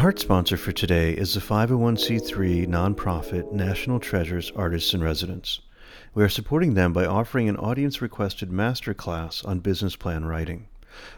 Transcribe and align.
Our 0.00 0.04
heart 0.04 0.18
sponsor 0.18 0.56
for 0.56 0.72
today 0.72 1.12
is 1.12 1.34
the 1.34 1.40
501c3 1.40 2.66
nonprofit 2.66 3.52
National 3.52 4.00
Treasures 4.00 4.50
Artists 4.56 4.94
in 4.94 5.02
Residence. 5.02 5.60
We 6.14 6.24
are 6.24 6.28
supporting 6.30 6.72
them 6.72 6.94
by 6.94 7.04
offering 7.04 7.50
an 7.50 7.58
audience 7.58 8.00
requested 8.00 8.48
masterclass 8.48 9.46
on 9.46 9.58
business 9.58 9.96
plan 9.96 10.24
writing. 10.24 10.68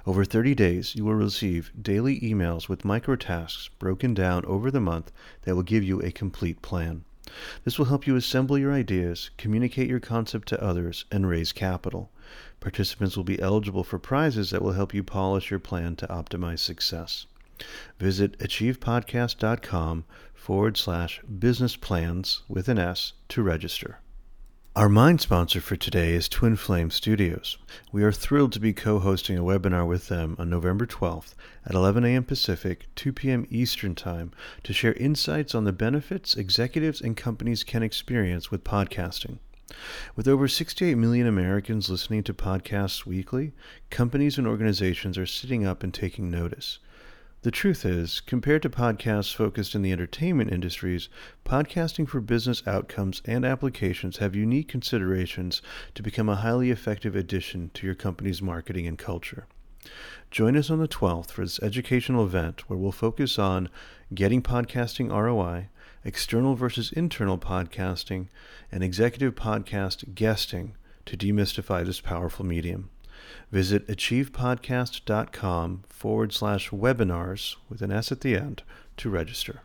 Over 0.04 0.24
30 0.24 0.56
days, 0.56 0.96
you 0.96 1.04
will 1.04 1.14
receive 1.14 1.70
daily 1.80 2.18
emails 2.22 2.68
with 2.68 2.84
micro 2.84 3.14
tasks 3.14 3.70
broken 3.78 4.14
down 4.14 4.44
over 4.46 4.68
the 4.68 4.80
month 4.80 5.12
that 5.42 5.54
will 5.54 5.62
give 5.62 5.84
you 5.84 6.00
a 6.00 6.10
complete 6.10 6.60
plan. 6.60 7.04
This 7.62 7.78
will 7.78 7.86
help 7.86 8.08
you 8.08 8.16
assemble 8.16 8.58
your 8.58 8.72
ideas, 8.72 9.30
communicate 9.36 9.88
your 9.88 10.00
concept 10.00 10.48
to 10.48 10.60
others, 10.60 11.04
and 11.08 11.28
raise 11.28 11.52
capital. 11.52 12.10
Participants 12.58 13.16
will 13.16 13.22
be 13.22 13.40
eligible 13.40 13.84
for 13.84 14.00
prizes 14.00 14.50
that 14.50 14.60
will 14.60 14.72
help 14.72 14.92
you 14.92 15.04
polish 15.04 15.52
your 15.52 15.60
plan 15.60 15.94
to 15.94 16.08
optimize 16.08 16.58
success. 16.58 17.26
Visit 17.98 18.38
achievepodcast.com 18.38 20.04
forward 20.34 20.76
slash 20.76 21.20
business 21.22 21.76
plans 21.76 22.42
with 22.48 22.68
an 22.68 22.78
S 22.78 23.12
to 23.28 23.42
register. 23.42 24.00
Our 24.74 24.88
mind 24.88 25.20
sponsor 25.20 25.60
for 25.60 25.76
today 25.76 26.14
is 26.14 26.30
Twin 26.30 26.56
Flame 26.56 26.90
Studios. 26.90 27.58
We 27.92 28.04
are 28.04 28.10
thrilled 28.10 28.52
to 28.52 28.58
be 28.58 28.72
co 28.72 29.00
hosting 29.00 29.36
a 29.36 29.42
webinar 29.42 29.86
with 29.86 30.08
them 30.08 30.34
on 30.38 30.48
November 30.48 30.86
12th 30.86 31.34
at 31.66 31.74
11 31.74 32.06
a.m. 32.06 32.24
Pacific, 32.24 32.86
2 32.94 33.12
p.m. 33.12 33.46
Eastern 33.50 33.94
Time 33.94 34.32
to 34.62 34.72
share 34.72 34.94
insights 34.94 35.54
on 35.54 35.64
the 35.64 35.74
benefits 35.74 36.34
executives 36.34 37.02
and 37.02 37.18
companies 37.18 37.64
can 37.64 37.82
experience 37.82 38.50
with 38.50 38.64
podcasting. 38.64 39.40
With 40.16 40.26
over 40.26 40.48
68 40.48 40.94
million 40.94 41.26
Americans 41.26 41.90
listening 41.90 42.22
to 42.22 42.32
podcasts 42.32 43.04
weekly, 43.04 43.52
companies 43.90 44.38
and 44.38 44.46
organizations 44.46 45.18
are 45.18 45.26
sitting 45.26 45.66
up 45.66 45.82
and 45.82 45.92
taking 45.92 46.30
notice. 46.30 46.78
The 47.42 47.50
truth 47.50 47.84
is, 47.84 48.20
compared 48.20 48.62
to 48.62 48.70
podcasts 48.70 49.34
focused 49.34 49.74
in 49.74 49.82
the 49.82 49.90
entertainment 49.90 50.52
industries, 50.52 51.08
podcasting 51.44 52.08
for 52.08 52.20
business 52.20 52.62
outcomes 52.68 53.20
and 53.24 53.44
applications 53.44 54.18
have 54.18 54.36
unique 54.36 54.68
considerations 54.68 55.60
to 55.96 56.04
become 56.04 56.28
a 56.28 56.36
highly 56.36 56.70
effective 56.70 57.16
addition 57.16 57.72
to 57.74 57.84
your 57.84 57.96
company's 57.96 58.40
marketing 58.40 58.86
and 58.86 58.96
culture. 58.96 59.48
Join 60.30 60.56
us 60.56 60.70
on 60.70 60.78
the 60.78 60.86
12th 60.86 61.32
for 61.32 61.40
this 61.40 61.58
educational 61.58 62.24
event 62.24 62.70
where 62.70 62.78
we'll 62.78 62.92
focus 62.92 63.40
on 63.40 63.68
getting 64.14 64.40
podcasting 64.40 65.10
ROI, 65.10 65.68
external 66.04 66.54
versus 66.54 66.92
internal 66.92 67.38
podcasting, 67.38 68.28
and 68.70 68.84
executive 68.84 69.34
podcast 69.34 70.14
guesting 70.14 70.76
to 71.06 71.16
demystify 71.16 71.84
this 71.84 72.00
powerful 72.00 72.46
medium. 72.46 72.91
Visit 73.50 73.86
achievepodcast.com 73.88 75.84
forward 75.88 76.32
slash 76.32 76.70
webinars 76.70 77.56
with 77.68 77.82
an 77.82 77.92
S 77.92 78.10
at 78.12 78.20
the 78.20 78.34
end 78.36 78.62
to 78.96 79.10
register. 79.10 79.62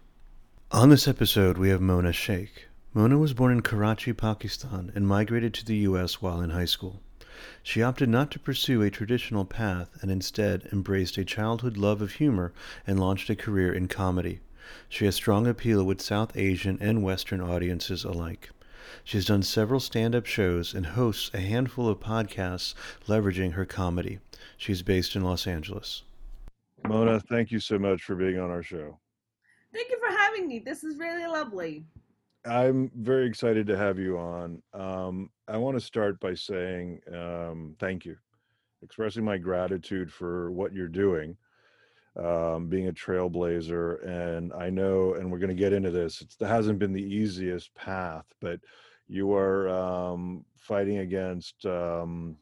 On 0.72 0.90
this 0.90 1.08
episode, 1.08 1.58
we 1.58 1.70
have 1.70 1.82
Mona 1.82 2.12
Shaikh. 2.12 2.68
Mona 2.94 3.18
was 3.18 3.34
born 3.34 3.52
in 3.52 3.62
Karachi, 3.62 4.12
Pakistan, 4.14 4.92
and 4.96 5.08
migrated 5.08 5.54
to 5.54 5.66
the 5.66 5.78
U.S. 5.78 6.22
while 6.22 6.42
in 6.42 6.50
high 6.50 6.66
school. 6.66 7.02
She 7.62 7.84
opted 7.84 8.10
not 8.10 8.32
to 8.32 8.40
pursue 8.40 8.82
a 8.82 8.90
traditional 8.90 9.46
path 9.46 10.02
and 10.02 10.10
instead 10.10 10.68
embraced 10.72 11.18
a 11.18 11.24
childhood 11.24 11.78
love 11.78 12.02
of 12.02 12.14
humor 12.14 12.54
and 12.86 13.00
launched 13.00 13.30
a 13.30 13.36
career 13.36 13.72
in 13.72 13.88
comedy. 13.88 14.40
She 14.90 15.06
has 15.06 15.16
strong 15.16 15.46
appeal 15.46 15.84
with 15.84 16.02
South 16.02 16.36
Asian 16.36 16.78
and 16.82 17.04
Western 17.04 17.40
audiences 17.40 18.04
alike. 18.04 18.50
She 19.04 19.18
has 19.18 19.26
done 19.26 19.44
several 19.44 19.80
stand 19.80 20.16
up 20.16 20.26
shows 20.26 20.74
and 20.74 20.86
hosts 20.86 21.32
a 21.34 21.40
handful 21.40 21.88
of 21.88 22.00
podcasts 22.00 22.74
leveraging 23.08 23.54
her 23.54 23.66
comedy. 23.66 24.20
She's 24.58 24.82
based 24.82 25.16
in 25.16 25.24
Los 25.24 25.48
Angeles. 25.48 26.04
Mona, 26.86 27.20
thank 27.20 27.52
you 27.52 27.60
so 27.60 27.78
much 27.78 28.04
for 28.04 28.16
being 28.16 28.40
on 28.40 28.50
our 28.50 28.64
show. 28.64 28.98
Thank 29.74 29.90
you 29.90 30.00
for 30.00 30.16
having 30.16 30.48
me. 30.48 30.60
This 30.60 30.84
is 30.84 30.98
really 30.98 31.26
lovely. 31.26 31.86
I'm 32.46 32.90
very 32.96 33.28
excited 33.28 33.68
to 33.68 33.78
have 33.78 34.00
you 34.00 34.18
on. 34.18 34.62
Um, 34.74 35.30
I 35.48 35.58
want 35.58 35.78
to 35.78 35.86
start 35.86 36.20
by 36.20 36.34
saying 36.34 37.02
um, 37.14 37.76
thank 37.80 38.06
you, 38.06 38.16
expressing 38.82 39.26
my 39.26 39.38
gratitude 39.38 40.12
for 40.12 40.52
what 40.52 40.74
you're 40.74 40.88
doing, 40.88 41.36
um, 42.18 42.68
being 42.68 42.88
a 42.88 42.94
trailblazer. 42.94 44.06
And 44.08 44.54
I 44.54 44.70
know, 44.70 45.14
and 45.14 45.32
we're 45.32 45.40
going 45.40 45.56
to 45.56 45.56
get 45.56 45.74
into 45.74 45.92
this, 45.92 46.22
it 46.22 46.46
hasn't 46.46 46.80
been 46.80 46.94
the 46.94 47.02
easiest 47.02 47.74
path, 47.76 48.26
but 48.42 48.60
you 49.08 49.34
are 49.34 49.70
um, 49.70 50.44
fighting 50.58 51.00
against 51.00 51.66
um, 51.66 52.36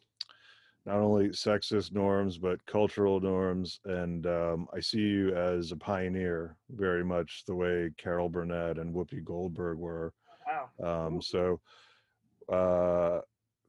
not 0.85 0.97
only 0.97 1.29
sexist 1.29 1.93
norms 1.93 2.37
but 2.37 2.63
cultural 2.65 3.19
norms 3.19 3.79
and 3.85 4.27
um, 4.27 4.67
i 4.73 4.79
see 4.79 4.99
you 4.99 5.35
as 5.35 5.71
a 5.71 5.75
pioneer 5.75 6.55
very 6.69 7.03
much 7.03 7.43
the 7.47 7.55
way 7.55 7.91
carol 7.97 8.29
burnett 8.29 8.77
and 8.77 8.93
whoopi 8.93 9.23
goldberg 9.23 9.77
were 9.77 10.13
wow. 10.79 11.07
Um, 11.07 11.21
so 11.21 11.59
uh, 12.49 13.21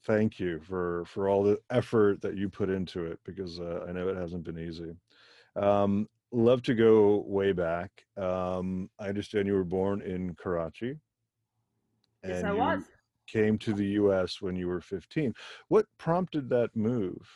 thank 0.05 0.39
you 0.39 0.61
for 0.61 1.05
for 1.07 1.29
all 1.29 1.43
the 1.43 1.59
effort 1.71 2.21
that 2.21 2.37
you 2.37 2.49
put 2.49 2.69
into 2.69 3.07
it 3.07 3.19
because 3.25 3.61
uh, 3.61 3.85
i 3.89 3.93
know 3.93 4.09
it 4.09 4.17
hasn't 4.17 4.45
been 4.45 4.59
easy 4.59 4.95
um, 5.57 6.09
love 6.33 6.63
to 6.63 6.75
go 6.75 7.25
way 7.27 7.53
back 7.53 7.91
um, 8.17 8.91
i 8.99 9.09
understand 9.09 9.47
you 9.47 9.55
were 9.55 9.65
born 9.65 10.03
in 10.03 10.35
karachi 10.35 10.97
Yes, 12.27 12.45
I 12.45 12.53
was. 12.53 12.83
Came 13.27 13.59
to 13.59 13.73
the 13.73 13.87
U.S. 14.01 14.41
when 14.41 14.55
you 14.55 14.69
were 14.69 14.81
15. 14.81 15.35
What 15.69 15.87
prompted 15.99 16.49
that 16.51 16.75
move? 16.77 17.29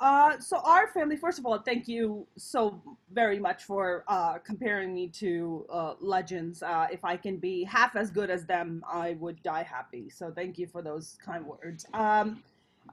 Uh, 0.00 0.38
so 0.38 0.58
our 0.58 0.86
family, 0.88 1.16
first 1.16 1.40
of 1.40 1.46
all, 1.46 1.58
thank 1.58 1.88
you 1.88 2.26
so 2.36 2.80
very 3.12 3.38
much 3.38 3.64
for 3.64 4.04
uh, 4.06 4.38
comparing 4.38 4.94
me 4.94 5.08
to 5.08 5.66
uh, 5.72 5.94
legends. 6.00 6.62
Uh, 6.62 6.86
if 6.90 7.04
I 7.04 7.16
can 7.16 7.38
be 7.38 7.64
half 7.64 7.96
as 7.96 8.10
good 8.10 8.30
as 8.30 8.44
them, 8.44 8.84
I 8.88 9.16
would 9.20 9.42
die 9.42 9.64
happy. 9.64 10.08
So 10.08 10.32
thank 10.32 10.56
you 10.56 10.68
for 10.68 10.82
those 10.82 11.18
kind 11.24 11.44
words. 11.44 11.84
Um, 11.94 12.42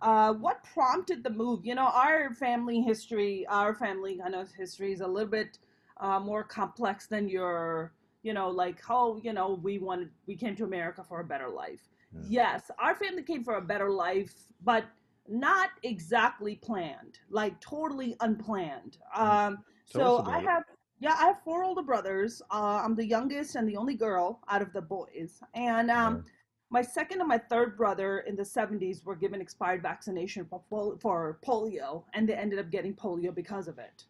uh, 0.01 0.33
what 0.33 0.63
prompted 0.63 1.23
the 1.23 1.29
move? 1.29 1.65
You 1.65 1.75
know, 1.75 1.87
our 1.87 2.33
family 2.33 2.81
history, 2.81 3.45
our 3.49 3.73
family 3.73 4.17
kind 4.17 4.35
of 4.35 4.51
history 4.51 4.93
is 4.93 5.01
a 5.01 5.07
little 5.07 5.29
bit 5.29 5.59
uh, 5.97 6.19
more 6.19 6.43
complex 6.43 7.07
than 7.07 7.29
your 7.29 7.93
you 8.25 8.33
know, 8.33 8.49
like 8.49 8.83
how, 8.83 9.21
you 9.21 9.33
know, 9.33 9.59
we 9.61 9.77
wanted, 9.77 10.09
we 10.25 10.35
came 10.35 10.55
to 10.55 10.63
America 10.63 11.05
for 11.07 11.19
a 11.19 11.23
better 11.23 11.47
life. 11.47 11.87
Yeah. 12.11 12.21
Yes, 12.27 12.71
our 12.79 12.95
family 12.95 13.21
came 13.21 13.43
for 13.43 13.57
a 13.57 13.61
better 13.61 13.91
life, 13.91 14.33
but 14.63 14.85
not 15.29 15.69
exactly 15.83 16.55
planned, 16.55 17.19
like 17.29 17.61
totally 17.61 18.17
unplanned. 18.21 18.97
Um, 19.15 19.59
so 19.85 20.23
I 20.25 20.39
have, 20.39 20.63
yeah, 20.99 21.15
I 21.19 21.27
have 21.27 21.43
four 21.43 21.63
older 21.63 21.83
brothers. 21.83 22.41
Uh, 22.49 22.81
I'm 22.83 22.95
the 22.95 23.05
youngest 23.05 23.55
and 23.55 23.69
the 23.69 23.77
only 23.77 23.93
girl 23.93 24.39
out 24.49 24.63
of 24.63 24.73
the 24.73 24.81
boys. 24.81 25.39
And 25.53 25.91
um, 25.91 26.15
yeah. 26.15 26.31
My 26.75 26.81
second 26.81 27.21
and 27.21 27.29
my 27.29 27.37
third 27.37 27.77
brother 27.77 28.25
in 28.27 28.35
the 28.35 28.43
70s 28.43 29.05
were 29.05 29.15
given 29.15 29.39
expired 29.39 29.81
vaccination 29.81 30.45
for, 30.69 30.97
for 30.99 31.39
polio, 31.41 32.03
and 32.13 32.27
they 32.27 32.33
ended 32.33 32.59
up 32.59 32.69
getting 32.69 32.93
polio 32.93 33.33
because 33.33 33.69
of 33.69 33.79
it. 33.79 34.03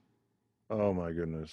Oh 0.72 0.92
my 0.92 1.12
goodness. 1.12 1.52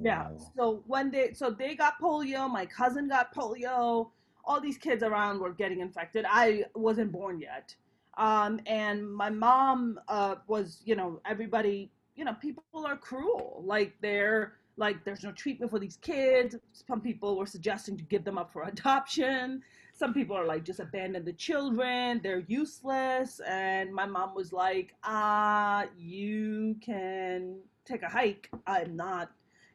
Yeah. 0.00 0.28
So 0.56 0.84
when 0.86 1.10
they 1.10 1.32
so 1.32 1.50
they 1.50 1.74
got 1.74 1.94
polio, 2.00 2.48
my 2.48 2.66
cousin 2.66 3.08
got 3.08 3.34
polio. 3.34 4.10
All 4.44 4.60
these 4.60 4.78
kids 4.78 5.02
around 5.02 5.40
were 5.40 5.52
getting 5.52 5.80
infected. 5.80 6.24
I 6.28 6.66
wasn't 6.76 7.10
born 7.10 7.40
yet. 7.40 7.74
Um, 8.16 8.60
and 8.66 9.12
my 9.12 9.30
mom 9.30 9.98
uh, 10.06 10.36
was, 10.46 10.82
you 10.84 10.94
know, 10.94 11.20
everybody, 11.26 11.90
you 12.14 12.24
know, 12.24 12.34
people 12.34 12.62
are 12.86 12.96
cruel. 12.96 13.64
Like 13.66 13.92
they're 14.00 14.52
like 14.76 15.04
there's 15.04 15.24
no 15.24 15.32
treatment 15.32 15.72
for 15.72 15.80
these 15.80 15.96
kids. 15.96 16.54
Some 16.88 17.00
people 17.00 17.36
were 17.36 17.46
suggesting 17.46 17.96
to 17.96 18.04
give 18.04 18.22
them 18.24 18.38
up 18.38 18.52
for 18.52 18.62
adoption. 18.68 19.64
Some 19.96 20.12
people 20.12 20.36
are 20.36 20.44
like 20.44 20.64
just 20.64 20.80
abandon 20.80 21.24
the 21.24 21.32
children. 21.32 22.20
They're 22.22 22.44
useless. 22.48 23.40
And 23.46 23.94
my 23.94 24.06
mom 24.06 24.34
was 24.34 24.52
like, 24.52 24.94
ah, 25.04 25.86
you 25.96 26.76
can 26.84 27.60
take 27.84 28.02
a 28.02 28.08
hike. 28.08 28.50
I'm 28.66 28.96
not 28.96 29.30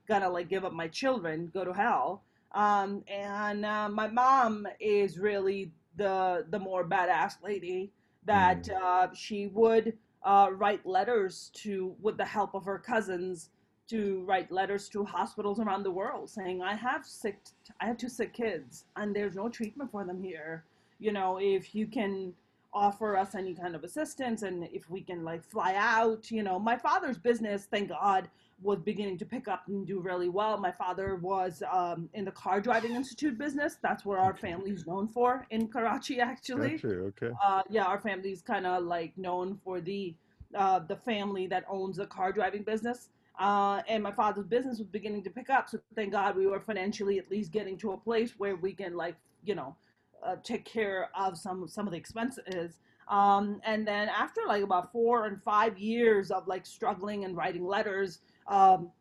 gonna 0.08 0.30
like 0.30 0.50
give 0.50 0.66
up 0.66 0.74
my 0.74 0.90
children, 0.90 1.50
go 1.54 1.64
to 1.64 1.72
hell. 1.72 2.24
Um, 2.52 3.04
and 3.08 3.66
uh, 3.66 3.88
my 3.90 4.08
mom 4.08 4.68
is 4.80 5.20
really 5.20 5.72
the 5.96 6.46
the 6.50 6.60
more 6.60 6.84
badass 6.84 7.36
lady 7.44 7.92
that 8.26 8.64
mm. 8.64 8.82
uh, 8.82 9.14
she 9.14 9.48
would 9.48 9.98
uh, 10.24 10.50
write 10.52 10.86
letters 10.86 11.52
to 11.54 11.96
with 12.02 12.18
the 12.18 12.26
help 12.26 12.54
of 12.56 12.66
her 12.66 12.80
cousins 12.80 13.52
to 13.90 14.24
write 14.26 14.52
letters 14.52 14.88
to 14.90 15.04
hospitals 15.04 15.60
around 15.60 15.84
the 15.84 15.92
world 15.92 16.30
saying 16.30 16.62
I 16.62 16.76
have 16.76 17.06
sick 17.06 17.40
I 17.82 17.86
have 17.88 17.98
two 17.98 18.10
sick 18.10 18.34
kids 18.34 18.86
and 18.96 19.16
there's 19.16 19.36
no 19.36 19.50
treatment 19.50 19.92
for 19.92 20.04
them 20.04 20.22
here. 20.24 20.64
You 21.00 21.12
know, 21.12 21.38
if 21.38 21.74
you 21.74 21.88
can 21.88 22.34
offer 22.72 23.18
us 23.18 23.34
any 23.34 23.56
kind 23.56 23.76
of 23.76 23.84
assistance 23.84 24.44
and 24.44 24.68
if 24.72 24.90
we 24.90 25.02
can 25.02 25.24
like 25.24 25.44
fly 25.44 25.74
out, 25.76 26.30
you 26.30 26.44
know, 26.44 26.60
my 26.60 26.78
father's 26.78 27.18
business, 27.18 27.68
thank 27.72 27.90
God, 27.90 28.30
was 28.62 28.80
beginning 28.80 29.18
to 29.18 29.26
pick 29.26 29.48
up 29.48 29.64
and 29.68 29.88
do 29.88 30.00
really 30.00 30.30
well. 30.30 30.58
My 30.58 30.72
father 30.72 31.16
was 31.16 31.64
um, 31.72 32.10
in 32.14 32.26
the 32.26 32.32
car 32.32 32.60
driving 32.60 32.94
institute 32.94 33.38
business. 33.38 33.78
That's 33.82 34.06
what 34.06 34.20
our 34.20 34.34
family's 34.36 34.86
known 34.86 35.08
for 35.08 35.48
in 35.50 35.68
Karachi, 35.68 36.20
actually. 36.20 36.72
Gotcha, 36.72 36.88
okay. 36.88 37.32
Uh, 37.44 37.64
yeah, 37.70 37.86
our 37.86 38.00
family's 38.00 38.42
kind 38.42 38.68
of 38.68 38.84
like 38.84 39.18
known 39.18 39.60
for 39.64 39.80
the 39.80 40.14
uh, 40.56 40.80
the 40.80 40.96
family 40.96 41.48
that 41.48 41.64
owns 41.70 41.98
the 41.98 42.08
car 42.08 42.32
driving 42.32 42.64
business. 42.64 43.10
Uh, 43.40 43.82
and 43.88 44.04
my 44.04 44.12
father's 44.12 44.46
business 44.46 44.80
was 44.80 44.88
beginning 44.88 45.24
to 45.24 45.30
pick 45.30 45.50
up. 45.50 45.70
So 45.70 45.80
thank 45.96 46.12
God 46.12 46.36
we 46.36 46.46
were 46.46 46.60
financially 46.60 47.18
at 47.20 47.32
least 47.32 47.52
getting 47.52 47.78
to 47.78 47.94
a 47.94 47.98
place 47.98 48.34
where 48.38 48.58
we 48.58 48.74
can 48.74 48.96
like, 48.98 49.16
you 49.46 49.56
know, 49.56 49.78
uh, 50.22 50.36
take 50.44 50.66
care 50.66 51.10
of 51.18 51.38
some 51.38 51.68
some 51.68 51.88
of 51.88 51.92
the 51.92 51.98
expenses. 51.98 52.80
Um, 53.08 53.62
and 53.64 53.88
then 53.88 54.10
after 54.10 54.42
like 54.46 54.62
about 54.62 54.92
four 54.92 55.26
and 55.26 55.42
five 55.42 55.80
years 55.80 56.32
of 56.32 56.48
like 56.48 56.66
struggling 56.66 57.24
and 57.24 57.36
writing 57.36 57.66
letters, 57.66 58.20
um, 58.48 58.92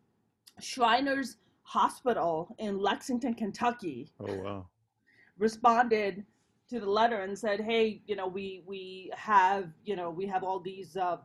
Shriners 0.61 1.37
Hospital 1.63 2.55
in 2.59 2.79
Lexington, 2.79 3.35
Kentucky. 3.35 4.13
Oh 4.21 4.35
wow. 4.35 4.67
Responded 5.37 6.25
to 6.71 6.79
the 6.79 6.89
letter 6.89 7.23
and 7.23 7.37
said, 7.37 7.61
"Hey, 7.61 8.03
you 8.07 8.15
know, 8.15 8.29
we 8.29 8.63
we 8.67 9.11
have 9.17 9.71
you 9.85 9.97
know 9.97 10.11
we 10.11 10.27
have 10.27 10.45
all 10.45 10.61
these 10.61 10.97
uh, 10.97 11.19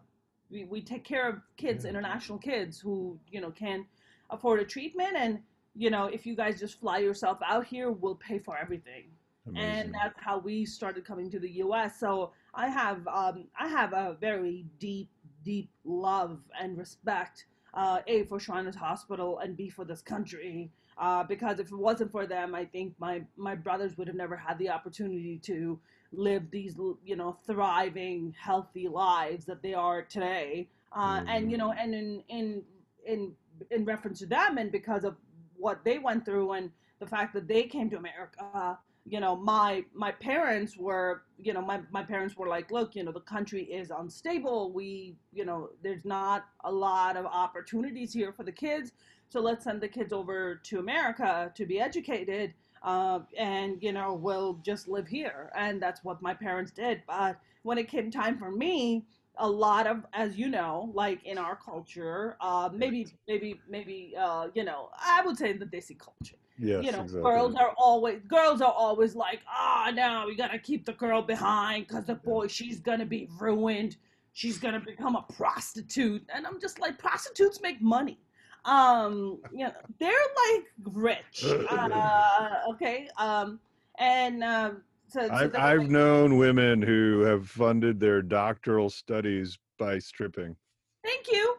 we 0.53 0.63
we 0.65 0.81
take 0.81 1.03
care 1.03 1.27
of 1.27 1.41
kids, 1.57 1.83
international 1.83 2.38
kids 2.38 2.79
who 2.79 3.19
you 3.29 3.41
know 3.41 3.51
can 3.51 3.85
afford 4.29 4.59
a 4.59 4.65
treatment, 4.65 5.17
and 5.17 5.39
you 5.75 5.89
know 5.89 6.05
if 6.05 6.25
you 6.25 6.35
guys 6.35 6.59
just 6.59 6.79
fly 6.79 7.00
yourself 7.00 7.39
out 7.45 7.65
here, 7.65 7.91
we'll 7.91 8.15
pay 8.15 8.39
for 8.39 8.57
everything." 8.57 9.05
Amazing. 9.45 9.69
And 9.69 9.94
that's 9.94 10.17
how 10.21 10.38
we 10.38 10.63
started 10.63 11.03
coming 11.03 11.29
to 11.31 11.39
the 11.39 11.50
U.S. 11.65 12.00
So 12.00 12.31
I 12.53 12.69
have 12.69 13.05
um, 13.07 13.45
I 13.59 13.67
have 13.67 13.91
a 13.91 14.15
very 14.21 14.65
deep 14.79 15.09
deep 15.44 15.69
love 15.83 16.39
and 16.61 16.77
respect 16.77 17.45
uh, 17.73 18.00
a 18.07 18.23
for 18.25 18.39
Shriners 18.39 18.75
Hospital 18.75 19.39
and 19.39 19.57
b 19.57 19.69
for 19.69 19.83
this 19.83 20.01
country 20.01 20.71
uh, 20.97 21.23
because 21.23 21.59
if 21.59 21.71
it 21.71 21.77
wasn't 21.77 22.11
for 22.11 22.25
them, 22.27 22.53
I 22.53 22.65
think 22.65 22.94
my 23.00 23.23
my 23.35 23.55
brothers 23.55 23.97
would 23.97 24.07
have 24.07 24.15
never 24.15 24.35
had 24.35 24.57
the 24.59 24.69
opportunity 24.69 25.39
to 25.44 25.79
live 26.13 26.50
these 26.51 26.75
you 27.04 27.15
know 27.15 27.38
thriving, 27.45 28.33
healthy 28.39 28.88
lives 28.88 29.45
that 29.45 29.62
they 29.62 29.74
are 29.74 30.01
today. 30.01 30.69
Uh, 30.92 31.19
mm-hmm. 31.19 31.27
And 31.30 31.51
you 31.51 31.57
know, 31.57 31.71
and 31.71 31.94
in 31.94 32.24
in 32.30 32.63
in 33.06 33.33
in 33.71 33.86
reference 33.86 34.19
to 34.19 34.25
them, 34.25 34.57
and 34.57 34.71
because 34.71 35.04
of 35.04 35.15
what 35.56 35.83
they 35.83 36.00
went 36.00 36.25
through, 36.25 36.54
and 36.54 36.71
the 37.00 37.07
fact 37.07 37.33
that 37.33 37.48
they 37.48 37.63
came 37.63 37.89
to 37.89 37.98
America, 37.98 38.77
you 39.06 39.19
know 39.19 39.36
my 39.36 39.83
my 39.94 40.12
parents 40.12 40.77
were 40.77 41.24
you 41.38 41.54
know 41.54 41.62
my, 41.62 41.81
my 41.92 42.04
parents 42.04 42.38
were 42.38 42.48
like 42.48 42.71
look 42.71 42.95
you 42.95 43.04
know 43.04 43.12
the 43.12 43.19
country 43.19 43.63
is 43.63 43.92
unstable 43.92 44.71
we 44.71 45.15
you 45.33 45.45
know 45.45 45.69
there's 45.81 46.06
not 46.06 46.45
a 46.63 46.71
lot 46.71 47.18
of 47.18 47.25
opportunities 47.25 48.13
here 48.13 48.31
for 48.31 48.44
the 48.44 48.51
kids 48.51 48.94
so 49.30 49.42
let's 49.42 49.63
send 49.65 49.81
the 49.81 49.88
kids 49.88 50.13
over 50.13 50.56
to 50.63 50.80
america 50.80 51.51
to 51.56 51.65
be 51.65 51.80
educated 51.80 52.54
uh, 52.83 53.19
and 53.38 53.81
you 53.81 53.91
know 53.91 54.13
we'll 54.13 54.53
just 54.63 54.88
live 54.88 55.07
here 55.07 55.51
and 55.56 55.81
that's 55.81 56.03
what 56.03 56.21
my 56.21 56.33
parents 56.33 56.71
did 56.71 57.01
but 57.07 57.39
when 57.63 57.77
it 57.77 57.88
came 57.88 58.12
time 58.12 58.38
for 58.38 58.51
me 58.51 59.06
a 59.38 59.50
lot 59.50 59.88
of 59.88 60.06
as 60.13 60.38
you 60.38 60.47
know 60.47 60.91
like 60.94 61.24
in 61.25 61.38
our 61.38 61.56
culture 61.56 62.38
uh, 62.41 62.69
maybe 62.74 63.07
maybe 63.27 63.59
maybe 63.68 64.13
uh, 64.19 64.47
you 64.53 64.63
know 64.63 64.89
i 65.00 65.21
would 65.25 65.38
say 65.38 65.50
in 65.50 65.59
the 65.59 65.65
desi 65.65 65.97
culture 65.97 66.35
Yes, 66.59 66.85
you 66.85 66.91
know, 66.91 67.01
exactly. 67.01 67.31
girls 67.31 67.56
are 67.56 67.74
always 67.77 68.19
girls 68.27 68.62
are 68.62 68.71
always 68.71 69.15
like, 69.15 69.41
ah, 69.50 69.88
oh, 69.88 69.91
no, 69.91 70.25
we 70.27 70.36
gotta 70.36 70.59
keep 70.59 70.86
the 70.86 70.94
girl 70.94 71.21
behind 71.21 71.88
because 71.88 72.06
the 72.06 72.15
boy, 72.15 72.47
she's 72.47 72.79
gonna 72.79 73.06
be 73.06 73.27
ruined. 73.39 73.97
She's 74.33 74.57
gonna 74.59 74.79
become 74.79 75.15
a 75.15 75.25
prostitute, 75.33 76.24
and 76.33 76.45
I'm 76.45 76.59
just 76.62 76.79
like, 76.79 76.97
prostitutes 77.00 77.59
make 77.62 77.81
money. 77.81 78.19
Um, 78.65 79.39
you 79.51 79.65
know, 79.65 79.74
they're 80.00 80.12
like 80.12 80.95
rich. 80.95 81.45
Uh, 81.69 82.62
okay. 82.69 83.10
Um, 83.18 83.60
and 84.00 84.44
um, 84.44 84.81
so, 85.07 85.27
so 85.27 85.33
I've, 85.33 85.56
I've 85.56 85.80
like, 85.80 85.89
known 85.89 86.38
women 86.38 86.81
who 86.81 87.21
have 87.21 87.48
funded 87.48 88.00
their 88.00 88.21
doctoral 88.21 88.89
studies 88.89 89.57
by 89.77 90.00
stripping. 90.00 90.56
Thank 91.04 91.31
you. 91.31 91.56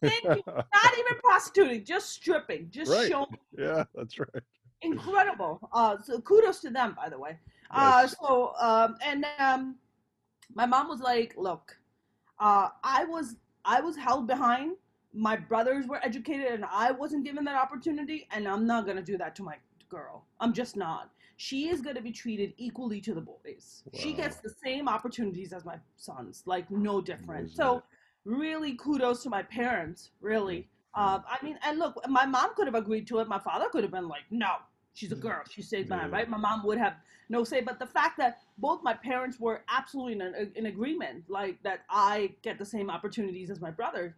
Thank 0.00 0.24
you. 0.24 0.42
Not 0.46 0.98
even 0.98 1.18
prostituting, 1.22 1.84
just 1.84 2.10
stripping, 2.10 2.68
just 2.70 2.90
right. 2.90 3.08
showing. 3.08 3.38
Yeah, 3.56 3.84
that's 3.94 4.18
right. 4.18 4.42
Incredible. 4.82 5.60
Uh, 5.72 5.96
so 6.02 6.20
kudos 6.20 6.60
to 6.60 6.70
them, 6.70 6.94
by 6.96 7.08
the 7.08 7.18
way. 7.18 7.38
Uh, 7.70 8.06
so 8.06 8.52
um, 8.60 8.96
and 9.04 9.24
um, 9.38 9.76
my 10.54 10.66
mom 10.66 10.88
was 10.88 11.00
like, 11.00 11.34
"Look, 11.36 11.76
uh, 12.38 12.68
I 12.84 13.04
was 13.04 13.36
I 13.64 13.80
was 13.80 13.96
held 13.96 14.26
behind. 14.26 14.76
My 15.14 15.36
brothers 15.36 15.86
were 15.86 16.00
educated, 16.04 16.52
and 16.52 16.64
I 16.64 16.92
wasn't 16.92 17.24
given 17.24 17.44
that 17.44 17.56
opportunity. 17.56 18.26
And 18.30 18.48
I'm 18.48 18.66
not 18.66 18.86
gonna 18.86 19.02
do 19.02 19.18
that 19.18 19.34
to 19.36 19.42
my 19.42 19.56
girl. 19.88 20.24
I'm 20.40 20.52
just 20.52 20.76
not. 20.76 21.10
She 21.36 21.68
is 21.68 21.80
gonna 21.80 22.00
be 22.00 22.12
treated 22.12 22.54
equally 22.56 23.00
to 23.02 23.14
the 23.14 23.20
boys. 23.20 23.82
Wow. 23.92 24.00
She 24.00 24.12
gets 24.12 24.36
the 24.36 24.54
same 24.64 24.88
opportunities 24.88 25.52
as 25.52 25.64
my 25.64 25.76
sons, 25.96 26.42
like 26.46 26.70
no 26.70 27.00
different. 27.00 27.40
Amazing. 27.40 27.56
So." 27.56 27.82
really 28.24 28.74
kudos 28.74 29.22
to 29.22 29.30
my 29.30 29.42
parents, 29.42 30.10
really. 30.20 30.68
Uh, 30.94 31.20
I 31.28 31.42
mean, 31.44 31.58
and 31.64 31.78
look, 31.78 31.98
my 32.08 32.26
mom 32.26 32.54
could 32.54 32.66
have 32.66 32.74
agreed 32.74 33.06
to 33.08 33.18
it. 33.20 33.28
My 33.28 33.38
father 33.38 33.66
could 33.70 33.82
have 33.82 33.92
been 33.92 34.08
like, 34.08 34.24
no, 34.30 34.56
she's 34.94 35.12
a 35.12 35.16
girl. 35.16 35.42
She 35.50 35.62
stays 35.62 35.88
man, 35.88 36.10
right? 36.10 36.28
My 36.28 36.36
mom 36.36 36.64
would 36.64 36.78
have 36.78 36.96
no 37.28 37.44
say. 37.44 37.62
But 37.62 37.78
the 37.78 37.86
fact 37.86 38.18
that 38.18 38.40
both 38.58 38.82
my 38.82 38.92
parents 38.92 39.40
were 39.40 39.62
absolutely 39.68 40.12
in, 40.24 40.52
in 40.54 40.66
agreement, 40.66 41.24
like 41.28 41.62
that 41.62 41.84
I 41.88 42.34
get 42.42 42.58
the 42.58 42.66
same 42.66 42.90
opportunities 42.90 43.50
as 43.50 43.60
my 43.60 43.70
brother, 43.70 44.14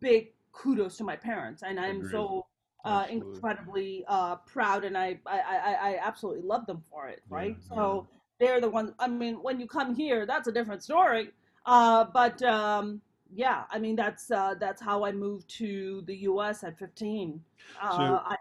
big 0.00 0.32
kudos 0.52 0.96
to 0.98 1.04
my 1.04 1.16
parents. 1.16 1.62
And 1.62 1.78
I'm 1.78 1.96
Agreed. 1.98 2.10
so 2.12 2.46
uh, 2.84 3.06
incredibly 3.10 4.04
uh, 4.08 4.36
proud 4.36 4.84
and 4.84 4.96
I, 4.96 5.18
I, 5.26 5.40
I, 5.40 5.72
I, 5.90 6.00
absolutely 6.02 6.40
love 6.42 6.64
them 6.64 6.82
for 6.90 7.08
it, 7.08 7.20
right? 7.28 7.54
Yeah, 7.60 7.76
so 7.76 8.06
yeah. 8.10 8.46
they're 8.46 8.60
the 8.62 8.70
ones, 8.70 8.92
I 8.98 9.06
mean, 9.06 9.34
when 9.34 9.60
you 9.60 9.66
come 9.66 9.94
here, 9.94 10.24
that's 10.24 10.48
a 10.48 10.52
different 10.52 10.82
story. 10.82 11.28
Uh, 11.66 12.06
but 12.12 12.42
um, 12.42 13.02
yeah, 13.34 13.64
I 13.70 13.78
mean 13.78 13.96
that's 13.96 14.30
uh, 14.30 14.54
that's 14.58 14.80
how 14.80 15.04
I 15.04 15.12
moved 15.12 15.48
to 15.58 16.02
the 16.06 16.16
U.S. 16.16 16.64
at 16.64 16.78
15. 16.78 17.40
Uh, 17.80 17.96
so 17.96 18.20
I, 18.24 18.36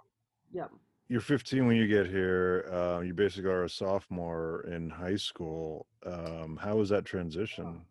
yeah. 0.51 0.65
You're 1.09 1.21
15 1.21 1.65
when 1.65 1.75
you 1.75 1.87
get 1.87 2.07
here. 2.07 2.69
Uh, 2.71 3.01
you 3.01 3.13
basically 3.13 3.49
are 3.49 3.63
a 3.63 3.69
sophomore 3.69 4.65
in 4.71 4.89
high 4.89 5.15
school. 5.15 5.87
Um, 6.05 6.57
how 6.61 6.77
was 6.77 6.89
that 6.89 7.05
transition? 7.05 7.81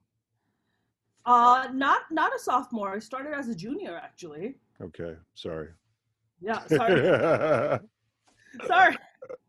Uh, 1.28 1.68
not 1.74 2.10
not 2.10 2.34
a 2.34 2.38
sophomore. 2.38 2.94
I 2.94 2.98
started 2.98 3.34
as 3.34 3.48
a 3.50 3.54
junior 3.54 4.00
actually. 4.02 4.54
Okay, 4.80 5.14
sorry. 5.34 5.68
Yeah, 6.40 6.66
sorry. 6.68 7.80
sorry. 8.66 8.96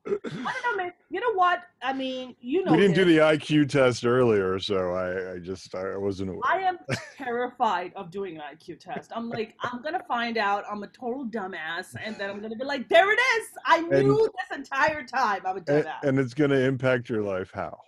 I 0.06 0.12
don't 0.26 0.44
know, 0.44 0.76
man. 0.76 0.92
You 1.10 1.22
know 1.22 1.34
what? 1.36 1.62
I 1.82 1.94
mean, 1.94 2.36
you 2.42 2.66
know. 2.66 2.72
We 2.72 2.80
didn't 2.80 2.98
this. 2.98 3.06
do 3.06 3.14
the 3.14 3.20
IQ 3.20 3.70
test 3.70 4.06
earlier, 4.06 4.60
so 4.60 4.92
I, 4.92 5.36
I 5.36 5.40
just 5.40 5.74
I 5.74 5.96
wasn't 5.96 6.32
aware. 6.32 6.42
I 6.44 6.58
am 6.64 6.80
terrified 7.18 7.94
of 7.96 8.12
doing 8.12 8.36
an 8.36 8.44
IQ 8.54 8.82
test. 8.82 9.14
I'm 9.16 9.30
like, 9.30 9.56
I'm 9.62 9.82
gonna 9.82 10.04
find 10.06 10.38
out 10.38 10.66
I'm 10.70 10.84
a 10.84 10.88
total 10.88 11.28
dumbass, 11.28 11.96
and 12.04 12.18
then 12.18 12.30
I'm 12.30 12.42
gonna 12.42 12.58
be 12.58 12.66
like, 12.66 12.90
there 12.90 13.10
it 13.10 13.20
is. 13.38 13.48
I 13.66 13.80
knew 13.80 14.26
and, 14.26 14.32
this 14.52 14.58
entire 14.58 15.04
time 15.04 15.44
I'm 15.46 15.56
a 15.56 15.62
dumbass. 15.62 15.94
And, 16.02 16.10
and 16.10 16.20
it's 16.20 16.34
gonna 16.34 16.60
impact 16.60 17.08
your 17.08 17.24
life. 17.24 17.52
How? 17.54 17.80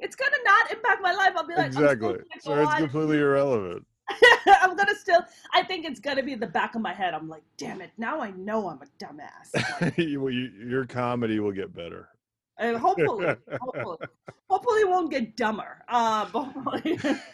It's 0.00 0.16
gonna 0.16 0.36
not 0.44 0.70
impact 0.70 1.02
my 1.02 1.12
life. 1.12 1.32
I'll 1.36 1.46
be 1.46 1.54
like, 1.54 1.66
exactly. 1.66 2.18
So 2.40 2.62
it's 2.62 2.74
completely 2.74 3.18
irrelevant. 3.18 3.86
I'm 4.62 4.76
gonna 4.76 4.94
still. 4.94 5.20
I 5.52 5.62
think 5.62 5.84
it's 5.84 6.00
gonna 6.00 6.22
be 6.22 6.34
the 6.34 6.46
back 6.46 6.74
of 6.74 6.82
my 6.82 6.92
head. 6.92 7.14
I'm 7.14 7.28
like, 7.28 7.42
damn 7.56 7.80
it! 7.80 7.90
Now 7.98 8.20
I 8.20 8.30
know 8.32 8.68
I'm 8.68 8.80
a 8.82 9.04
dumbass. 9.04 9.80
Like, 9.80 9.98
you, 9.98 10.28
your 10.28 10.86
comedy 10.86 11.40
will 11.40 11.52
get 11.52 11.74
better. 11.74 12.08
And 12.58 12.76
hopefully, 12.76 13.34
hopefully, 13.60 13.98
hopefully, 14.48 14.80
it 14.80 14.88
won't 14.88 15.10
get 15.10 15.36
dumber. 15.36 15.84
Uh, 15.88 16.26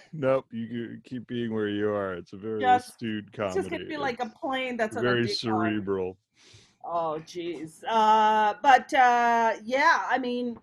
nope, 0.12 0.46
you 0.50 0.98
keep 1.04 1.28
being 1.28 1.54
where 1.54 1.68
you 1.68 1.88
are. 1.90 2.14
It's 2.14 2.32
a 2.32 2.36
very 2.36 2.60
just, 2.60 2.90
astute 2.90 3.32
comedy. 3.32 3.58
It's 3.58 3.68
just 3.68 3.70
gonna 3.70 3.84
be 3.84 3.96
like 3.96 4.20
a 4.20 4.28
plane 4.28 4.76
that's 4.76 4.96
very 4.96 5.28
cerebral. 5.28 6.16
Oh, 6.84 7.22
jeez. 7.24 7.84
Uh, 7.88 8.54
but 8.62 8.92
uh, 8.94 9.52
yeah, 9.64 10.02
I 10.08 10.18
mean 10.18 10.58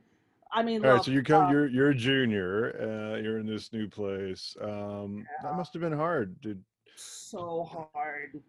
I 0.51 0.63
mean, 0.63 0.83
all 0.83 0.91
look, 0.91 0.97
right. 0.97 1.05
So 1.05 1.11
you 1.11 1.21
come, 1.21 1.45
uh, 1.45 1.51
you're 1.51 1.67
you're 1.67 1.89
a 1.91 1.95
junior. 1.95 2.75
Uh, 2.81 3.17
you're 3.21 3.39
in 3.39 3.45
this 3.45 3.71
new 3.71 3.87
place. 3.87 4.55
Um, 4.61 5.17
yeah. 5.17 5.49
That 5.49 5.57
must 5.57 5.73
have 5.73 5.81
been 5.81 5.93
hard. 5.93 6.39
Did 6.41 6.61
so 6.95 7.69
hard. 7.93 8.41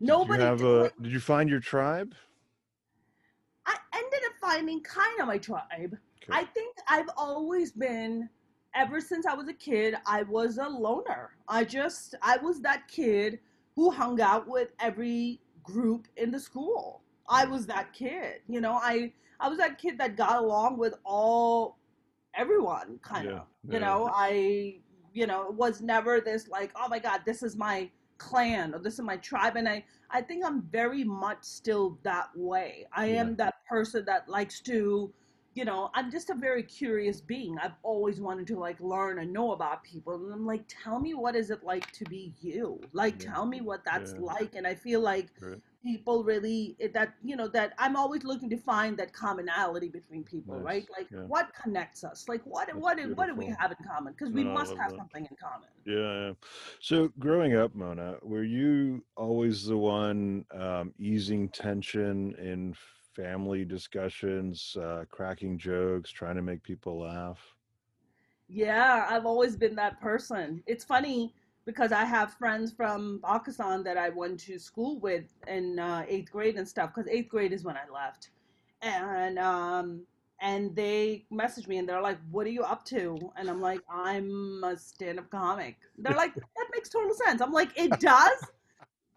Nobody. 0.00 0.38
Did 0.38 0.44
you, 0.44 0.48
have 0.48 0.62
a, 0.62 0.92
did 1.02 1.12
you 1.12 1.20
find 1.20 1.48
your 1.48 1.60
tribe? 1.60 2.14
I 3.66 3.76
ended 3.94 4.20
up 4.26 4.32
finding 4.40 4.82
kind 4.82 5.20
of 5.20 5.26
my 5.26 5.38
tribe. 5.38 5.62
Okay. 6.22 6.30
I 6.30 6.44
think 6.44 6.76
I've 6.88 7.10
always 7.16 7.72
been, 7.72 8.28
ever 8.74 9.00
since 9.00 9.26
I 9.26 9.34
was 9.34 9.48
a 9.48 9.54
kid, 9.54 9.94
I 10.06 10.22
was 10.24 10.58
a 10.58 10.66
loner. 10.66 11.30
I 11.48 11.64
just, 11.64 12.14
I 12.22 12.38
was 12.38 12.60
that 12.62 12.88
kid 12.88 13.38
who 13.76 13.90
hung 13.90 14.20
out 14.20 14.48
with 14.48 14.68
every 14.80 15.40
group 15.62 16.08
in 16.16 16.30
the 16.30 16.40
school. 16.40 17.02
I 17.28 17.44
was 17.44 17.66
that 17.66 17.92
kid. 17.92 18.40
You 18.48 18.60
know, 18.60 18.72
I 18.72 19.12
I 19.42 19.48
was 19.48 19.58
that 19.58 19.78
kid 19.78 19.98
that 19.98 20.16
got 20.16 20.36
along 20.36 20.78
with 20.78 20.94
all 21.04 21.78
everyone 22.34 22.98
kind 23.02 23.26
of. 23.28 23.34
Yeah, 23.34 23.40
you 23.68 23.80
know, 23.80 24.10
I 24.14 24.76
you 25.12 25.26
know, 25.26 25.42
it 25.48 25.54
was 25.54 25.82
never 25.82 26.20
this 26.20 26.48
like, 26.48 26.72
oh 26.76 26.88
my 26.88 26.98
god, 26.98 27.22
this 27.26 27.42
is 27.42 27.56
my 27.56 27.90
clan 28.18 28.72
or 28.74 28.78
this 28.78 28.94
is 28.94 29.00
my 29.00 29.16
tribe 29.16 29.56
and 29.56 29.68
I 29.68 29.84
I 30.10 30.22
think 30.22 30.44
I'm 30.46 30.62
very 30.70 31.02
much 31.04 31.42
still 31.42 31.98
that 32.04 32.28
way. 32.36 32.86
I 32.92 33.06
yeah. 33.06 33.20
am 33.20 33.36
that 33.36 33.54
person 33.68 34.04
that 34.06 34.28
likes 34.28 34.60
to 34.62 35.12
you 35.54 35.66
know, 35.66 35.90
I'm 35.94 36.10
just 36.10 36.30
a 36.30 36.34
very 36.34 36.62
curious 36.62 37.20
being. 37.20 37.58
I've 37.58 37.74
always 37.82 38.20
wanted 38.20 38.46
to 38.46 38.58
like 38.58 38.80
learn 38.80 39.18
and 39.18 39.30
know 39.32 39.52
about 39.52 39.84
people. 39.84 40.14
And 40.14 40.32
I'm 40.32 40.46
like, 40.46 40.64
tell 40.66 40.98
me 40.98 41.12
what 41.12 41.36
is 41.36 41.50
it 41.50 41.62
like 41.62 41.90
to 41.92 42.04
be 42.06 42.32
you? 42.40 42.80
Like, 42.94 43.18
Yeah. 43.18 43.34
tell 43.34 43.44
me 43.44 43.60
what 43.60 43.84
that's 43.84 44.14
Yeah. 44.14 44.20
like. 44.20 44.54
And 44.54 44.66
I 44.66 44.74
feel 44.74 45.00
like 45.00 45.28
Right. 45.40 45.60
People 45.82 46.24
really 46.24 46.76
that 46.94 47.14
you 47.22 47.36
know 47.36 47.48
that 47.48 47.74
I'm 47.78 47.96
always 47.96 48.24
looking 48.24 48.50
to 48.50 48.56
find 48.56 48.96
that 48.98 49.12
commonality 49.12 49.88
between 49.88 50.24
people, 50.24 50.56
Nice. 50.56 50.64
right? 50.64 50.86
Like, 50.96 51.08
Yeah. 51.10 51.24
what 51.26 51.48
connects 51.54 52.04
us? 52.04 52.28
Like, 52.28 52.42
what 52.44 52.68
That's 52.68 52.78
what 52.78 52.96
do- 52.96 53.14
what 53.14 53.26
do 53.28 53.34
we 53.34 53.46
have 53.58 53.70
in 53.72 53.78
common? 53.86 54.12
Because 54.12 54.32
we 54.32 54.44
No, 54.44 54.52
must 54.52 54.76
have 54.76 54.90
that. 54.90 54.96
something 54.96 55.26
in 55.30 55.36
common. 55.36 55.68
Yeah, 55.84 56.26
yeah. 56.28 56.32
So 56.80 57.08
growing 57.18 57.56
up, 57.56 57.74
Mona, 57.74 58.16
were 58.22 58.44
you 58.44 59.04
always 59.16 59.66
the 59.66 59.76
one 59.76 60.44
um, 60.52 60.94
easing 60.98 61.48
tension 61.48 62.34
in 62.36 62.74
family 63.14 63.64
discussions, 63.64 64.76
uh, 64.80 65.04
cracking 65.10 65.58
jokes, 65.58 66.10
trying 66.10 66.36
to 66.36 66.42
make 66.42 66.62
people 66.62 67.00
laugh? 67.00 67.40
Yeah, 68.48 69.06
I've 69.08 69.26
always 69.26 69.56
been 69.56 69.74
that 69.76 70.00
person. 70.00 70.62
It's 70.66 70.84
funny 70.84 71.34
because 71.64 71.92
I 71.92 72.04
have 72.04 72.34
friends 72.34 72.72
from 72.72 73.20
Pakistan 73.24 73.82
that 73.84 73.96
I 73.96 74.08
went 74.08 74.40
to 74.40 74.58
school 74.58 74.98
with 74.98 75.24
in 75.46 75.78
uh, 75.78 76.04
eighth 76.08 76.30
grade 76.30 76.56
and 76.56 76.68
stuff. 76.68 76.92
Because 76.94 77.08
eighth 77.10 77.28
grade 77.28 77.52
is 77.52 77.64
when 77.64 77.76
I 77.76 77.88
left, 77.92 78.30
and 78.82 79.38
um, 79.38 80.02
and 80.40 80.74
they 80.74 81.24
message 81.30 81.68
me 81.68 81.78
and 81.78 81.88
they're 81.88 82.00
like, 82.00 82.18
"What 82.30 82.46
are 82.46 82.50
you 82.50 82.62
up 82.62 82.84
to?" 82.86 83.18
And 83.36 83.48
I'm 83.48 83.60
like, 83.60 83.80
"I'm 83.90 84.62
a 84.64 84.76
stand-up 84.76 85.30
comic." 85.30 85.76
They're 85.98 86.16
like, 86.16 86.34
"That 86.56 86.66
makes 86.72 86.88
total 86.88 87.14
sense." 87.14 87.40
I'm 87.40 87.52
like, 87.52 87.70
"It 87.76 87.98
does." 88.00 88.50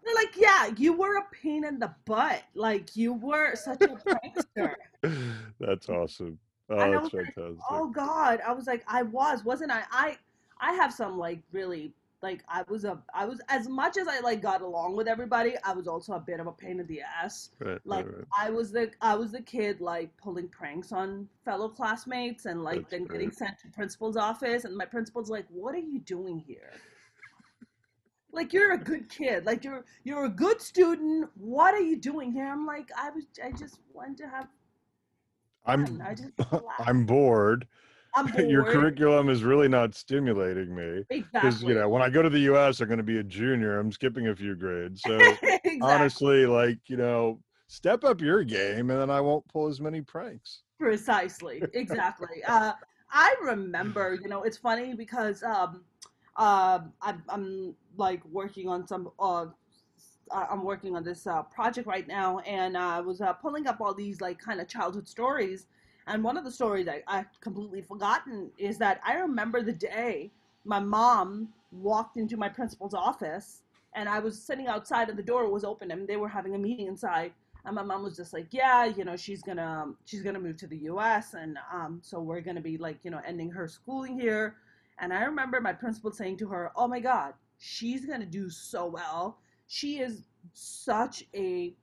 They're 0.04 0.14
like, 0.14 0.36
"Yeah, 0.36 0.70
you 0.76 0.92
were 0.92 1.16
a 1.16 1.24
pain 1.32 1.64
in 1.64 1.78
the 1.80 1.92
butt. 2.04 2.42
Like 2.54 2.96
you 2.96 3.12
were 3.14 3.56
such 3.56 3.82
a 3.82 3.88
prankster." 3.88 4.74
That's 5.60 5.88
awesome. 5.88 6.38
Oh, 6.68 6.78
that's 6.78 7.04
was 7.04 7.12
like, 7.12 7.34
fantastic. 7.34 7.64
oh 7.70 7.88
god 7.90 8.40
i 8.44 8.52
was 8.52 8.66
like 8.66 8.82
i 8.88 9.00
was 9.00 9.44
wasn't 9.44 9.70
i 9.70 9.84
i 9.92 10.18
i 10.60 10.72
have 10.72 10.92
some 10.92 11.16
like 11.16 11.40
really 11.52 11.94
like 12.26 12.42
i 12.48 12.62
was 12.68 12.84
a 12.84 12.98
i 13.14 13.24
was 13.24 13.40
as 13.48 13.68
much 13.68 13.96
as 13.96 14.08
i 14.08 14.18
like 14.20 14.40
got 14.42 14.60
along 14.60 14.96
with 14.96 15.06
everybody 15.06 15.54
i 15.64 15.72
was 15.72 15.86
also 15.86 16.12
a 16.14 16.20
bit 16.20 16.40
of 16.40 16.46
a 16.48 16.52
pain 16.52 16.80
in 16.80 16.86
the 16.86 17.00
ass 17.00 17.50
Right, 17.60 17.70
right, 17.70 17.80
like 17.84 18.06
right. 18.06 18.24
i 18.36 18.50
was 18.50 18.72
the 18.72 18.90
i 19.00 19.14
was 19.14 19.30
the 19.32 19.42
kid 19.42 19.80
like 19.80 20.10
pulling 20.16 20.48
pranks 20.48 20.90
on 20.92 21.28
fellow 21.44 21.68
classmates 21.68 22.46
and 22.46 22.64
like 22.64 22.80
That's 22.80 22.90
then 22.90 23.04
getting 23.04 23.30
sent 23.30 23.58
to 23.60 23.68
principal's 23.68 24.16
office 24.16 24.64
and 24.64 24.76
my 24.76 24.86
principal's 24.86 25.30
like 25.30 25.46
what 25.50 25.74
are 25.74 25.86
you 25.92 26.00
doing 26.00 26.38
here 26.38 26.72
like 28.32 28.52
you're 28.52 28.72
a 28.72 28.78
good 28.78 29.08
kid 29.08 29.46
like 29.46 29.62
you're 29.64 29.84
you're 30.04 30.24
a 30.24 30.34
good 30.44 30.60
student 30.60 31.28
what 31.36 31.74
are 31.74 31.80
you 31.80 31.96
doing 31.96 32.32
here 32.32 32.46
i'm 32.46 32.66
like 32.66 32.90
i 32.98 33.08
was 33.10 33.24
i 33.44 33.50
just 33.52 33.78
wanted 33.94 34.16
to 34.18 34.28
have 34.28 34.48
I'm 35.66 35.84
fun. 35.86 36.02
i 36.06 36.14
just. 36.14 36.32
I'm 36.78 37.06
bored. 37.06 37.66
Your 38.38 38.64
curriculum 38.64 39.28
is 39.28 39.42
really 39.42 39.68
not 39.68 39.94
stimulating 39.94 40.74
me 40.74 41.04
because 41.08 41.26
Exactly. 41.34 41.68
you 41.68 41.74
know 41.78 41.88
when 41.88 42.02
I 42.02 42.08
go 42.08 42.22
to 42.22 42.30
the 42.30 42.40
U.S. 42.40 42.80
I'm 42.80 42.88
going 42.88 42.98
to 42.98 43.04
be 43.04 43.18
a 43.18 43.22
junior. 43.22 43.78
I'm 43.78 43.92
skipping 43.92 44.28
a 44.28 44.36
few 44.36 44.54
grades. 44.54 45.02
So 45.02 45.18
exactly. 45.42 45.80
honestly, 45.82 46.46
like 46.46 46.78
you 46.86 46.96
know, 46.96 47.40
step 47.66 48.04
up 48.04 48.20
your 48.20 48.42
game, 48.44 48.90
and 48.90 49.00
then 49.00 49.10
I 49.10 49.20
won't 49.20 49.46
pull 49.48 49.66
as 49.66 49.80
many 49.80 50.00
pranks. 50.00 50.62
Precisely. 50.78 51.62
Exactly. 51.74 52.42
uh, 52.48 52.72
I 53.10 53.34
remember, 53.42 54.18
you 54.20 54.28
know, 54.28 54.42
it's 54.42 54.56
funny 54.56 54.94
because 54.94 55.42
um, 55.42 55.84
um, 56.36 56.92
I'm, 57.02 57.22
I'm 57.28 57.74
like 57.96 58.24
working 58.26 58.68
on 58.68 58.86
some. 58.86 59.10
Uh, 59.18 59.46
I'm 60.32 60.64
working 60.64 60.96
on 60.96 61.04
this 61.04 61.26
uh, 61.26 61.42
project 61.42 61.86
right 61.86 62.06
now, 62.06 62.40
and 62.40 62.76
I 62.76 63.00
was 63.00 63.20
uh, 63.20 63.32
pulling 63.32 63.68
up 63.68 63.80
all 63.80 63.94
these 63.94 64.20
like 64.20 64.38
kind 64.40 64.60
of 64.60 64.66
childhood 64.66 65.06
stories. 65.06 65.66
And 66.06 66.22
one 66.22 66.36
of 66.36 66.44
the 66.44 66.50
stories 66.50 66.88
I 66.88 67.02
I 67.06 67.24
completely 67.40 67.82
forgotten 67.82 68.50
is 68.58 68.78
that 68.78 69.00
I 69.04 69.14
remember 69.14 69.62
the 69.62 69.72
day 69.72 70.30
my 70.64 70.80
mom 70.80 71.48
walked 71.72 72.16
into 72.16 72.36
my 72.36 72.48
principal's 72.48 72.94
office, 72.94 73.62
and 73.94 74.08
I 74.08 74.18
was 74.18 74.40
sitting 74.40 74.66
outside, 74.66 75.08
and 75.08 75.18
the 75.18 75.22
door 75.22 75.48
was 75.48 75.64
open, 75.64 75.90
and 75.90 76.06
they 76.06 76.16
were 76.16 76.28
having 76.28 76.54
a 76.54 76.58
meeting 76.58 76.86
inside. 76.86 77.32
And 77.64 77.74
my 77.74 77.82
mom 77.82 78.04
was 78.04 78.16
just 78.16 78.32
like, 78.32 78.46
"Yeah, 78.52 78.84
you 78.84 79.04
know, 79.04 79.16
she's 79.16 79.42
gonna 79.42 79.92
she's 80.04 80.22
gonna 80.22 80.40
move 80.40 80.56
to 80.58 80.66
the 80.68 80.78
U.S. 80.92 81.34
and 81.34 81.58
um, 81.72 82.00
so 82.02 82.20
we're 82.20 82.40
gonna 82.40 82.60
be 82.60 82.78
like, 82.78 82.98
you 83.02 83.10
know, 83.10 83.20
ending 83.26 83.50
her 83.50 83.66
schooling 83.68 84.18
here." 84.18 84.56
And 84.98 85.12
I 85.12 85.24
remember 85.24 85.60
my 85.60 85.72
principal 85.72 86.12
saying 86.12 86.36
to 86.38 86.48
her, 86.48 86.70
"Oh 86.76 86.86
my 86.86 87.00
God, 87.00 87.34
she's 87.58 88.06
gonna 88.06 88.26
do 88.26 88.48
so 88.50 88.86
well. 88.86 89.38
She 89.66 89.98
is 89.98 90.22
such 90.52 91.24
a 91.34 91.74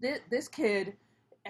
this, 0.00 0.20
this 0.30 0.48
kid 0.48 0.96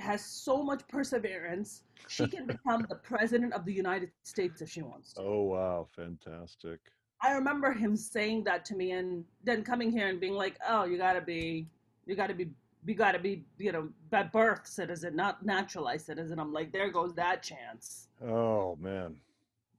has 0.00 0.24
so 0.24 0.62
much 0.62 0.86
perseverance. 0.88 1.82
She 2.08 2.26
can 2.26 2.46
become 2.54 2.86
the 2.88 2.96
president 2.96 3.52
of 3.52 3.64
the 3.64 3.72
United 3.72 4.10
States 4.22 4.62
if 4.62 4.70
she 4.70 4.82
wants 4.82 5.14
to." 5.14 5.22
Oh 5.22 5.42
wow, 5.42 5.86
fantastic! 5.94 6.80
I 7.22 7.32
remember 7.32 7.72
him 7.72 7.96
saying 7.96 8.44
that 8.44 8.64
to 8.66 8.76
me, 8.76 8.92
and 8.92 9.24
then 9.44 9.64
coming 9.64 9.90
here 9.90 10.08
and 10.08 10.20
being 10.20 10.34
like, 10.34 10.56
"Oh, 10.68 10.84
you 10.84 10.98
gotta 10.98 11.20
be, 11.20 11.66
you 12.06 12.14
gotta 12.14 12.34
be, 12.34 12.50
you 12.86 12.94
gotta 12.94 13.18
be, 13.18 13.44
you 13.58 13.72
know, 13.72 13.88
by 14.10 14.22
birth 14.22 14.66
citizen, 14.66 15.16
not 15.16 15.44
naturalized 15.44 16.06
citizen." 16.06 16.38
I'm 16.38 16.52
like, 16.52 16.72
there 16.72 16.90
goes 16.90 17.14
that 17.14 17.42
chance. 17.42 18.08
Oh 18.22 18.76
man, 18.80 19.16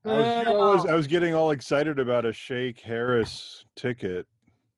I 0.06 0.10
was, 0.10 0.48
I 0.48 0.52
was 0.52 0.86
I 0.86 0.96
was 0.96 1.08
getting 1.08 1.34
all 1.34 1.52
excited 1.52 2.00
about 2.00 2.26
a 2.26 2.34
Shaikh 2.34 2.80
Harris 2.80 3.66
ticket. 3.76 4.28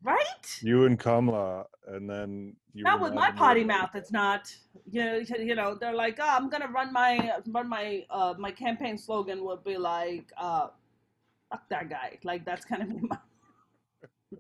Right? 0.03 0.59
You 0.61 0.85
and 0.85 0.97
Kamala, 0.99 1.65
and 1.87 2.09
then 2.09 2.55
you 2.73 2.83
Not 2.83 3.01
with 3.01 3.13
my 3.13 3.31
potty 3.31 3.63
mouth. 3.63 3.91
It's 3.93 4.11
not. 4.11 4.53
You 4.89 5.05
know, 5.05 5.17
you 5.37 5.55
know, 5.55 5.75
they're 5.75 5.93
like, 5.93 6.17
oh, 6.19 6.27
I'm 6.27 6.49
gonna 6.49 6.67
run 6.67 6.91
my 6.91 7.33
run 7.47 7.69
my 7.69 8.03
uh 8.09 8.33
my 8.37 8.51
campaign 8.51 8.97
slogan 8.97 9.43
would 9.45 9.63
be 9.63 9.77
like, 9.77 10.31
uh, 10.37 10.67
fuck 11.51 11.69
that 11.69 11.89
guy. 11.89 12.17
Like 12.23 12.45
that's 12.45 12.65
gonna 12.65 12.85
be 12.85 12.99
my 13.09 13.17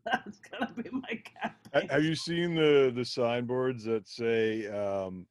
that's 0.05 0.39
gonna 0.39 0.71
be 0.73 0.89
my 0.91 1.21
campaign. 1.41 1.89
Have 1.89 2.03
you 2.03 2.15
seen 2.15 2.55
the 2.55 2.91
the 2.95 3.05
signboards 3.05 3.83
that 3.85 4.07
say 4.07 4.67
um, 4.67 5.27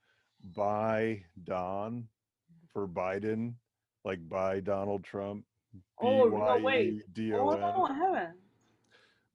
"Buy 0.54 1.24
Don" 1.44 2.06
for 2.72 2.86
Biden, 2.86 3.54
like 4.04 4.26
"Buy 4.28 4.60
Donald 4.60 5.02
Trump"? 5.04 5.44
Oh, 6.02 6.24
no, 6.28 6.58
wait. 6.62 7.02
Oh 7.32 7.50
no, 7.50 7.86
I 7.88 7.94
haven't. 7.94 8.36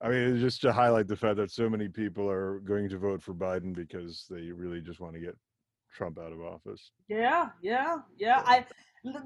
I 0.01 0.09
mean, 0.09 0.39
just 0.39 0.61
to 0.61 0.73
highlight 0.73 1.07
the 1.07 1.15
fact 1.15 1.37
that 1.37 1.51
so 1.51 1.69
many 1.69 1.87
people 1.87 2.29
are 2.29 2.59
going 2.59 2.89
to 2.89 2.97
vote 2.97 3.21
for 3.23 3.33
Biden 3.33 3.73
because 3.73 4.25
they 4.29 4.51
really 4.51 4.81
just 4.81 4.99
want 4.99 5.13
to 5.13 5.19
get 5.19 5.37
Trump 5.93 6.19
out 6.19 6.33
of 6.33 6.41
office. 6.41 6.91
Yeah, 7.07 7.49
yeah, 7.61 7.97
yeah. 8.17 8.43
I 8.45 8.65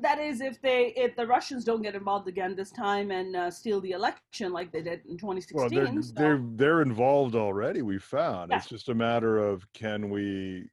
that 0.01 0.19
is 0.19 0.41
if 0.41 0.61
they 0.61 0.93
if 0.95 1.15
the 1.15 1.25
Russians 1.25 1.63
don't 1.63 1.81
get 1.81 1.95
involved 1.95 2.27
again 2.27 2.53
this 2.55 2.69
time 2.69 3.11
and 3.11 3.35
uh, 3.35 3.49
steal 3.49 3.79
the 3.81 3.91
election 3.91 4.51
like 4.51 4.71
they 4.71 4.81
did 4.83 5.01
in 5.07 5.17
2016. 5.17 5.57
Well, 5.57 5.69
they're 5.69 6.01
so- 6.03 6.13
they're 6.13 6.41
they're 6.55 6.81
involved 6.81 7.33
already. 7.35 7.81
We 7.81 7.97
found 7.97 8.51
Yeah. 8.51 8.57
it's 8.57 8.67
just 8.67 8.89
a 8.89 8.93
matter 8.93 9.39
of 9.39 9.65
can 9.73 10.09
we 10.09 10.69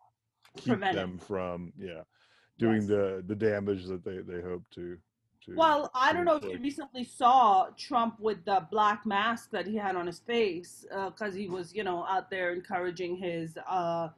keep 0.57 0.67
Prevent 0.75 0.97
it. 0.97 1.01
them 1.01 1.19
from 1.19 1.73
yeah 1.79 2.03
doing 2.59 2.83
Yes. 2.83 2.89
the 2.89 3.25
the 3.27 3.37
damage 3.37 3.87
that 3.87 4.05
they 4.05 4.19
they 4.19 4.43
hope 4.43 4.65
to. 4.75 4.99
To 5.47 5.55
Well, 5.55 5.91
I 5.95 6.13
don't 6.13 6.25
know 6.25 6.37
if 6.37 6.45
you 6.45 6.59
recently 6.59 7.05
saw 7.05 7.69
Trump 7.77 8.19
with 8.21 8.45
the 8.45 8.67
black 8.71 9.07
mask 9.07 9.51
that 9.51 9.67
he 9.67 9.77
had 9.77 9.97
on 9.97 10.07
his 10.07 10.21
face 10.21 10.85
because 10.91 11.35
he 11.35 11.49
was, 11.49 11.75
you 11.75 11.85
know, 11.85 12.05
out 12.05 12.31
there 12.31 12.53
encouraging 12.53 13.17
his 13.17 13.59
uh, 13.69 14.09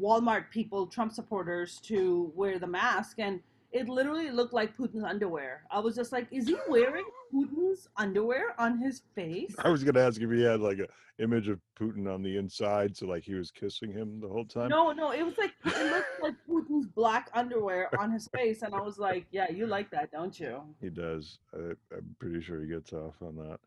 Walmart 0.00 0.50
people, 0.50 0.86
Trump 0.86 1.12
supporters, 1.12 1.78
to 1.84 2.32
wear 2.34 2.58
the 2.58 2.66
mask, 2.66 3.18
and 3.18 3.40
it 3.72 3.88
literally 3.88 4.30
looked 4.30 4.54
like 4.54 4.76
Putin's 4.76 5.04
underwear. 5.04 5.62
I 5.70 5.78
was 5.80 5.94
just 5.94 6.12
like, 6.12 6.26
is 6.30 6.46
he 6.46 6.56
wearing 6.68 7.04
Putin's 7.32 7.88
underwear 7.96 8.54
on 8.60 8.78
his 8.78 9.02
face? 9.14 9.54
I 9.58 9.68
was 9.68 9.84
gonna 9.84 10.00
ask 10.00 10.20
if 10.20 10.30
he 10.30 10.42
had 10.42 10.60
like 10.60 10.78
a 10.78 10.88
image 11.22 11.48
of 11.48 11.60
Putin 11.78 12.12
on 12.12 12.22
the 12.22 12.36
inside, 12.36 12.96
so 12.96 13.06
like 13.06 13.24
he 13.24 13.34
was 13.34 13.50
kissing 13.50 13.92
him 13.92 14.20
the 14.20 14.28
whole 14.28 14.44
time. 14.44 14.68
No, 14.68 14.92
no, 14.92 15.10
it 15.10 15.22
was 15.22 15.36
like 15.38 15.52
it 15.64 15.92
looked 15.92 16.22
like 16.22 16.34
Putin's 16.48 16.86
black 16.86 17.30
underwear 17.34 17.90
on 18.00 18.10
his 18.10 18.28
face, 18.28 18.62
and 18.62 18.74
I 18.74 18.80
was 18.80 18.98
like, 18.98 19.26
"Yeah, 19.30 19.50
you 19.50 19.66
like 19.66 19.90
that, 19.90 20.10
don't 20.12 20.38
you?" 20.38 20.62
He 20.80 20.90
does. 20.90 21.38
I, 21.54 21.72
I'm 21.94 22.16
pretty 22.18 22.40
sure 22.40 22.60
he 22.60 22.68
gets 22.68 22.92
off 22.92 23.14
on 23.20 23.36
that. 23.36 23.58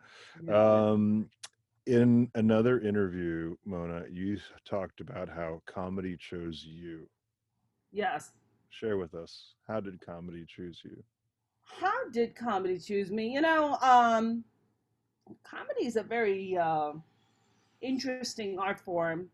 Yeah. 0.44 0.89
Um, 0.91 1.30
in 1.88 2.30
another 2.36 2.80
interview, 2.80 3.56
Mona, 3.65 4.03
you 4.12 4.38
talked 4.65 5.01
about 5.01 5.27
how 5.27 5.62
comedy 5.65 6.15
chose 6.18 6.63
you. 6.63 7.08
yes. 7.91 8.32
Share 8.70 8.96
with 8.98 9.15
us 9.15 9.56
how 9.68 9.80
did 9.80 10.06
comedy 10.06 10.46
choose 10.48 10.82
you? 10.84 11.03
How 11.79 12.09
did 12.11 12.35
comedy 12.35 12.77
choose 12.79 13.11
me? 13.11 13.33
You 13.33 13.41
know, 13.41 13.75
um, 13.81 14.43
comedy 15.43 15.85
is 15.85 15.95
a 15.95 16.03
very 16.03 16.57
uh, 16.57 16.93
interesting 17.81 18.59
art 18.59 18.79
form, 18.79 19.29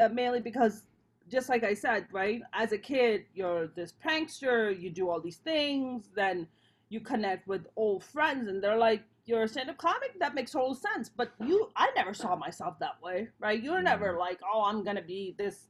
uh, 0.00 0.08
mainly 0.08 0.40
because, 0.40 0.84
just 1.28 1.48
like 1.48 1.64
I 1.64 1.74
said, 1.74 2.06
right, 2.12 2.42
as 2.52 2.72
a 2.72 2.78
kid, 2.78 3.24
you're 3.34 3.68
this 3.68 3.92
prankster, 4.04 4.78
you 4.80 4.90
do 4.90 5.10
all 5.10 5.20
these 5.20 5.36
things, 5.38 6.08
then 6.14 6.46
you 6.88 7.00
connect 7.00 7.48
with 7.48 7.66
old 7.76 8.04
friends, 8.04 8.48
and 8.48 8.62
they're 8.62 8.78
like, 8.78 9.02
you're 9.26 9.42
a 9.42 9.48
stand-up 9.48 9.76
comic? 9.76 10.18
That 10.20 10.36
makes 10.36 10.52
total 10.52 10.74
sense. 10.74 11.08
But 11.08 11.32
you, 11.44 11.68
I 11.74 11.90
never 11.96 12.14
saw 12.14 12.36
myself 12.36 12.78
that 12.78 13.02
way, 13.02 13.28
right? 13.40 13.60
You're 13.60 13.82
never 13.82 14.14
Mhm. 14.14 14.18
like, 14.20 14.38
oh, 14.50 14.62
I'm 14.64 14.84
gonna 14.84 15.02
be 15.02 15.34
this 15.36 15.66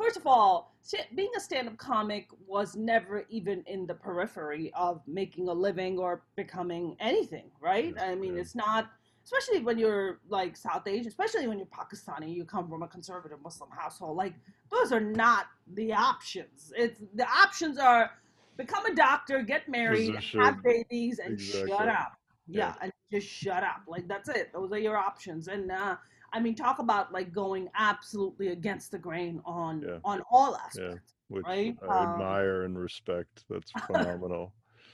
first 0.00 0.16
of 0.16 0.26
all, 0.26 0.74
being 1.14 1.30
a 1.36 1.40
stand-up 1.40 1.76
comic 1.76 2.28
was 2.46 2.74
never 2.74 3.26
even 3.28 3.62
in 3.66 3.86
the 3.86 3.94
periphery 3.94 4.72
of 4.74 5.02
making 5.06 5.48
a 5.48 5.52
living 5.52 5.98
or 5.98 6.22
becoming 6.36 6.96
anything, 7.00 7.50
right? 7.60 7.94
I 8.00 8.14
mean, 8.14 8.34
yeah. 8.34 8.40
it's 8.40 8.54
not 8.54 8.90
especially 9.24 9.60
when 9.60 9.78
you're 9.78 10.18
like 10.28 10.56
South 10.56 10.86
Asian, 10.88 11.06
especially 11.06 11.46
when 11.46 11.58
you're 11.58 11.66
Pakistani, 11.66 12.34
you 12.34 12.44
come 12.44 12.68
from 12.68 12.82
a 12.82 12.88
conservative 12.88 13.38
Muslim 13.44 13.70
household. 13.70 14.16
Like 14.16 14.34
those 14.70 14.92
are 14.92 15.00
not 15.00 15.46
the 15.74 15.92
options. 15.92 16.72
It's 16.76 17.00
the 17.14 17.28
options 17.28 17.78
are 17.78 18.10
become 18.56 18.86
a 18.86 18.94
doctor, 18.94 19.42
get 19.42 19.68
married, 19.68 20.16
have 20.32 20.62
babies, 20.62 21.20
and 21.22 21.34
Exactly. 21.34 21.70
shut 21.70 21.88
up. 21.88 22.12
Yeah, 22.48 22.68
Yeah. 22.68 22.74
and 22.82 22.92
just 23.12 23.28
shut 23.28 23.62
up. 23.62 23.82
Like 23.86 24.08
that's 24.08 24.28
it. 24.28 24.52
Those 24.52 24.72
are 24.72 24.78
your 24.78 24.96
options. 24.96 25.48
And 25.48 25.70
uh, 25.70 25.96
I 26.32 26.40
mean, 26.40 26.54
talk 26.54 26.78
about 26.78 27.12
like 27.12 27.32
going 27.32 27.68
absolutely 27.74 28.48
against 28.48 28.90
the 28.90 28.98
grain 28.98 29.40
on 29.44 29.82
Yeah. 29.82 29.98
on 30.04 30.22
all 30.30 30.56
aspects. 30.56 31.14
which 31.28 31.46
Right, 31.46 31.76
I 31.82 31.86
um, 31.86 32.12
admire 32.14 32.62
and 32.64 32.76
respect. 32.78 33.44
That's 33.48 33.70
phenomenal. 33.86 34.52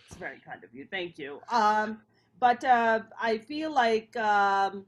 It's 0.09 0.17
very 0.17 0.39
kind 0.41 0.63
of 0.63 0.75
you. 0.75 0.87
Thank 0.91 1.19
you. 1.19 1.41
Um, 1.51 2.03
but 2.39 2.63
uh, 2.65 3.01
I 3.21 3.39
feel 3.39 3.71
like 3.71 4.15
um, 4.17 4.85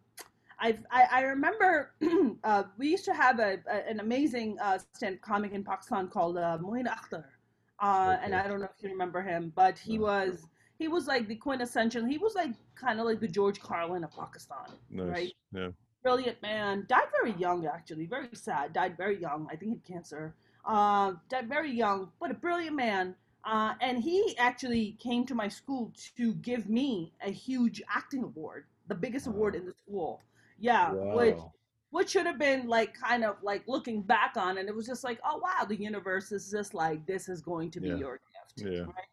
I've, 0.59 0.85
I 0.91 1.07
I 1.13 1.21
remember 1.23 1.93
uh, 2.45 2.65
we 2.77 2.89
used 2.89 3.05
to 3.07 3.15
have 3.15 3.39
a, 3.41 3.59
a 3.71 3.89
an 3.89 4.01
amazing 4.01 4.59
uh, 4.61 4.79
stand 4.93 5.21
comic 5.23 5.53
in 5.53 5.65
Pakistan 5.65 6.09
called 6.09 6.37
uh, 6.37 6.59
Moin 6.61 6.87
Akhtar, 6.87 7.25
uh, 7.81 8.17
and 8.23 8.35
I 8.35 8.47
don't 8.47 8.61
know 8.61 8.67
if 8.77 8.83
you 8.83 8.91
remember 8.91 9.23
him, 9.23 9.53
but 9.57 9.79
he 9.79 9.97
No. 9.97 10.05
was 10.05 10.49
he 10.79 10.87
was 10.89 11.07
like 11.07 11.27
the 11.29 11.35
quintessential. 11.37 12.05
He 12.05 12.19
was 12.19 12.35
like 12.35 12.53
kind 12.75 13.01
of 13.01 13.07
like 13.07 13.21
the 13.21 13.29
George 13.29 13.61
Carlin 13.61 14.05
of 14.05 14.13
Pakistan. 14.13 14.69
Nice. 14.91 15.09
Right. 15.09 15.33
Yeah. 15.53 15.71
Brilliant 16.03 16.41
man. 16.43 16.87
Died 16.89 17.09
very 17.13 17.33
young, 17.33 17.67
actually. 17.67 18.07
Very 18.07 18.29
sad. 18.35 18.73
Died 18.73 18.97
very 18.97 19.21
young. 19.21 19.47
I 19.51 19.57
think 19.57 19.63
he 19.63 19.71
had 19.71 19.85
cancer. 19.85 20.35
Uh, 20.65 21.15
died 21.29 21.49
very 21.49 21.71
young, 21.73 22.13
but 22.21 22.31
a 22.31 22.35
brilliant 22.35 22.77
man. 22.77 23.15
Uh, 23.45 23.75
and 23.81 24.03
he 24.03 24.37
actually 24.39 24.93
came 25.01 25.25
to 25.27 25.35
my 25.35 25.49
school 25.49 25.93
to 26.17 26.35
give 26.35 26.69
me 26.69 27.13
a 27.23 27.31
huge 27.31 27.83
acting 27.89 28.23
award, 28.25 28.67
the 28.87 28.95
biggest 28.95 29.27
award 29.27 29.55
in 29.55 29.65
the 29.67 29.73
school. 29.73 30.25
Yeah, 30.59 30.97
which 31.11 31.37
Wow. 31.37 31.53
which 31.91 32.11
should 32.11 32.27
have 32.27 32.39
been 32.39 32.67
like 32.69 32.95
kind 32.95 33.25
of 33.25 33.37
like 33.43 33.65
looking 33.67 34.03
back 34.03 34.35
on, 34.37 34.59
and 34.59 34.69
it 34.69 34.75
was 34.75 34.87
just 34.87 35.05
like, 35.05 35.19
oh 35.25 35.39
wow, 35.39 35.65
the 35.67 35.77
universe 35.77 36.33
is 36.33 36.51
just 36.51 36.75
like 36.75 37.07
this 37.07 37.29
is 37.29 37.41
going 37.41 37.71
to 37.73 37.81
be 37.81 37.91
Yeah. 37.91 37.95
your 37.95 38.21
gift. 38.33 38.71
Yeah. 38.73 38.87
Right? 38.87 39.09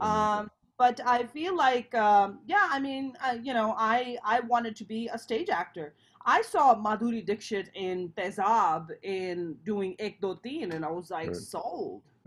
Amazing. 0.00 0.40
Um, 0.42 0.50
but 0.78 1.00
I 1.06 1.24
feel 1.26 1.56
like, 1.56 1.94
um, 1.94 2.40
yeah, 2.46 2.68
I 2.70 2.78
mean, 2.80 3.14
uh, 3.24 3.36
you 3.42 3.52
know, 3.54 3.74
I 3.76 4.18
I 4.24 4.40
wanted 4.40 4.76
to 4.76 4.84
be 4.84 5.08
a 5.12 5.18
stage 5.18 5.48
actor. 5.50 5.94
I 6.26 6.42
saw 6.42 6.74
Madhuri 6.74 7.24
Dixit 7.24 7.70
in 7.74 8.10
Tezab 8.16 8.88
in 9.02 9.56
doing 9.64 9.94
Ek 9.98 10.20
Do 10.20 10.38
Teen, 10.42 10.72
and 10.72 10.84
I 10.84 10.90
was 10.90 11.10
like, 11.10 11.28
Right. 11.28 11.36
sold. 11.36 12.02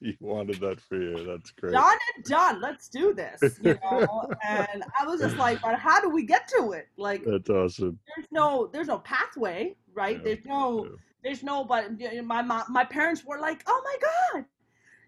you 0.00 0.14
wanted 0.20 0.60
that 0.60 0.80
for 0.88 0.96
you. 1.00 1.24
That's 1.26 1.50
great. 1.50 1.72
Done 1.72 1.98
and 2.14 2.24
done. 2.24 2.60
Let's 2.60 2.88
do 2.88 3.12
this. 3.12 3.58
You 3.60 3.76
know, 3.90 4.30
and 4.46 4.84
I 5.00 5.04
was 5.04 5.20
just 5.20 5.36
like, 5.36 5.60
but 5.62 5.74
how 5.76 6.00
do 6.00 6.08
we 6.08 6.24
get 6.24 6.46
to 6.56 6.70
it? 6.72 6.88
Like, 6.96 7.24
That's 7.24 7.50
awesome. 7.50 7.98
there's 8.14 8.28
no 8.30 8.68
there's 8.72 8.86
no 8.86 8.98
pathway, 8.98 9.74
right? 9.94 10.18
Yeah, 10.18 10.22
There's 10.24 10.44
no 10.46 10.84
yeah. 10.84 10.90
there's 11.24 11.42
no 11.42 11.64
but 11.64 11.90
my 12.24 12.42
mom, 12.42 12.64
my 12.68 12.84
parents 12.84 13.24
were 13.24 13.40
like, 13.40 13.62
"Oh 13.66 13.82
my 13.84 13.96
god, 14.40 14.44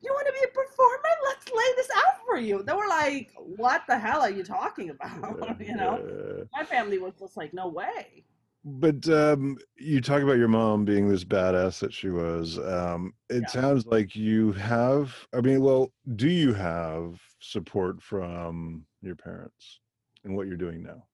you 0.02 0.12
want 0.12 0.26
to 0.26 0.33
be 0.33 0.45
a 0.45 0.49
performer? 0.49 1.09
Let's 1.26 1.49
lay 1.49 1.75
this 1.76 1.88
out 1.97 2.25
for 2.26 2.37
you." 2.38 2.62
They 2.62 2.73
were 2.73 2.88
like, 2.88 3.33
"What 3.37 3.83
the 3.88 3.99
hell 3.99 4.21
are 4.23 4.31
you 4.31 4.45
talking 4.45 4.90
about?" 4.90 5.61
You 5.61 5.76
know, 5.76 6.47
my 6.52 6.64
family 6.64 6.99
was 6.99 7.14
just 7.19 7.37
like, 7.37 7.52
"No 7.55 7.69
way." 7.69 8.25
But 8.64 9.09
um, 9.09 9.57
you 9.76 10.00
talk 10.00 10.23
about 10.23 10.37
your 10.37 10.49
mom 10.49 10.84
being 10.84 11.08
this 11.08 11.25
badass 11.25 11.78
that 11.78 11.93
she 11.93 12.11
was. 12.11 12.58
Um, 12.58 13.15
it 13.30 13.43
Yeah. 13.43 13.47
sounds 13.47 13.87
like 13.87 14.15
you 14.17 14.52
have. 14.52 15.15
I 15.32 15.41
mean, 15.41 15.63
well, 15.63 15.93
do 16.17 16.28
you 16.28 16.52
have 16.54 17.21
support 17.41 18.02
from 18.02 18.84
your 19.00 19.15
parents 19.15 19.80
in 20.25 20.34
what 20.34 20.49
you're 20.49 20.56
doing 20.56 20.82
now? 20.82 21.04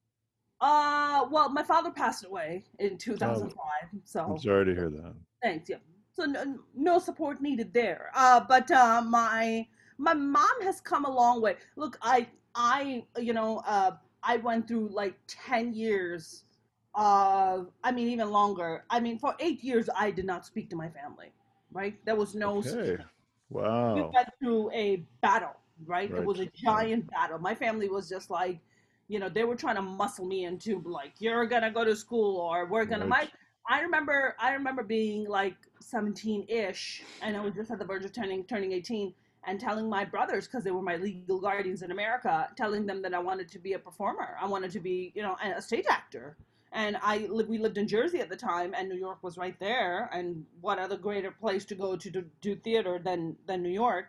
Uh, 0.61 1.27
well, 1.31 1.51
my 1.51 1.62
father 1.62 1.90
passed 1.90 2.25
away 2.25 2.64
in 2.79 2.97
2005, 2.97 4.01
so 4.05 4.25
I'm 4.25 4.38
sorry 4.38 4.64
to 4.64 4.75
hear 4.75 4.88
that. 4.88 5.14
Thanks. 5.42 5.68
Yeah. 5.68 5.77
So 6.16 6.24
no, 6.24 6.59
no 6.74 6.98
support 6.98 7.40
needed 7.42 7.72
there. 7.74 8.11
Uh, 8.14 8.40
but 8.48 8.70
uh, 8.70 9.03
my 9.03 9.66
my 9.98 10.14
mom 10.14 10.62
has 10.62 10.81
come 10.81 11.05
a 11.05 11.11
long 11.11 11.42
way. 11.42 11.57
Look, 11.77 11.98
I 12.03 12.29
I 12.55 13.05
you 13.18 13.33
know 13.33 13.62
uh, 13.66 13.92
I 14.22 14.37
went 14.38 14.68
through 14.68 14.88
like 14.92 15.14
ten 15.27 15.74
years. 15.74 16.44
of 16.96 17.72
I 17.83 17.90
mean 17.90 18.09
even 18.09 18.31
longer. 18.31 18.85
I 18.88 19.00
mean 19.00 19.18
for 19.18 19.35
eight 19.40 19.64
years 19.64 19.90
I 19.96 20.12
did 20.12 20.27
not 20.27 20.46
speak 20.46 20.70
to 20.70 20.77
my 20.77 20.88
family. 20.88 21.33
Right. 21.72 21.94
There 22.07 22.14
was 22.14 22.35
no. 22.35 22.59
Okay. 22.59 22.98
We 23.50 23.61
Wow. 23.61 24.11
went 24.14 24.29
through 24.38 24.70
a 24.72 25.05
battle. 25.20 25.57
Right. 25.85 26.11
It 26.11 26.24
was 26.24 26.38
a 26.38 26.42
right. 26.42 26.55
giant 26.55 27.11
battle. 27.11 27.38
My 27.38 27.55
family 27.55 27.88
was 27.88 28.09
just 28.09 28.31
like. 28.31 28.61
You 29.07 29.18
know, 29.20 29.29
they 29.29 29.44
were 29.44 29.55
trying 29.55 29.77
to 29.77 29.83
muscle 29.83 30.24
me 30.24 30.46
into 30.46 30.81
like, 30.98 31.12
you're 31.18 31.44
gonna 31.44 31.70
go 31.70 31.85
to 31.85 31.94
school 31.94 32.40
or 32.40 32.64
we're 32.64 32.87
gonna. 32.87 33.07
Right. 33.07 33.29
I 33.68 33.81
remember 33.81 34.37
I 34.38 34.53
remember 34.53 34.83
being 34.83 35.29
like 35.29 35.57
17-ish 35.83 37.03
and 37.22 37.37
I 37.37 37.40
was 37.40 37.55
just 37.55 37.70
at 37.70 37.79
the 37.79 37.85
verge 37.85 38.05
of 38.05 38.12
turning 38.12 38.44
turning 38.44 38.72
18 38.72 39.14
and 39.46 39.61
telling 39.61 39.88
my 39.88 40.05
brothers 40.05 40.46
because 40.46 40.64
they 40.64 40.70
were 40.70 40.83
my 40.83 40.96
legal 40.96 41.40
guardians 41.40 41.83
in 41.83 41.90
America 41.90 42.48
telling 42.57 42.87
them 42.87 43.03
that 43.03 43.14
I 43.14 43.18
wanted 43.18 43.48
to 43.50 43.59
be 43.59 43.74
a 43.74 43.79
performer. 43.79 44.37
I 44.40 44.46
wanted 44.46 44.70
to 44.72 44.81
be, 44.81 45.12
you 45.14 45.22
know, 45.22 45.37
a 45.42 45.61
stage 45.61 45.85
actor. 45.88 46.37
And 46.72 46.96
I 47.03 47.29
we 47.31 47.59
lived 47.59 47.79
in 47.79 47.87
Jersey 47.87 48.20
at 48.20 48.29
the 48.29 48.37
time 48.37 48.74
and 48.77 48.88
New 48.88 48.98
York 48.98 49.18
was 49.22 49.37
right 49.38 49.59
there 49.61 50.11
and 50.12 50.44
what 50.61 50.79
other 50.79 50.96
greater 50.96 51.31
place 51.31 51.64
to 51.66 51.74
go 51.74 51.96
to 51.96 52.11
do, 52.11 52.24
do 52.40 52.57
theater 52.57 53.00
than 53.03 53.37
than 53.46 53.62
New 53.62 53.70
York. 53.70 54.07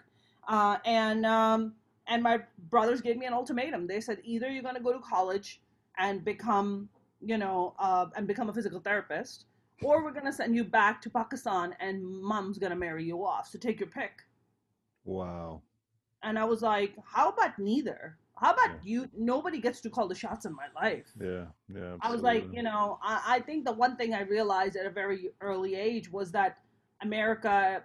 Uh, 0.47 0.77
and 0.85 1.25
um, 1.25 1.73
and 2.07 2.21
my 2.23 2.39
brothers 2.69 3.01
gave 3.01 3.17
me 3.17 3.25
an 3.25 3.33
ultimatum. 3.33 3.87
They 3.87 4.01
said 4.01 4.19
either 4.23 4.49
you're 4.49 4.63
going 4.63 4.75
to 4.75 4.81
go 4.81 4.93
to 4.93 4.99
college 4.99 5.59
and 5.97 6.23
become, 6.23 6.89
you 7.25 7.37
know, 7.37 7.73
uh, 7.79 8.05
and 8.15 8.27
become 8.27 8.49
a 8.49 8.53
physical 8.53 8.79
therapist, 8.79 9.45
or 9.83 10.03
we're 10.03 10.11
going 10.11 10.25
to 10.25 10.33
send 10.33 10.55
you 10.55 10.63
back 10.63 11.01
to 11.01 11.09
Pakistan 11.09 11.75
and 11.79 12.05
mom's 12.21 12.57
going 12.57 12.69
to 12.71 12.77
marry 12.77 13.03
you 13.03 13.25
off. 13.25 13.49
So 13.49 13.57
take 13.57 13.79
your 13.79 13.89
pick. 13.89 14.21
Wow. 15.03 15.61
And 16.23 16.37
I 16.39 16.45
was 16.45 16.61
like, 16.61 16.93
how 17.05 17.29
about 17.29 17.57
neither? 17.59 18.17
How 18.37 18.53
about 18.53 18.71
Yeah. 18.71 18.91
you? 18.91 19.09
Nobody 19.17 19.59
gets 19.59 19.81
to 19.81 19.89
call 19.89 20.07
the 20.07 20.15
shots 20.15 20.45
in 20.45 20.53
my 20.55 20.67
life. 20.75 21.07
Yeah. 21.19 21.45
Yeah. 21.73 21.95
I 22.01 22.11
was 22.11 22.21
like, 22.21 22.45
you 22.51 22.63
know, 22.63 22.99
I, 23.01 23.21
I 23.35 23.39
think 23.39 23.65
the 23.65 23.71
one 23.73 23.95
thing 23.95 24.13
I 24.13 24.21
realized 24.21 24.75
at 24.75 24.85
a 24.85 24.89
very 24.89 25.31
early 25.41 25.75
age 25.75 26.11
was 26.11 26.31
that 26.31 26.57
America, 27.01 27.83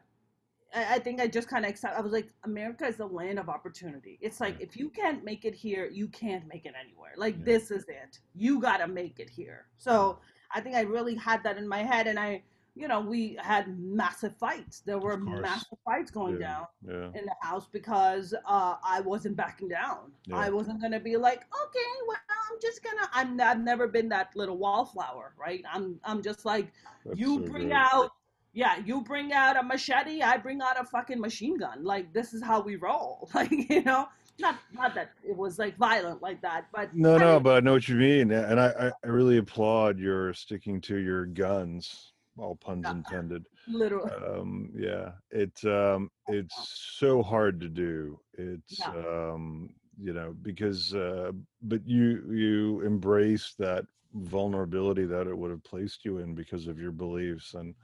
I, 0.74 0.94
I 0.96 0.98
think 0.98 1.20
I 1.20 1.26
just 1.26 1.48
kind 1.48 1.64
of 1.64 1.70
accept. 1.70 1.96
I 1.96 2.00
was 2.00 2.12
like, 2.12 2.28
America 2.44 2.86
is 2.86 2.96
the 2.96 3.06
land 3.06 3.38
of 3.38 3.48
opportunity. 3.48 4.18
It's 4.20 4.40
like 4.40 4.56
Yeah. 4.58 4.66
if 4.66 4.76
you 4.76 4.88
can't 4.90 5.24
make 5.24 5.44
it 5.44 5.54
here, 5.54 5.86
you 5.92 6.08
can't 6.08 6.46
make 6.46 6.66
it 6.66 6.74
anywhere. 6.80 7.12
Like 7.16 7.36
Yeah. 7.38 7.44
this 7.44 7.70
is 7.70 7.84
it. 7.88 8.20
You 8.34 8.60
gotta 8.60 8.86
make 8.88 9.20
it 9.20 9.30
here. 9.30 9.66
So 9.78 10.18
I 10.52 10.60
think 10.60 10.76
I 10.76 10.80
really 10.82 11.14
had 11.14 11.42
that 11.44 11.56
in 11.58 11.66
my 11.68 11.82
head, 11.82 12.06
and 12.08 12.18
I, 12.18 12.42
you 12.74 12.88
know, 12.88 13.00
we 13.00 13.36
had 13.40 13.78
massive 13.78 14.36
fights. 14.36 14.80
There 14.80 14.98
were 14.98 15.16
massive 15.16 15.78
fights 15.84 16.10
going 16.10 16.40
Yeah. 16.40 16.64
down 16.84 17.12
in 17.14 17.24
the 17.26 17.34
house 17.40 17.68
because 17.68 18.32
uh, 18.46 18.76
I 18.82 19.00
wasn't 19.00 19.36
backing 19.36 19.68
down. 19.68 20.12
I 20.32 20.50
wasn't 20.50 20.80
gonna 20.80 21.00
be 21.00 21.16
like, 21.16 21.40
okay, 21.62 21.90
well, 22.08 22.16
I'm 22.28 22.58
just 22.60 22.82
gonna. 22.82 23.08
I'm. 23.12 23.40
I've 23.40 23.60
never 23.60 23.86
been 23.86 24.08
that 24.10 24.34
little 24.36 24.56
wallflower, 24.58 25.34
right? 25.36 25.62
I'm. 25.72 26.00
I'm 26.04 26.22
just 26.22 26.44
like, 26.44 26.72
That's 27.04 27.18
you 27.18 27.36
so 27.36 27.46
bring 27.50 27.68
great. 27.68 27.72
out. 27.72 28.10
Yeah, 28.52 28.78
you 28.84 29.02
bring 29.02 29.32
out 29.32 29.56
a 29.56 29.62
machete. 29.62 30.22
I 30.22 30.36
bring 30.36 30.60
out 30.60 30.80
a 30.80 30.84
fucking 30.84 31.20
machine 31.20 31.56
gun. 31.58 31.84
Like 31.84 32.12
this 32.12 32.32
is 32.34 32.42
how 32.42 32.60
we 32.60 32.76
roll. 32.76 33.28
Like 33.34 33.50
you 33.70 33.82
know, 33.82 34.08
not 34.40 34.56
not 34.72 34.94
that 34.94 35.10
it 35.22 35.36
was 35.36 35.58
like 35.58 35.76
violent 35.76 36.20
like 36.20 36.40
that, 36.42 36.66
but 36.74 36.92
No, 36.94 37.14
I 37.14 37.18
no, 37.18 37.34
mean, 37.34 37.42
but 37.44 37.56
I 37.56 37.60
know 37.60 37.72
what 37.74 37.88
you 37.88 37.96
mean, 37.96 38.32
and 38.32 38.58
I, 38.58 38.68
I, 38.78 38.92
I 39.04 39.08
really 39.08 39.36
applaud 39.38 39.98
your 39.98 40.32
sticking 40.34 40.80
to 40.82 40.96
your 40.96 41.26
guns. 41.26 42.12
All 42.38 42.56
puns 42.56 42.84
Yeah. 42.84 42.92
intended. 42.92 43.44
literally. 43.68 44.10
Um, 44.10 44.70
yeah, 44.74 45.12
it's 45.30 45.64
um, 45.64 46.10
it's 46.28 46.54
so 46.98 47.22
hard 47.22 47.60
to 47.60 47.68
do. 47.68 48.18
It's 48.34 48.80
Yeah. 48.80 48.94
um, 48.96 49.70
you 50.00 50.12
know, 50.12 50.34
because 50.42 50.94
uh, 50.94 51.32
but 51.62 51.86
you 51.86 52.24
you 52.32 52.80
embrace 52.80 53.54
that 53.58 53.84
vulnerability 54.14 55.04
that 55.04 55.26
it 55.26 55.36
would 55.36 55.50
have 55.50 55.62
placed 55.62 56.04
you 56.04 56.18
in 56.18 56.34
because 56.34 56.66
of 56.66 56.80
your 56.80 56.92
beliefs, 56.92 57.54
and 57.54 57.74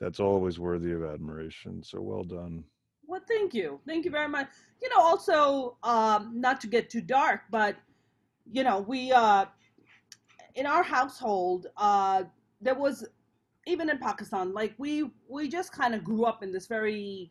that's 0.00 0.20
always 0.20 0.58
worthy 0.58 0.92
of 0.92 1.04
admiration. 1.04 1.82
So 1.82 2.00
well 2.00 2.24
done. 2.24 2.64
Well, 3.06 3.20
thank 3.28 3.54
you. 3.54 3.80
Thank 3.86 4.04
you 4.04 4.10
very 4.10 4.28
much. 4.28 4.48
You 4.82 4.88
know, 4.90 5.00
also, 5.00 5.76
um, 5.82 6.32
not 6.34 6.60
to 6.62 6.66
get 6.66 6.90
too 6.90 7.00
dark, 7.00 7.42
but, 7.50 7.76
you 8.50 8.64
know, 8.64 8.80
we, 8.80 9.12
uh, 9.12 9.46
in 10.54 10.66
our 10.66 10.82
household, 10.82 11.68
uh, 11.76 12.24
there 12.60 12.74
was, 12.74 13.06
even 13.66 13.88
in 13.90 13.98
Pakistan, 13.98 14.52
like 14.52 14.74
we, 14.78 15.10
we 15.28 15.48
just 15.48 15.72
kind 15.72 15.94
of 15.94 16.02
grew 16.02 16.24
up 16.24 16.42
in 16.42 16.52
this 16.52 16.66
very 16.66 17.30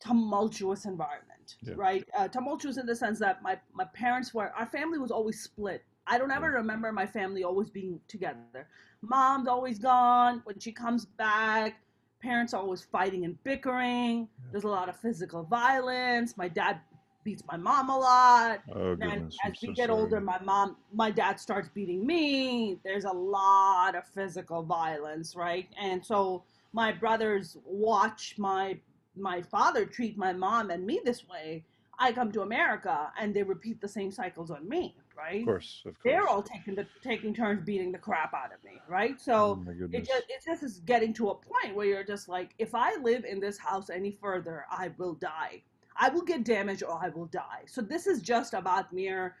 tumultuous 0.00 0.86
environment, 0.86 1.56
Yeah. 1.62 1.74
right? 1.76 2.08
Uh, 2.16 2.28
tumultuous 2.28 2.78
in 2.78 2.86
the 2.86 2.96
sense 2.96 3.18
that 3.18 3.42
my, 3.42 3.58
my 3.74 3.84
parents 3.94 4.32
were, 4.32 4.50
our 4.56 4.66
family 4.66 4.98
was 4.98 5.10
always 5.10 5.40
split. 5.40 5.84
I 6.06 6.18
don't 6.18 6.30
ever 6.30 6.50
remember 6.50 6.90
my 6.90 7.06
family 7.06 7.44
always 7.44 7.70
being 7.70 8.00
together. 8.08 8.68
Mom's 9.02 9.48
always 9.48 9.78
gone. 9.78 10.42
When 10.44 10.58
she 10.58 10.72
comes 10.72 11.04
back, 11.04 11.80
parents 12.20 12.54
are 12.54 12.60
always 12.60 12.82
fighting 12.82 13.24
and 13.24 13.42
bickering. 13.44 14.28
There's 14.52 14.64
a 14.64 14.68
lot 14.68 14.88
of 14.88 14.96
physical 14.96 15.42
violence. 15.44 16.36
My 16.36 16.48
dad 16.48 16.80
beats 17.24 17.42
my 17.46 17.56
mom 17.56 17.90
a 17.90 17.98
lot. 17.98 18.62
Oh 18.74 18.94
And 19.00 19.12
goodness. 19.12 19.36
As 19.44 19.52
we 19.62 19.68
so 19.68 19.72
get 19.72 19.88
sorry. 19.88 20.00
older, 20.00 20.20
my 20.20 20.38
mom, 20.42 20.76
my 20.92 21.10
dad 21.10 21.40
starts 21.40 21.68
beating 21.68 22.06
me. 22.06 22.78
There's 22.84 23.04
a 23.04 23.12
lot 23.12 23.94
of 23.94 24.06
physical 24.06 24.62
violence, 24.62 25.34
right? 25.34 25.68
And 25.80 26.04
so 26.04 26.44
my 26.72 26.92
brothers 26.92 27.56
watch 27.64 28.34
my 28.38 28.78
my 29.16 29.42
father 29.42 29.84
treat 29.84 30.16
my 30.16 30.32
mom 30.32 30.70
and 30.70 30.86
me 30.86 31.00
this 31.04 31.26
way. 31.28 31.64
I 32.00 32.12
come 32.12 32.32
to 32.32 32.42
America 32.42 33.12
and 33.20 33.34
they 33.34 33.42
repeat 33.42 33.80
the 33.80 33.88
same 33.88 34.10
cycles 34.10 34.50
on 34.50 34.68
me, 34.68 34.96
right? 35.16 35.40
Of 35.40 35.46
course, 35.46 35.82
of 35.86 36.00
course. 36.00 36.02
They're 36.04 36.26
all 36.28 36.42
taking 36.42 36.74
the 36.74 36.86
taking 37.02 37.34
turns 37.34 37.62
beating 37.62 37.92
the 37.92 37.98
crap 37.98 38.32
out 38.34 38.52
of 38.54 38.64
me, 38.64 38.80
right? 38.88 39.12
Oh 39.12 39.22
So 39.22 39.56
my 39.56 39.72
it 39.92 40.06
just 40.06 40.24
it 40.28 40.42
just 40.44 40.62
is 40.62 40.80
getting 40.80 41.12
to 41.14 41.30
a 41.30 41.34
point 41.34 41.74
where 41.76 41.86
you're 41.86 42.04
just 42.04 42.28
like, 42.28 42.54
if 42.58 42.74
I 42.74 42.96
live 42.96 43.24
in 43.24 43.38
this 43.40 43.58
house 43.58 43.90
any 43.90 44.12
further, 44.12 44.64
I 44.70 44.90
will 44.98 45.14
die. 45.14 45.62
I 45.96 46.08
will 46.08 46.22
get 46.22 46.44
damaged 46.44 46.82
or 46.82 46.98
I 47.02 47.10
will 47.10 47.26
die. 47.26 47.64
So 47.66 47.82
this 47.82 48.06
is 48.06 48.22
just 48.22 48.54
about 48.54 48.92
mere 48.92 49.36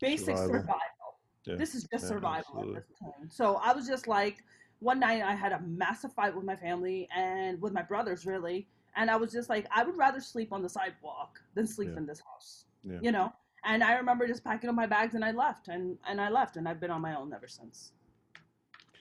basic 0.00 0.36
Survival. 0.36 0.54
survival. 0.54 1.18
Yeah, 1.46 1.56
This 1.56 1.74
is 1.74 1.84
just 1.92 2.04
yeah, 2.04 2.08
survival 2.08 2.44
absolutely. 2.46 2.76
at 2.76 2.88
this 2.88 2.98
point. 3.00 3.32
So 3.32 3.56
I 3.56 3.72
was 3.72 3.86
just 3.86 4.06
like, 4.06 4.38
one 4.80 5.00
night 5.00 5.22
I 5.22 5.34
had 5.34 5.52
a 5.52 5.60
massive 5.62 6.12
fight 6.12 6.34
with 6.34 6.44
my 6.44 6.56
family 6.56 7.08
and 7.14 7.60
with 7.60 7.72
my 7.72 7.82
brothers, 7.82 8.26
really. 8.26 8.66
And 8.96 9.10
I 9.10 9.16
was 9.16 9.32
just 9.32 9.48
like, 9.48 9.66
I 9.74 9.82
would 9.84 9.96
rather 9.96 10.20
sleep 10.20 10.52
on 10.52 10.62
the 10.62 10.68
sidewalk 10.68 11.40
than 11.54 11.66
sleep 11.66 11.90
Yeah. 11.92 11.98
in 11.98 12.06
this 12.06 12.20
house. 12.20 12.66
Yeah. 12.84 12.98
You 13.00 13.12
know? 13.12 13.32
And 13.64 13.82
I 13.82 13.94
remember 13.96 14.26
just 14.26 14.44
packing 14.44 14.68
up 14.68 14.76
my 14.76 14.86
bags 14.86 15.14
and 15.14 15.24
I 15.24 15.32
left 15.32 15.68
and, 15.68 15.98
and 16.08 16.20
I 16.20 16.28
left 16.28 16.56
and 16.56 16.68
I've 16.68 16.80
been 16.80 16.90
on 16.90 17.00
my 17.00 17.14
own 17.16 17.32
ever 17.32 17.48
since. 17.48 17.92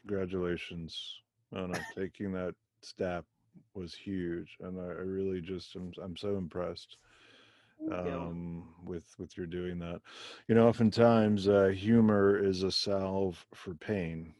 Congratulations. 0.01 1.21
Oh 1.56 1.67
no, 1.67 1.79
taking 1.95 2.32
that 2.34 2.56
step 2.82 3.25
was 3.75 3.93
huge, 3.93 4.58
and 4.62 4.79
I, 4.79 4.86
I 4.86 5.06
really 5.06 5.39
just 5.41 5.75
am 5.75 5.91
I'm 6.03 6.17
so 6.17 6.38
impressed 6.38 6.97
um, 7.91 8.69
with 8.86 9.06
with 9.19 9.38
your 9.38 9.45
doing 9.45 9.79
that. 9.79 10.01
You 10.47 10.56
know, 10.56 10.67
oftentimes 10.67 11.47
uh, 11.47 11.67
humor 11.67 12.38
is 12.38 12.63
a 12.63 12.71
salve 12.71 13.45
for 13.53 13.73
pain 13.75 14.34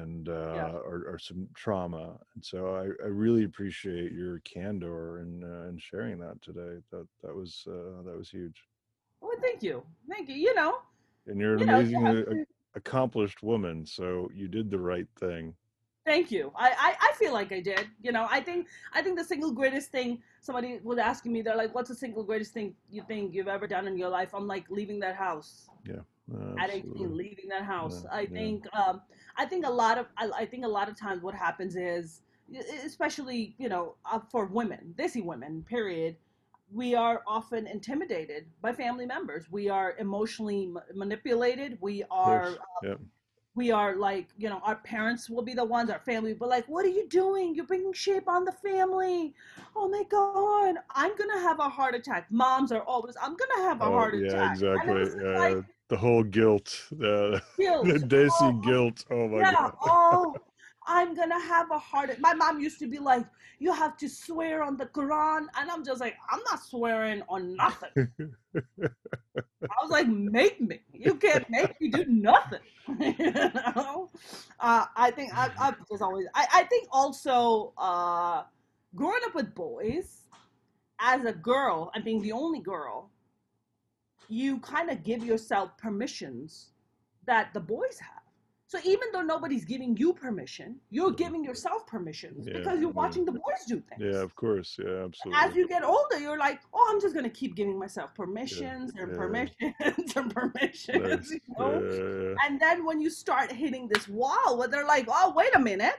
and 0.00 0.28
uh, 0.28 0.72
or, 0.84 1.04
or 1.06 1.18
some 1.18 1.48
trauma, 1.54 2.16
and 2.34 2.44
so 2.44 2.74
I, 2.74 3.04
I 3.04 3.08
really 3.08 3.44
appreciate 3.44 4.12
your 4.12 4.40
candor 4.40 5.18
and 5.18 5.44
uh, 5.44 5.68
and 5.68 5.80
sharing 5.80 6.18
that 6.20 6.40
today. 6.42 6.80
That 6.90 7.06
that 7.22 7.34
was 7.34 7.64
uh, 7.68 8.02
that 8.04 8.16
was 8.16 8.30
huge, 8.30 8.62
Well, 9.20 9.32
thank 9.40 9.62
you. 9.62 9.82
Thank 10.08 10.28
you. 10.28 10.36
You 10.36 10.54
know, 10.54 10.78
and 11.26 11.40
you're 11.40 11.54
an 11.54 11.60
you 11.60 11.66
know, 11.66 11.78
amazingly 11.78 12.24
to- 12.24 12.46
accomplished 12.74 13.42
woman, 13.42 13.84
so 13.84 14.30
you 14.34 14.48
did 14.48 14.70
the 14.70 14.78
right 14.78 15.08
thing. 15.18 15.54
Thank 16.04 16.32
you. 16.32 16.52
I, 16.56 16.70
I, 16.70 16.96
I 17.10 17.12
feel 17.14 17.32
like 17.32 17.52
I 17.52 17.60
did. 17.60 17.86
You 18.02 18.10
know, 18.10 18.26
I 18.28 18.40
think 18.40 18.66
I 18.92 19.02
think 19.02 19.18
the 19.18 19.24
single 19.24 19.52
greatest 19.52 19.92
thing 19.92 20.20
somebody 20.40 20.80
was 20.82 20.98
asking 20.98 21.32
me, 21.32 21.42
they're 21.42 21.56
like, 21.56 21.74
"What's 21.74 21.90
the 21.90 21.94
single 21.94 22.24
greatest 22.24 22.52
thing 22.52 22.74
you 22.90 23.02
think 23.06 23.34
you've 23.34 23.46
ever 23.46 23.68
done 23.68 23.86
in 23.86 23.96
your 23.96 24.08
life?" 24.08 24.30
I'm 24.34 24.48
like, 24.48 24.64
leaving 24.68 24.98
that 25.00 25.14
house 25.14 25.68
Uh, 26.30 26.60
at 26.60 26.70
18, 26.70 27.16
leaving 27.16 27.48
that 27.48 27.64
house. 27.64 28.04
Yeah, 28.04 28.10
I 28.10 28.26
yeah. 28.26 28.26
think 28.26 28.64
um, 28.76 29.00
I 29.36 29.44
think 29.46 29.66
a 29.66 29.70
lot 29.70 29.98
of 29.98 30.06
I, 30.16 30.30
I 30.40 30.46
think 30.46 30.64
a 30.64 30.68
lot 30.68 30.88
of 30.88 30.98
times 30.98 31.22
what 31.22 31.34
happens 31.34 31.76
is, 31.76 32.22
especially 32.84 33.54
you 33.58 33.68
know, 33.68 33.94
uh, 34.10 34.20
for 34.30 34.46
women, 34.46 34.94
desi 34.98 35.24
women, 35.24 35.64
period. 35.68 36.16
We 36.72 36.94
are 36.94 37.22
often 37.26 37.66
intimidated 37.66 38.46
by 38.60 38.72
family 38.72 39.06
members. 39.06 39.50
We 39.50 39.68
are 39.68 39.94
emotionally 39.98 40.66
ma- 40.66 40.80
manipulated. 40.94 41.78
We 41.80 42.04
are. 42.10 42.58
Yep. 42.82 43.00
we 43.54 43.70
are 43.70 43.96
like 43.96 44.28
you 44.38 44.48
know 44.48 44.60
our 44.64 44.76
parents 44.76 45.28
will 45.30 45.42
be 45.42 45.54
the 45.54 45.64
ones 45.64 45.90
our 45.90 45.98
family 46.00 46.34
but 46.34 46.48
like 46.48 46.66
what 46.68 46.84
are 46.84 46.88
you 46.88 47.08
doing 47.08 47.54
you're 47.54 47.66
bringing 47.66 47.92
shape 47.92 48.28
on 48.28 48.44
the 48.44 48.52
family 48.52 49.34
oh 49.76 49.88
my 49.88 50.02
god 50.10 50.68
i'm 50.84 51.16
gonna 51.16 51.40
have 51.40 51.58
a 51.58 51.68
heart 51.68 51.94
attack 51.94 52.26
moms 52.30 52.70
are 52.72 52.82
always 52.82 53.14
i'm 53.22 53.34
gonna 53.36 53.62
have 53.68 53.80
a 53.80 53.90
Oh, 53.90 53.90
heart 53.90 54.14
yeah, 54.14 54.42
attack 54.42 54.58
exactly. 54.58 55.04
Was 55.98 56.12
just 56.12 56.40
Uh, 56.40 56.40
like 56.40 56.58
the 56.58 56.82
whole 56.82 56.88
guilt, 56.98 57.36
the, 57.40 57.42
guilt. 57.58 57.86
the 57.86 57.94
desi 57.98 58.52
Oh, 58.52 58.62
guilt. 58.62 59.04
Oh 59.10 59.28
my 59.28 59.42
yeah 59.42 59.52
god. 59.54 59.74
oh 59.82 60.36
i'm 60.86 61.14
gonna 61.14 61.40
have 61.40 61.70
a 61.70 61.78
heart 61.78 62.18
my 62.20 62.34
mom 62.34 62.60
used 62.60 62.78
to 62.78 62.86
be 62.86 62.98
like 62.98 63.24
you 63.58 63.72
have 63.72 63.96
to 63.96 64.08
swear 64.08 64.62
on 64.62 64.76
the 64.76 64.86
quran 64.86 65.46
and 65.56 65.70
i'm 65.70 65.84
just 65.84 66.00
like 66.00 66.16
i'm 66.30 66.40
not 66.50 66.62
swearing 66.62 67.22
on 67.28 67.56
nothing 67.56 67.90
I 69.70 69.74
was 69.82 69.90
like, 69.90 70.08
make 70.08 70.60
me. 70.60 70.80
You 70.92 71.14
can't 71.14 71.48
make 71.50 71.80
me 71.80 71.88
do 71.88 72.04
nothing. 72.06 72.60
you 73.00 73.14
know? 73.76 74.10
Uh, 74.60 74.86
I 74.96 75.10
think 75.10 75.32
I, 75.36 75.50
I've 75.58 75.76
just 75.88 76.02
always, 76.02 76.26
I, 76.34 76.46
I 76.52 76.64
think 76.64 76.88
also 76.92 77.72
uh, 77.78 78.44
growing 78.94 79.20
up 79.26 79.34
with 79.34 79.54
boys, 79.54 80.28
as 81.00 81.24
a 81.24 81.32
girl, 81.32 81.90
and 81.94 82.04
being 82.04 82.22
the 82.22 82.32
only 82.32 82.60
girl, 82.60 83.10
you 84.28 84.58
kind 84.60 84.90
of 84.90 85.02
give 85.02 85.24
yourself 85.24 85.76
permissions 85.78 86.70
that 87.26 87.52
the 87.54 87.60
boys 87.60 87.98
have. 88.00 88.22
So 88.72 88.78
even 88.84 89.08
though 89.12 89.20
nobody's 89.20 89.66
giving 89.66 89.98
you 89.98 90.14
permission, 90.14 90.76
you're 90.88 91.08
mm-hmm. 91.08 91.16
giving 91.16 91.44
yourself 91.44 91.86
permissions 91.86 92.46
Yeah, 92.46 92.54
because 92.56 92.80
you're 92.80 92.88
yeah. 92.88 93.02
watching 93.02 93.26
the 93.26 93.32
boys 93.32 93.66
do 93.68 93.82
things 93.82 94.00
Yeah, 94.00 94.22
of 94.22 94.34
course. 94.34 94.78
Yeah, 94.82 95.04
absolutely. 95.04 95.44
as 95.44 95.54
you 95.54 95.68
get 95.68 95.84
older, 95.84 96.18
you're 96.18 96.38
like, 96.38 96.60
oh, 96.72 96.88
I'm 96.90 96.98
just 96.98 97.14
gonna 97.14 97.28
keep 97.28 97.54
giving 97.54 97.78
myself 97.78 98.14
permissions 98.14 98.94
and 98.98 99.10
yeah. 99.10 99.18
permissions 99.18 99.74
and 100.16 100.34
permissions, 100.34 101.02
Nice. 101.06 101.30
you 101.32 101.40
Yeah, 101.50 101.58
know. 101.58 101.82
yeah, 101.82 102.28
yeah. 102.30 102.34
And 102.46 102.58
then 102.58 102.86
when 102.86 102.98
you 102.98 103.10
start 103.10 103.52
hitting 103.52 103.88
this 103.92 104.08
wall, 104.08 104.56
where 104.56 104.68
they're 104.68 104.86
like, 104.86 105.06
oh, 105.06 105.34
wait 105.36 105.54
a 105.54 105.58
minute, 105.60 105.96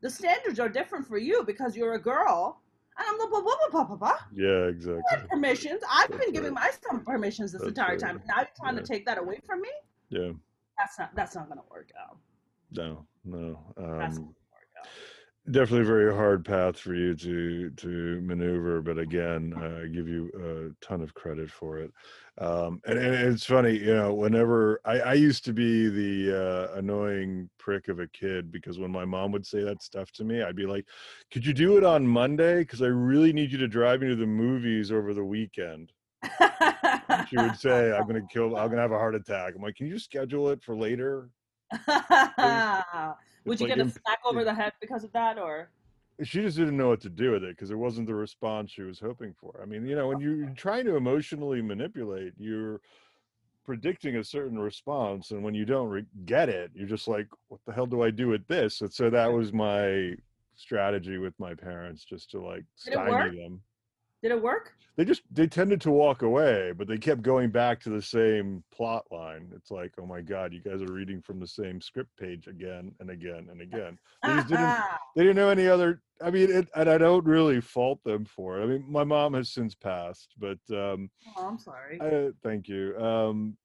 the 0.00 0.08
standards 0.08 0.60
are 0.60 0.68
different 0.68 1.04
for 1.08 1.18
you 1.18 1.42
because 1.44 1.74
you're 1.76 1.94
a 1.94 2.00
girl. 2.00 2.61
And 2.98 3.06
I'm 3.08 3.18
like, 3.18 3.30
blah, 3.30 3.40
blah, 3.40 3.54
blah, 3.70 3.84
blah, 3.84 3.96
blah, 3.96 4.18
Yeah, 4.34 4.66
exactly. 4.68 5.02
Permissions. 5.30 5.80
I've 5.90 6.10
That's 6.10 6.24
been 6.24 6.32
giving 6.34 6.52
myself 6.54 7.04
permissions 7.04 7.52
this 7.52 7.62
That's 7.62 7.68
entire 7.70 7.90
right. 7.92 7.98
time. 7.98 8.22
Now 8.28 8.38
you're 8.38 8.48
trying 8.56 8.74
Yeah. 8.76 8.80
to 8.82 8.86
take 8.86 9.06
that 9.06 9.18
away 9.18 9.40
from 9.46 9.60
me? 9.62 9.70
Yeah. 10.10 10.32
That's 10.78 10.98
not. 10.98 11.14
That's 11.14 11.34
not 11.34 11.48
gonna 11.48 11.62
work 11.70 11.90
out. 11.98 12.18
No, 12.70 13.06
no. 13.24 13.58
That's 13.76 13.78
Um, 13.78 13.98
not 13.98 14.14
gonna 14.14 14.26
work 14.52 14.68
out. 14.78 14.86
Definitely 15.50 15.80
a 15.80 15.84
very 15.84 16.14
hard 16.14 16.44
path 16.44 16.78
for 16.78 16.94
you 16.94 17.16
to 17.16 17.70
to 17.70 18.20
maneuver 18.20 18.80
but 18.80 18.96
again 18.96 19.52
uh, 19.56 19.82
i 19.82 19.86
give 19.88 20.06
you 20.06 20.30
a 20.36 20.84
ton 20.84 21.00
of 21.00 21.12
credit 21.14 21.50
for 21.50 21.78
it. 21.78 21.92
Um, 22.38 22.80
and, 22.86 22.96
and 22.96 23.14
it's 23.14 23.44
funny 23.44 23.76
you 23.76 23.92
know 23.92 24.14
whenever 24.14 24.80
i, 24.84 25.00
I 25.00 25.14
used 25.14 25.44
to 25.46 25.52
be 25.52 25.88
the 25.88 26.70
uh, 26.72 26.78
annoying 26.78 27.50
prick 27.58 27.88
of 27.88 27.98
a 27.98 28.06
kid 28.08 28.52
because 28.52 28.78
when 28.78 28.92
my 28.92 29.04
mom 29.04 29.32
would 29.32 29.44
say 29.44 29.64
that 29.64 29.82
stuff 29.82 30.12
to 30.12 30.24
me 30.24 30.42
i'd 30.42 30.54
be 30.54 30.66
like 30.66 30.86
could 31.32 31.44
you 31.44 31.52
do 31.52 31.76
it 31.76 31.82
on 31.82 32.06
monday? 32.06 32.60
Because 32.60 32.80
i 32.80 32.86
really 32.86 33.32
need 33.32 33.50
you 33.50 33.58
to 33.58 33.68
drive 33.68 34.00
me 34.00 34.08
to 34.08 34.16
the 34.16 34.26
movies 34.26 34.92
over 34.92 35.12
the 35.12 35.24
weekend. 35.24 35.92
She 37.28 37.36
would 37.36 37.56
say 37.56 37.92
i'm 37.92 38.06
gonna 38.06 38.26
kill 38.32 38.56
i'm 38.56 38.70
gonna 38.70 38.80
have 38.80 38.92
a 38.92 38.98
heart 38.98 39.16
attack. 39.16 39.54
I'm 39.56 39.62
like 39.62 39.74
can 39.74 39.88
you 39.88 39.98
schedule 39.98 40.50
it 40.50 40.62
for 40.62 40.76
later 40.76 41.30
Would 43.44 43.60
you 43.60 43.66
like 43.66 43.76
get 43.76 43.78
a 43.78 43.88
imp- 43.88 43.92
smack 43.92 44.20
over 44.24 44.44
the 44.44 44.54
head 44.54 44.72
because 44.80 45.04
of 45.04 45.12
that, 45.12 45.38
or? 45.38 45.70
she 46.22 46.42
just 46.42 46.56
didn't 46.56 46.76
know 46.76 46.88
what 46.88 47.00
to 47.00 47.08
do 47.08 47.32
with 47.32 47.42
it 47.42 47.56
because 47.56 47.70
it 47.70 47.78
wasn't 47.78 48.06
the 48.06 48.14
response 48.14 48.70
she 48.70 48.82
was 48.82 49.00
hoping 49.00 49.34
for. 49.40 49.60
I 49.62 49.66
mean, 49.66 49.86
you 49.86 49.96
know, 49.96 50.08
when 50.08 50.20
you're 50.20 50.50
trying 50.50 50.84
to 50.84 50.96
emotionally 50.96 51.62
manipulate, 51.62 52.34
you're 52.38 52.80
predicting 53.64 54.16
a 54.16 54.24
certain 54.24 54.58
response, 54.58 55.30
and 55.30 55.42
when 55.42 55.54
you 55.54 55.64
don't 55.64 55.88
re- 55.88 56.06
get 56.26 56.48
it, 56.48 56.70
you're 56.74 56.88
just 56.88 57.08
like, 57.08 57.28
"What 57.48 57.60
the 57.66 57.72
hell 57.72 57.86
do 57.86 58.02
I 58.02 58.10
do 58.10 58.28
with 58.28 58.46
this?" 58.46 58.80
And 58.80 58.92
so 58.92 59.10
that 59.10 59.32
was 59.32 59.52
my 59.52 60.14
strategy 60.54 61.18
with 61.18 61.38
my 61.38 61.54
parents, 61.54 62.04
just 62.04 62.30
to 62.32 62.40
like 62.40 62.64
stymie 62.76 63.36
them. 63.38 63.62
Did 64.22 64.32
it 64.32 64.42
work? 64.42 64.74
They 64.96 65.04
just 65.04 65.22
they 65.30 65.46
tended 65.46 65.80
to 65.82 65.90
walk 65.90 66.22
away, 66.22 66.72
but 66.76 66.86
they 66.86 66.98
kept 66.98 67.22
going 67.22 67.50
back 67.50 67.80
to 67.80 67.90
the 67.90 68.02
same 68.02 68.62
plot 68.70 69.04
line. 69.10 69.50
It's 69.56 69.70
like, 69.70 69.92
oh 69.98 70.06
my 70.06 70.20
god, 70.20 70.52
you 70.52 70.60
guys 70.60 70.82
are 70.82 70.92
reading 70.92 71.22
from 71.22 71.40
the 71.40 71.46
same 71.46 71.80
script 71.80 72.10
page 72.18 72.46
again 72.46 72.94
and 73.00 73.10
again 73.10 73.48
and 73.50 73.62
again. 73.62 73.98
They 74.22 74.34
just 74.34 74.48
didn't 74.48 74.76
they 75.16 75.22
didn't 75.22 75.36
know 75.36 75.48
any 75.48 75.68
other 75.68 76.00
i 76.22 76.30
mean 76.30 76.50
it, 76.50 76.68
and 76.74 76.88
i 76.88 76.96
don't 76.96 77.24
really 77.24 77.60
fault 77.60 78.02
them 78.04 78.24
for 78.24 78.58
it 78.58 78.62
i 78.62 78.66
mean 78.66 78.84
my 78.88 79.04
mom 79.04 79.34
has 79.34 79.50
since 79.50 79.74
passed 79.74 80.34
but 80.38 80.58
um 80.70 81.10
oh, 81.36 81.46
I'm 81.48 81.58
sorry. 81.58 82.00
I, 82.00 82.30
thank 82.42 82.68
you 82.68 82.96
um 82.98 83.56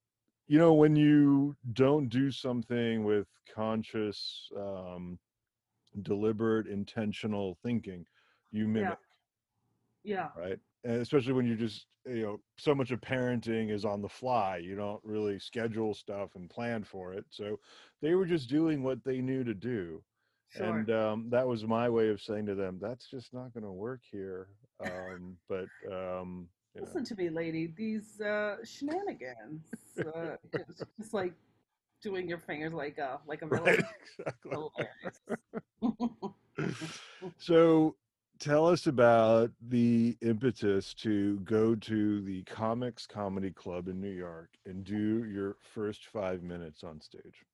you 0.48 0.58
know 0.58 0.74
when 0.74 0.96
you 0.96 1.56
don't 1.74 2.10
do 2.10 2.32
something 2.32 3.04
with 3.04 3.28
conscious 3.54 4.50
um 4.58 5.20
deliberate 6.02 6.67
intentional 6.67 7.58
thinking 7.63 8.06
you 8.52 8.67
mimic 8.67 8.89
yeah. 8.89 9.07
Right 10.38 10.60
and 10.84 11.02
especially 11.02 11.34
when 11.34 11.46
you're 11.46 11.56
just 11.56 11.88
you 12.06 12.22
know 12.22 12.39
so 12.58 12.74
much 12.74 12.91
of 12.91 13.02
parenting 13.02 13.72
is 13.72 13.86
on 13.86 14.02
the 14.02 14.10
fly 14.10 14.58
you 14.58 14.76
don't 14.76 15.02
really 15.04 15.38
schedule 15.39 15.93
stuff 15.93 16.30
and 16.36 16.50
plan 16.50 16.84
for 16.84 17.13
it 17.13 17.26
so 17.30 17.60
they 18.02 18.15
were 18.15 18.26
just 18.26 18.50
doing 18.50 18.84
what 18.84 19.04
they 19.04 19.20
knew 19.22 19.43
to 19.43 19.54
do 19.54 20.02
Sure. 20.50 20.78
and 20.78 20.89
um, 20.91 21.30
that 21.30 21.46
was 21.46 21.65
my 21.65 21.89
way 21.89 22.10
of 22.10 22.22
saying 22.22 22.46
to 22.46 22.56
them, 22.56 22.80
"That's 22.82 23.10
just 23.10 23.34
not 23.34 23.54
going 23.54 23.65
to 23.65 23.72
work 23.72 24.02
here." 24.10 24.48
Um, 24.80 25.38
but 25.50 25.67
um, 25.91 26.48
Listen 26.80 27.04
to 27.04 27.15
me, 27.15 27.30
lady. 27.30 27.67
These 27.76 28.22
uh, 28.22 28.58
shenanigans. 28.63 29.65
Uh, 30.00 30.38
it's 30.54 30.84
just 30.98 31.13
like 31.13 31.34
doing 32.02 32.30
your 32.30 32.38
fingers 32.38 32.74
like 32.74 32.98
a 32.98 33.20
like 33.28 33.41
a 33.41 33.48
villain. 33.48 33.65
right, 33.84 33.84
exactly. 34.15 34.86
So 37.38 37.96
tell 38.39 38.67
us 38.67 38.88
about 38.88 39.52
the 39.69 40.17
impetus 40.21 40.93
to 40.95 41.39
go 41.39 41.76
to 41.76 42.21
the 42.21 42.43
Comix 42.43 43.08
Comedy 43.08 43.52
Club 43.52 43.88
in 43.88 44.00
New 44.00 44.12
York 44.12 44.50
and 44.65 44.84
do 44.84 45.26
your 45.26 45.58
first 45.73 46.08
five 46.08 46.43
minutes 46.43 46.84
on 46.84 47.02
stage. 47.02 47.45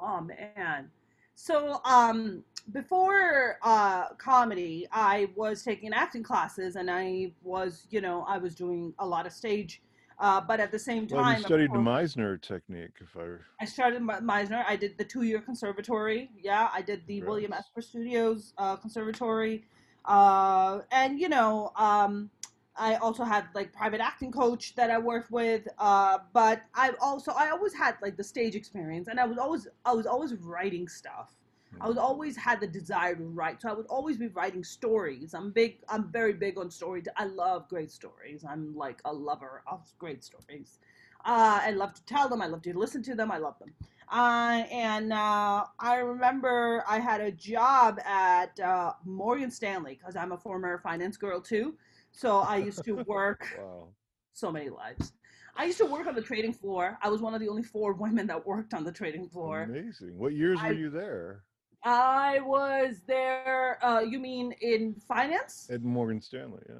Oh 0.00 0.20
man. 0.20 0.90
So 1.34 1.80
um 1.84 2.44
before 2.72 3.58
uh 3.62 4.10
comedy, 4.14 4.86
I 4.92 5.28
was 5.34 5.62
taking 5.62 5.92
acting 5.92 6.22
classes 6.22 6.76
and 6.76 6.90
I 6.90 7.32
was, 7.42 7.86
you 7.90 8.00
know, 8.00 8.24
I 8.28 8.38
was 8.38 8.54
doing 8.54 8.94
a 8.98 9.06
lot 9.06 9.26
of 9.26 9.32
stage 9.32 9.82
uh, 10.20 10.40
but 10.40 10.60
at 10.60 10.70
the 10.70 10.78
same 10.78 11.06
time, 11.06 11.24
well, 11.24 11.32
you 11.32 11.40
studied 11.40 11.70
course, 11.70 11.78
the 11.78 12.20
Meisner 12.20 12.40
technique. 12.42 12.92
If 13.00 13.16
I, 13.16 13.26
I 13.58 13.64
started 13.64 14.02
Meisner. 14.02 14.62
I 14.68 14.76
did 14.76 14.98
the 14.98 15.04
two-year 15.04 15.40
conservatory. 15.40 16.30
Yeah, 16.38 16.68
I 16.72 16.82
did 16.82 17.06
the 17.06 17.22
William 17.22 17.54
Esper 17.54 17.80
Studios 17.80 18.52
uh, 18.58 18.76
conservatory, 18.76 19.64
uh, 20.04 20.80
and 20.92 21.18
you 21.18 21.30
know, 21.30 21.72
um, 21.74 22.30
I 22.76 22.96
also 22.96 23.24
had 23.24 23.46
like 23.54 23.72
private 23.72 24.02
acting 24.02 24.30
coach 24.30 24.74
that 24.74 24.90
I 24.90 24.98
worked 24.98 25.30
with. 25.30 25.66
Uh, 25.78 26.18
but 26.34 26.62
I 26.74 26.92
also 27.00 27.32
I 27.32 27.48
always 27.48 27.72
had 27.72 27.96
like 28.02 28.18
the 28.18 28.24
stage 28.24 28.54
experience, 28.54 29.08
and 29.08 29.18
I 29.18 29.24
was 29.24 29.38
always 29.38 29.68
I 29.86 29.94
was 29.94 30.06
always 30.06 30.34
writing 30.34 30.86
stuff. 30.86 31.34
I 31.80 31.88
was 31.88 31.96
always 31.96 32.36
had 32.36 32.60
the 32.60 32.66
desire 32.66 33.14
to 33.14 33.22
write, 33.22 33.62
so 33.62 33.68
I 33.68 33.72
would 33.72 33.86
always 33.86 34.16
be 34.16 34.28
writing 34.28 34.64
stories. 34.64 35.34
I'm 35.34 35.50
big. 35.50 35.78
I'm 35.88 36.10
very 36.10 36.32
big 36.32 36.58
on 36.58 36.70
stories. 36.70 37.06
I 37.16 37.24
love 37.24 37.68
great 37.68 37.90
stories. 37.90 38.44
I'm 38.48 38.74
like 38.76 39.00
a 39.04 39.12
lover 39.12 39.62
of 39.66 39.80
great 39.98 40.24
stories. 40.24 40.78
Uh, 41.24 41.60
I 41.62 41.70
love 41.70 41.94
to 41.94 42.04
tell 42.04 42.28
them. 42.28 42.42
I 42.42 42.46
love 42.46 42.62
to 42.62 42.76
listen 42.76 43.02
to 43.04 43.14
them. 43.14 43.30
I 43.30 43.38
love 43.38 43.58
them. 43.58 43.72
Uh, 44.10 44.64
and 44.70 45.12
uh, 45.12 45.64
I 45.78 45.96
remember 45.98 46.82
I 46.88 46.98
had 46.98 47.20
a 47.20 47.30
job 47.30 48.00
at 48.04 48.58
uh, 48.58 48.94
Morgan 49.04 49.50
Stanley 49.50 49.96
because 49.98 50.16
I'm 50.16 50.32
a 50.32 50.38
former 50.38 50.78
finance 50.78 51.16
girl 51.16 51.40
too. 51.40 51.76
So 52.10 52.38
I 52.38 52.56
used 52.56 52.84
to 52.84 52.92
work. 53.06 53.46
wow. 53.58 53.88
So 54.32 54.50
many 54.50 54.70
lives. 54.70 55.12
I 55.56 55.64
used 55.64 55.78
to 55.78 55.86
work 55.86 56.06
on 56.06 56.14
the 56.14 56.22
trading 56.22 56.52
floor. 56.52 56.98
I 57.02 57.08
was 57.08 57.20
one 57.20 57.34
of 57.34 57.40
the 57.40 57.48
only 57.48 57.62
four 57.62 57.92
women 57.92 58.26
that 58.28 58.46
worked 58.46 58.72
on 58.72 58.84
the 58.84 58.92
trading 58.92 59.28
floor. 59.28 59.62
Amazing. 59.62 60.16
What 60.16 60.32
years 60.32 60.58
I, 60.60 60.68
were 60.68 60.74
you 60.74 60.90
there? 60.90 61.42
I 61.84 62.40
was 62.40 63.02
there. 63.06 63.78
Uh, 63.84 64.00
you 64.00 64.18
mean 64.18 64.52
in 64.60 64.96
finance? 65.06 65.68
At 65.70 65.82
Morgan 65.82 66.20
Stanley, 66.20 66.62
yeah. 66.68 66.74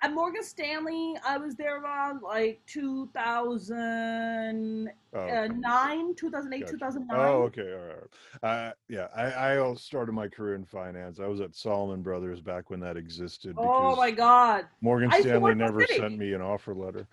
At 0.00 0.14
Morgan 0.14 0.44
Stanley, 0.44 1.16
I 1.26 1.38
was 1.38 1.56
there 1.56 1.82
around 1.82 2.22
like 2.22 2.60
2009, 2.66 4.90
oh, 5.12 5.18
okay. 5.18 5.48
2008, 6.16 6.60
gotcha. 6.60 6.72
2009. 6.72 7.18
Oh, 7.18 7.42
okay, 7.42 7.72
all 7.72 7.80
right. 7.80 7.96
Uh, 8.44 8.70
yeah, 8.88 9.08
I, 9.16 9.58
I 9.58 9.74
started 9.74 10.12
my 10.12 10.28
career 10.28 10.54
in 10.54 10.64
finance. 10.64 11.18
I 11.18 11.26
was 11.26 11.40
at 11.40 11.56
Salomon 11.56 12.02
Brothers 12.02 12.40
back 12.40 12.70
when 12.70 12.78
that 12.78 12.96
existed. 12.96 13.56
Oh 13.58 13.96
my 13.96 14.12
God! 14.12 14.66
Morgan 14.80 15.10
Stanley 15.10 15.56
never 15.56 15.84
sent 15.84 16.16
me 16.16 16.32
an 16.32 16.42
offer 16.42 16.74
letter. 16.74 17.08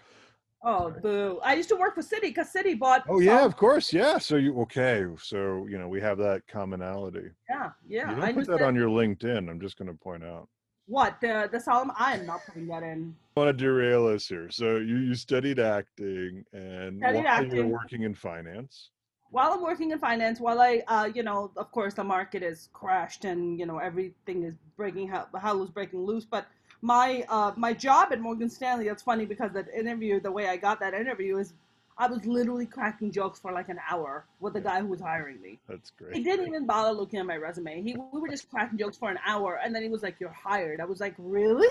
Oh, 0.67 0.89
boo! 0.89 1.39
I 1.43 1.53
used 1.53 1.69
to 1.69 1.75
work 1.75 1.93
for 1.93 2.01
Citi 2.01 2.23
because 2.23 2.51
Citi 2.51 2.77
bought. 2.77 3.03
Oh 3.07 3.19
yeah, 3.19 3.45
of 3.45 3.55
course, 3.55 3.93
yeah. 3.93 4.17
So 4.17 4.37
you 4.37 4.59
okay? 4.61 5.05
So 5.21 5.67
you 5.69 5.77
know 5.77 5.87
we 5.87 6.01
have 6.01 6.17
that 6.17 6.47
commonality. 6.47 7.29
Yeah, 7.47 7.69
yeah. 7.87 8.09
You 8.09 8.15
don't 8.15 8.25
I 8.25 8.33
put 8.33 8.47
that, 8.47 8.59
that 8.59 8.65
on 8.65 8.75
your 8.75 8.89
LinkedIn. 8.89 9.47
I'm 9.47 9.61
just 9.61 9.77
going 9.77 9.89
to 9.89 9.93
point 9.93 10.23
out. 10.23 10.49
What 10.87 11.21
the 11.21 11.47
the 11.51 11.59
Salomon? 11.59 11.95
I 11.99 12.17
am 12.17 12.25
not 12.25 12.39
putting 12.47 12.65
that 12.67 12.81
in. 12.81 13.15
I 13.37 13.41
want 13.41 13.55
to 13.55 13.63
derail 13.63 14.07
us 14.07 14.27
here. 14.27 14.49
So 14.49 14.77
you 14.77 14.97
you 14.97 15.13
studied 15.13 15.59
acting 15.59 16.43
and 16.51 16.97
studied 16.97 17.17
while 17.17 17.27
acting. 17.27 17.55
you're 17.55 17.67
working 17.67 18.01
in 18.01 18.15
finance. 18.15 18.89
While 19.29 19.53
I'm 19.53 19.61
working 19.61 19.91
in 19.91 19.99
finance, 19.99 20.39
while 20.39 20.61
I, 20.61 20.81
uh, 20.87 21.09
you 21.13 21.21
know, 21.21 21.51
of 21.57 21.71
course 21.71 21.93
the 21.93 22.03
market 22.03 22.41
is 22.41 22.69
crashed 22.73 23.25
and 23.25 23.59
you 23.59 23.67
know 23.67 23.77
everything 23.77 24.43
is 24.43 24.55
breaking 24.77 25.09
hell 25.09 25.61
is 25.61 25.69
breaking 25.69 26.01
loose, 26.01 26.25
but 26.25 26.47
my 26.81 27.25
uh, 27.29 27.51
my 27.55 27.73
job 27.73 28.09
at 28.11 28.19
Morgan 28.19 28.49
Stanley. 28.49 28.87
That's 28.87 29.03
funny 29.03 29.25
because 29.25 29.51
that 29.53 29.67
interview, 29.73 30.19
the 30.19 30.31
way 30.31 30.47
I 30.47 30.57
got 30.57 30.79
that 30.79 30.93
interview 30.93 31.37
is, 31.37 31.53
I 31.97 32.07
was 32.07 32.25
literally 32.25 32.65
cracking 32.65 33.11
jokes 33.11 33.39
for 33.39 33.51
like 33.51 33.69
an 33.69 33.79
hour 33.89 34.25
with 34.39 34.53
the 34.53 34.61
guy 34.61 34.81
who 34.81 34.87
was 34.87 34.99
hiring 34.99 35.41
me. 35.41 35.59
That's 35.67 35.91
great. 35.91 36.15
He 36.15 36.23
didn't 36.23 36.47
even 36.47 36.65
bother 36.65 36.91
looking 36.91 37.19
at 37.19 37.25
my 37.25 37.37
resume. 37.37 37.81
He 37.81 37.95
we 38.11 38.19
were 38.19 38.27
just 38.27 38.49
cracking 38.49 38.77
jokes 38.77 38.97
for 38.97 39.09
an 39.09 39.19
hour, 39.25 39.59
and 39.63 39.73
then 39.73 39.83
he 39.83 39.89
was 39.89 40.03
like, 40.03 40.19
"You're 40.19 40.29
hired." 40.29 40.81
I 40.81 40.85
was 40.85 40.99
like, 40.99 41.15
"Really?" 41.17 41.67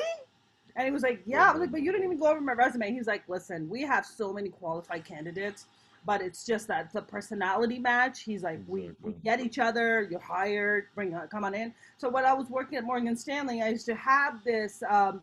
And 0.77 0.87
he 0.87 0.91
was 0.91 1.03
like, 1.03 1.23
"Yeah." 1.27 1.51
I 1.51 1.53
was 1.53 1.61
like, 1.61 1.71
"But 1.71 1.83
you 1.83 1.93
didn't 1.93 2.07
even 2.07 2.19
go 2.19 2.27
over 2.27 2.41
my 2.41 2.53
resume." 2.53 2.91
He's 2.91 3.07
like, 3.07 3.29
"Listen, 3.29 3.69
we 3.69 3.83
have 3.83 4.07
so 4.07 4.33
many 4.33 4.49
qualified 4.49 5.05
candidates." 5.05 5.67
But 6.07 6.21
it's 6.21 6.45
just 6.45 6.69
that 6.69 6.93
the 6.93 7.03
personality 7.03 7.79
match. 7.79 8.23
He's 8.23 8.43
like, 8.43 8.55
exactly. 8.55 8.91
we, 9.03 9.13
we 9.13 9.19
get 9.25 9.41
each 9.41 9.59
other. 9.59 10.07
You're 10.11 10.21
hired. 10.21 10.87
Bring 10.95 11.15
uh, 11.15 11.27
come 11.31 11.45
on 11.45 11.55
in. 11.55 11.73
So 11.99 12.09
when 12.09 12.25
I 12.25 12.33
was 12.33 12.49
working 12.51 12.79
at 12.79 12.85
Morgan 12.85 13.17
Stanley, 13.17 13.63
I 13.63 13.69
used 13.69 13.87
to 13.87 13.95
have 13.95 14.45
this 14.45 14.83
um, 14.89 15.23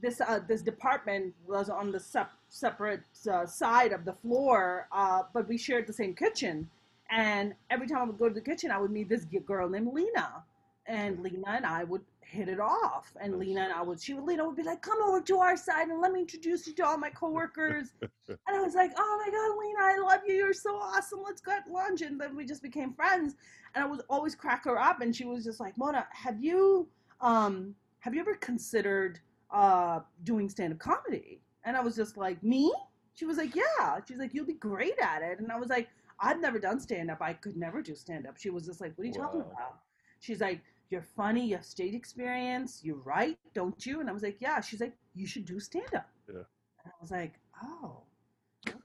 this 0.00 0.20
uh, 0.20 0.40
this 0.46 0.62
department 0.62 1.34
was 1.46 1.68
on 1.68 1.92
the 1.92 2.00
sep- 2.00 2.32
separate 2.48 3.02
uh, 3.30 3.46
side 3.46 3.92
of 3.92 4.04
the 4.04 4.12
floor, 4.12 4.88
uh, 4.92 5.22
but 5.32 5.48
we 5.48 5.58
shared 5.58 5.86
the 5.86 5.92
same 5.92 6.14
kitchen. 6.14 6.68
And 7.10 7.54
every 7.70 7.86
time 7.86 7.98
I 7.98 8.04
would 8.04 8.18
go 8.18 8.28
to 8.28 8.34
the 8.34 8.40
kitchen, 8.40 8.70
I 8.70 8.78
would 8.78 8.90
meet 8.90 9.08
this 9.08 9.24
girl 9.46 9.68
named 9.68 9.92
Lena, 9.94 10.44
and 10.86 11.20
Lena 11.20 11.48
and 11.48 11.66
I 11.66 11.84
would 11.84 12.02
hit 12.30 12.48
it 12.48 12.60
off. 12.60 13.12
And 13.20 13.38
Lena 13.38 13.62
and 13.62 13.72
I 13.72 13.82
would, 13.82 14.00
she 14.00 14.12
would, 14.12 14.24
Lena 14.24 14.46
would 14.46 14.56
be 14.56 14.62
like, 14.62 14.82
come 14.82 14.98
over 15.02 15.20
to 15.22 15.38
our 15.38 15.56
side 15.56 15.88
and 15.88 16.00
let 16.00 16.12
me 16.12 16.20
introduce 16.20 16.66
you 16.66 16.74
to 16.74 16.86
all 16.86 16.98
my 16.98 17.08
coworkers. 17.08 17.92
and 18.28 18.38
I 18.46 18.60
was 18.60 18.74
like, 18.74 18.92
oh 18.98 19.24
my 19.24 19.30
God, 19.32 19.58
Lena, 19.58 19.78
I 19.80 20.06
love 20.06 20.20
you. 20.26 20.34
You're 20.34 20.52
so 20.52 20.76
awesome. 20.76 21.20
Let's 21.24 21.40
go 21.40 21.52
at 21.52 21.70
lunch. 21.70 22.02
And 22.02 22.20
then 22.20 22.36
we 22.36 22.44
just 22.44 22.62
became 22.62 22.92
friends. 22.92 23.34
And 23.74 23.82
I 23.82 23.86
would 23.86 24.02
always 24.10 24.34
crack 24.34 24.64
her 24.64 24.78
up. 24.78 25.00
And 25.00 25.16
she 25.16 25.24
was 25.24 25.42
just 25.42 25.58
like, 25.58 25.76
Mona, 25.78 26.06
have 26.12 26.42
you, 26.42 26.88
um, 27.22 27.74
have 28.00 28.14
you 28.14 28.20
ever 28.20 28.34
considered 28.34 29.20
uh, 29.50 30.00
doing 30.24 30.50
stand-up 30.50 30.78
comedy? 30.78 31.40
And 31.64 31.76
I 31.76 31.80
was 31.80 31.96
just 31.96 32.18
like, 32.18 32.42
me? 32.42 32.72
She 33.14 33.24
was 33.24 33.38
like, 33.38 33.56
yeah. 33.56 33.98
She's 34.06 34.18
like, 34.18 34.34
you'll 34.34 34.46
be 34.46 34.52
great 34.54 34.98
at 35.02 35.22
it. 35.22 35.40
And 35.40 35.50
I 35.50 35.58
was 35.58 35.70
like, 35.70 35.88
I've 36.20 36.40
never 36.40 36.58
done 36.58 36.78
stand-up. 36.78 37.22
I 37.22 37.32
could 37.32 37.56
never 37.56 37.80
do 37.80 37.94
stand-up. 37.94 38.36
She 38.36 38.50
was 38.50 38.66
just 38.66 38.82
like, 38.82 38.92
what 38.96 39.04
are 39.04 39.06
you 39.06 39.14
wow. 39.16 39.24
talking 39.24 39.40
about? 39.40 39.78
She's 40.20 40.40
like, 40.40 40.60
you're 40.90 41.02
funny, 41.02 41.46
you 41.46 41.56
have 41.56 41.64
stage 41.64 41.94
experience, 41.94 42.80
you 42.82 43.00
write, 43.04 43.38
don't 43.54 43.84
you? 43.84 44.00
And 44.00 44.08
I 44.08 44.12
was 44.12 44.22
like, 44.22 44.36
yeah. 44.40 44.60
She's 44.60 44.80
like, 44.80 44.94
you 45.14 45.26
should 45.26 45.44
do 45.44 45.60
stand 45.60 45.94
up. 45.94 46.08
Yeah. 46.28 46.36
And 46.84 46.86
I 46.86 46.90
was 47.00 47.10
like, 47.10 47.34
oh, 47.62 48.02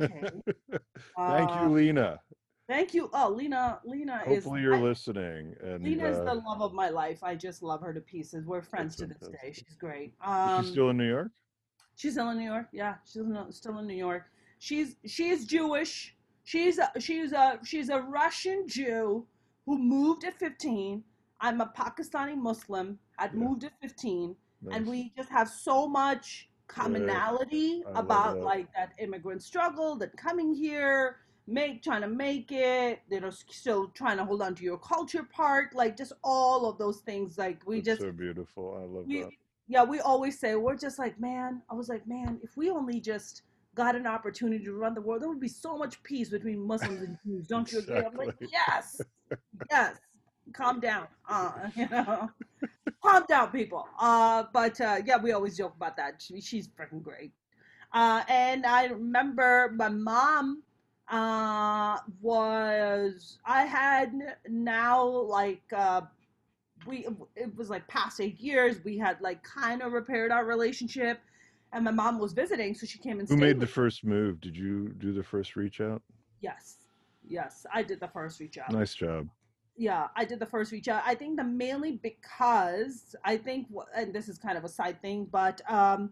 okay. 0.02 0.24
Thank 1.18 1.52
uh, 1.52 1.60
you, 1.64 1.70
Lena. 1.70 2.20
Thank 2.68 2.94
you. 2.94 3.10
Oh, 3.14 3.30
Lena, 3.30 3.80
Lena 3.86 4.18
Hopefully 4.18 4.36
is. 4.36 4.44
Hopefully 4.44 4.62
you're 4.62 4.76
I, 4.76 4.82
listening. 4.82 5.56
And 5.62 5.84
Lena 5.84 6.10
is 6.10 6.18
uh, 6.18 6.24
the 6.26 6.34
love 6.36 6.62
of 6.62 6.74
my 6.74 6.90
life. 6.90 7.24
I 7.24 7.36
just 7.36 7.62
love 7.62 7.82
her 7.82 7.94
to 7.94 8.02
pieces. 8.02 8.46
We're 8.46 8.62
friends 8.62 8.96
to 8.98 9.06
this 9.06 9.18
day. 9.20 9.54
She's 9.54 9.76
great. 9.80 10.14
Um, 10.24 10.62
is 10.62 10.68
she 10.68 10.72
still 10.74 10.90
in 10.90 10.98
New 10.98 11.08
York? 11.08 11.32
She's 11.96 12.14
still 12.14 12.30
in 12.30 12.38
New 12.38 12.46
York. 12.46 12.68
Yeah, 12.72 12.96
she's 13.04 13.24
still 13.52 13.78
in 13.78 13.88
New 13.88 13.96
York. 13.96 14.26
She's 14.60 14.96
she 15.06 15.30
is 15.30 15.46
Jewish. 15.46 16.16
She's 16.46 16.80
a, 16.80 16.92
she's 17.00 17.34
a 17.34 17.60
she's 17.64 17.90
a 17.90 18.00
Russian 18.00 18.68
Jew 18.68 19.26
who 19.66 19.78
moved 19.78 20.24
at 20.24 20.38
15 20.40 21.04
I'm 21.44 21.60
a 21.60 21.72
Pakistani 21.78 22.38
Muslim. 22.38 22.98
I'd 23.20 23.34
yeah. 23.34 23.40
moved 23.40 23.66
at 23.66 23.74
15, 23.82 24.36
nice. 24.62 24.76
and 24.76 24.88
we 24.88 25.12
just 25.16 25.30
have 25.30 25.50
so 25.50 25.88
much 25.88 26.50
commonality 26.68 27.84
yeah. 27.86 28.00
about 28.00 28.36
that. 28.36 28.44
like 28.44 28.68
that 28.74 28.94
immigrant 28.98 29.44
struggle, 29.44 29.96
that 29.98 30.16
coming 30.16 30.54
here, 30.54 31.18
make 31.46 31.84
trying 31.84 32.02
to 32.02 32.08
make 32.08 32.52
it, 32.54 33.02
you 33.12 33.20
know, 33.20 33.30
still 33.30 33.90
trying 33.90 34.18
to 34.18 34.24
hold 34.24 34.42
on 34.42 34.56
to 34.56 34.64
your 34.64 34.78
culture 34.78 35.24
part, 35.24 35.76
like 35.76 35.98
just 35.98 36.14
all 36.24 36.66
of 36.66 36.78
those 36.78 37.02
things. 37.02 37.38
Like 37.38 37.62
we 37.68 37.76
That's 37.76 37.88
just 37.88 38.02
so 38.02 38.12
beautiful. 38.14 38.78
I 38.82 38.86
love 38.86 39.06
we, 39.06 39.24
that. 39.24 39.32
Yeah, 39.68 39.84
we 39.84 40.00
always 40.00 40.40
say 40.40 40.56
we're 40.56 40.78
just 40.78 40.98
like, 40.98 41.20
man. 41.20 41.62
I 41.70 41.76
was 41.76 41.90
like, 41.90 42.08
man, 42.08 42.40
if 42.42 42.56
we 42.56 42.70
only 42.70 43.02
just 43.02 43.42
got 43.76 43.98
an 43.98 44.08
opportunity 44.08 44.64
to 44.64 44.74
run 44.74 44.94
the 44.94 45.02
world, 45.02 45.22
there 45.22 45.30
would 45.30 45.42
be 45.42 45.50
so 45.50 45.78
much 45.78 46.02
peace 46.04 46.30
between 46.30 46.66
Muslims 46.66 47.02
and 47.02 47.18
Jews. 47.26 47.48
Don't 47.48 47.70
you 47.70 47.80
agree? 47.80 47.98
I'm 47.98 48.16
like, 48.16 48.36
yes, 48.40 49.02
yes 49.70 49.98
calm 50.52 50.80
down. 50.80 51.08
Uh, 51.30 51.52
you 51.76 51.88
know, 51.90 52.30
calm 53.02 53.24
down, 53.28 53.52
people. 53.52 53.88
Uh, 54.00 54.44
but 54.54 54.80
uh, 54.82 55.00
yeah, 55.06 55.18
we 55.18 55.32
always 55.32 55.58
joke 55.58 55.74
about 55.76 55.96
that. 55.98 56.22
She, 56.22 56.42
she's 56.42 56.68
freaking 56.68 57.02
great. 57.02 57.32
Uh, 57.94 58.24
and 58.28 58.66
I 58.66 58.86
remember 58.86 59.72
my 59.76 59.90
mom 59.90 60.64
uh, 61.10 62.00
was 62.22 63.38
I 63.46 63.66
had 63.66 64.14
now 64.50 65.06
like 65.08 65.62
uh, 65.76 66.02
we 66.88 67.08
it 67.36 67.56
was 67.56 67.70
like 67.70 67.88
past 67.88 68.20
eight 68.20 68.40
years. 68.40 68.84
We 68.84 68.98
had 68.98 69.22
like 69.22 69.44
kind 69.44 69.84
of 69.84 69.92
repaired 69.92 70.32
our 70.32 70.44
relationship, 70.44 71.20
and 71.72 71.86
my 71.86 71.92
mom 71.92 72.18
was 72.18 72.34
visiting, 72.34 72.74
so 72.74 72.88
she 72.88 72.98
came 72.98 73.20
and. 73.20 73.30
Who 73.30 73.38
made 73.38 73.60
the 73.60 73.68
first 73.68 74.04
move? 74.04 74.42
Did 74.42 74.58
you 74.58 74.90
do 74.98 75.14
the 75.14 75.24
first 75.24 75.56
reach 75.56 75.82
out? 75.82 76.02
Yes, 76.42 76.78
yes, 77.28 77.68
I 77.72 77.84
did 77.84 78.00
the 78.00 78.08
first 78.08 78.40
reach 78.40 78.58
out. 78.58 78.72
Nice 78.72 78.96
job 78.96 79.30
yeah, 79.76 80.08
I 80.16 80.26
did 80.26 80.40
the 80.40 80.46
first 80.46 80.72
reach 80.72 80.88
out. 80.88 81.04
I 81.06 81.16
think 81.16 81.38
the 81.38 81.44
mainly 81.44 82.00
because 82.04 83.16
I 83.24 83.38
think, 83.38 83.68
and 83.96 84.14
this 84.14 84.30
is 84.30 84.38
kind 84.38 84.58
of 84.58 84.64
a 84.64 84.70
side 84.70 85.02
thing, 85.02 85.28
but 85.32 85.62
um, 85.70 86.12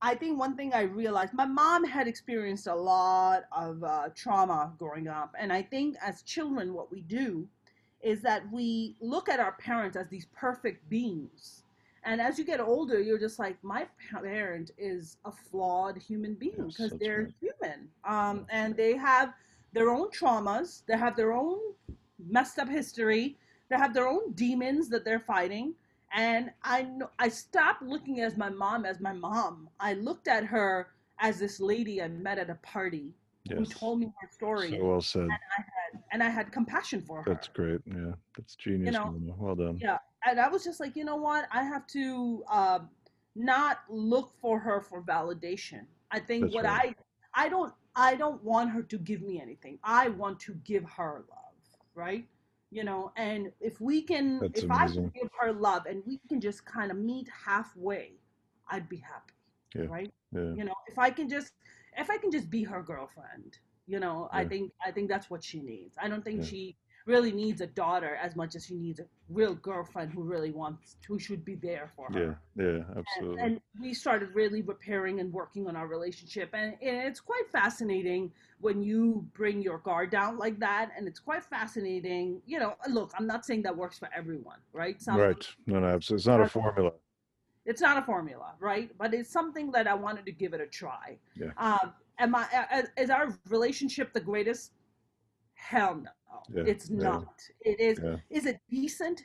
I 0.00 0.14
think 0.14 0.38
one 0.38 0.56
thing 0.56 0.72
I 0.72 0.82
realized, 0.82 1.34
my 1.34 1.44
mom 1.44 1.84
had 1.84 2.08
experienced 2.08 2.66
a 2.66 2.74
lot 2.74 3.44
of 3.52 3.82
uh, 3.84 4.08
trauma 4.14 4.72
growing 4.78 5.08
up, 5.08 5.34
and 5.38 5.52
I 5.52 5.62
think 5.62 5.96
as 6.02 6.22
children, 6.22 6.72
what 6.72 6.90
we 6.90 7.02
do 7.02 7.46
is 8.02 8.20
that 8.20 8.50
we 8.52 8.96
look 9.00 9.28
at 9.28 9.40
our 9.40 9.52
parents 9.52 9.96
as 9.96 10.08
these 10.08 10.26
perfect 10.36 10.88
beings. 10.90 11.62
And 12.04 12.20
as 12.20 12.38
you 12.38 12.44
get 12.44 12.60
older, 12.60 13.00
you're 13.00 13.18
just 13.18 13.38
like, 13.38 13.56
my 13.64 13.86
parent 14.10 14.72
is 14.76 15.16
a 15.24 15.32
flawed 15.32 15.96
human 15.96 16.34
being 16.34 16.68
because 16.68 16.92
they're 17.00 17.22
right. 17.22 17.34
human. 17.40 17.88
Um, 18.04 18.46
and 18.50 18.76
they 18.76 18.94
have 18.94 19.32
their 19.72 19.88
own 19.88 20.10
traumas, 20.10 20.82
they 20.86 20.98
have 20.98 21.16
their 21.16 21.32
own 21.32 21.58
messed 22.18 22.58
up 22.58 22.68
history, 22.68 23.36
they 23.68 23.76
have 23.76 23.94
their 23.94 24.08
own 24.08 24.32
demons 24.32 24.88
that 24.90 25.04
they're 25.04 25.20
fighting. 25.20 25.74
And 26.12 26.52
I 26.62 26.82
know, 26.82 27.10
I 27.18 27.28
stopped 27.28 27.82
looking 27.82 28.20
at 28.20 28.36
my 28.38 28.48
mom 28.48 28.84
as 28.84 29.00
my 29.00 29.12
mom. 29.12 29.68
I 29.80 29.94
looked 29.94 30.28
at 30.28 30.44
her 30.44 30.88
as 31.18 31.38
this 31.38 31.60
lady 31.60 32.02
I 32.02 32.08
met 32.08 32.38
at 32.38 32.50
a 32.50 32.54
party 32.56 33.14
who 33.48 33.64
told 33.66 34.00
me 34.00 34.06
her 34.20 34.28
story, 34.30 34.70
So 34.70 34.84
well 34.84 35.00
said. 35.00 35.28
and 36.12 36.22
I 36.22 36.28
had 36.28 36.50
compassion 36.52 37.02
for 37.02 37.22
her. 37.22 37.32
That's 37.32 37.48
great. 37.48 37.80
Yeah, 37.86 38.12
that's 38.36 38.54
genius. 38.54 38.94
know, 38.94 39.14
Well 39.38 39.54
done. 39.54 39.78
Yeah, 39.82 39.98
and 40.26 40.40
I 40.40 40.48
was 40.48 40.64
just 40.64 40.80
like, 40.80 40.96
you 40.96 41.04
know 41.04 41.16
what? 41.16 41.46
I 41.52 41.62
have 41.62 41.86
to 41.88 42.42
um, 42.50 42.88
not 43.36 43.80
look 43.88 44.32
for 44.40 44.58
her 44.58 44.80
for 44.80 45.02
validation. 45.02 45.82
I 46.10 46.20
think 46.20 46.42
That's 46.44 46.54
what 46.54 46.64
right. 46.64 46.96
I 47.34 47.44
I 47.46 47.48
don't 47.48 47.72
I 47.96 48.14
don't 48.14 48.42
want 48.42 48.70
her 48.70 48.82
to 48.82 48.98
give 48.98 49.22
me 49.22 49.40
anything. 49.40 49.78
I 49.82 50.08
want 50.08 50.40
to 50.40 50.54
give 50.64 50.84
her 50.84 51.24
love, 51.28 51.43
right? 51.94 52.26
You 52.70 52.84
know, 52.84 53.12
and 53.16 53.52
if 53.60 53.80
we 53.80 54.02
can, 54.02 54.40
That's 54.40 54.62
if 54.64 54.70
I 54.70 54.88
can 54.88 55.08
give 55.14 55.30
her 55.40 55.52
love, 55.52 55.86
and 55.86 56.02
we 56.06 56.20
can 56.28 56.40
just 56.40 56.64
kind 56.64 56.90
of 56.90 56.96
meet 56.96 57.28
halfway, 57.46 58.12
I'd 58.68 58.88
be 58.88 58.96
happy, 58.96 59.34
Yeah. 59.74 59.86
right? 59.88 60.12
Yeah. 60.32 60.52
You 60.54 60.64
know, 60.64 60.74
if 60.88 60.98
I 60.98 61.10
can 61.10 61.28
just 61.28 61.52
if 61.96 62.10
I 62.10 62.18
can 62.18 62.32
just 62.32 62.50
be 62.50 62.64
her 62.64 62.82
girlfriend, 62.82 63.58
you 63.86 64.00
know, 64.00 64.28
I 64.32 64.44
think 64.44 64.72
I 64.84 64.90
think 64.90 65.08
that's 65.08 65.30
what 65.30 65.44
she 65.44 65.60
needs. 65.60 65.94
I 66.00 66.08
don't 66.08 66.24
think 66.24 66.40
Yeah. 66.40 66.46
she 66.46 66.76
really 67.06 67.32
needs 67.32 67.60
a 67.60 67.66
daughter 67.66 68.16
as 68.16 68.34
much 68.34 68.56
as 68.56 68.64
she 68.66 68.74
needs 68.74 68.98
a 68.98 69.04
real 69.28 69.54
girlfriend 69.54 70.10
who 70.10 70.22
really 70.22 70.50
wants 70.50 70.96
who 71.06 71.18
should 71.18 71.44
be 71.44 71.54
there 71.54 71.92
for 71.94 72.10
her. 72.10 72.38
Yeah. 72.56 72.64
Yeah. 72.64 72.84
And, 72.96 72.96
Absolutely. 72.98 73.42
and 73.42 73.60
we 73.80 73.92
started 73.94 74.34
really 74.34 74.62
repairing 74.62 75.20
and 75.20 75.32
working 75.32 75.68
on 75.68 75.76
our 75.76 75.86
relationship 75.86 76.50
and, 76.54 76.72
and 76.82 76.96
it's 77.08 77.20
quite 77.20 77.46
fascinating 77.52 78.32
when 78.64 78.82
you 78.82 79.26
bring 79.40 79.60
your 79.68 79.78
guard 79.88 80.08
down 80.10 80.32
like 80.44 80.58
that 80.58 80.86
and 80.96 81.06
it's 81.10 81.20
quite 81.28 81.44
fascinating 81.56 82.40
you 82.46 82.58
know 82.62 82.72
look 82.88 83.10
i'm 83.18 83.26
not 83.34 83.44
saying 83.48 83.62
that 83.66 83.76
works 83.76 83.98
for 84.02 84.08
everyone 84.20 84.60
right 84.72 84.96
Some- 85.02 85.18
right. 85.18 85.44
No, 85.66 85.76
no. 85.80 85.90
It's 85.96 86.26
not 86.32 86.40
a 86.40 86.48
formula. 86.48 86.92
it's 87.70 87.82
not 87.88 87.96
a 88.02 88.04
formula, 88.12 88.48
right? 88.70 88.88
But 89.00 89.08
it's 89.18 89.30
something 89.38 89.66
that 89.76 89.86
I 89.92 89.94
wanted 90.06 90.24
to 90.30 90.32
give 90.42 90.52
it 90.56 90.60
a 90.68 90.70
try. 90.80 91.06
Yeah. 91.42 91.52
Um, 91.66 91.86
am 92.24 92.30
I? 92.40 92.44
Is 93.04 93.10
our 93.16 93.26
relationship 93.56 94.06
the 94.18 94.24
greatest? 94.30 94.64
Hell 95.70 95.94
no, 96.08 96.14
Yeah, 96.56 96.70
it's 96.72 96.86
yeah. 96.90 97.08
not. 97.08 97.36
It 97.70 97.78
is. 97.88 97.96
Yeah. 98.02 98.16
Is 98.38 98.44
it 98.50 98.58
decent? 98.78 99.18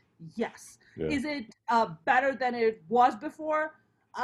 Yes. 0.43 0.61
Yeah. 1.01 1.07
Is 1.15 1.23
it 1.35 1.45
uh, 1.75 1.87
better 2.11 2.31
than 2.43 2.53
it 2.55 2.75
was 2.97 3.13
before? 3.27 3.63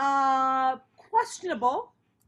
Uh, 0.03 0.71
questionable. 1.09 1.79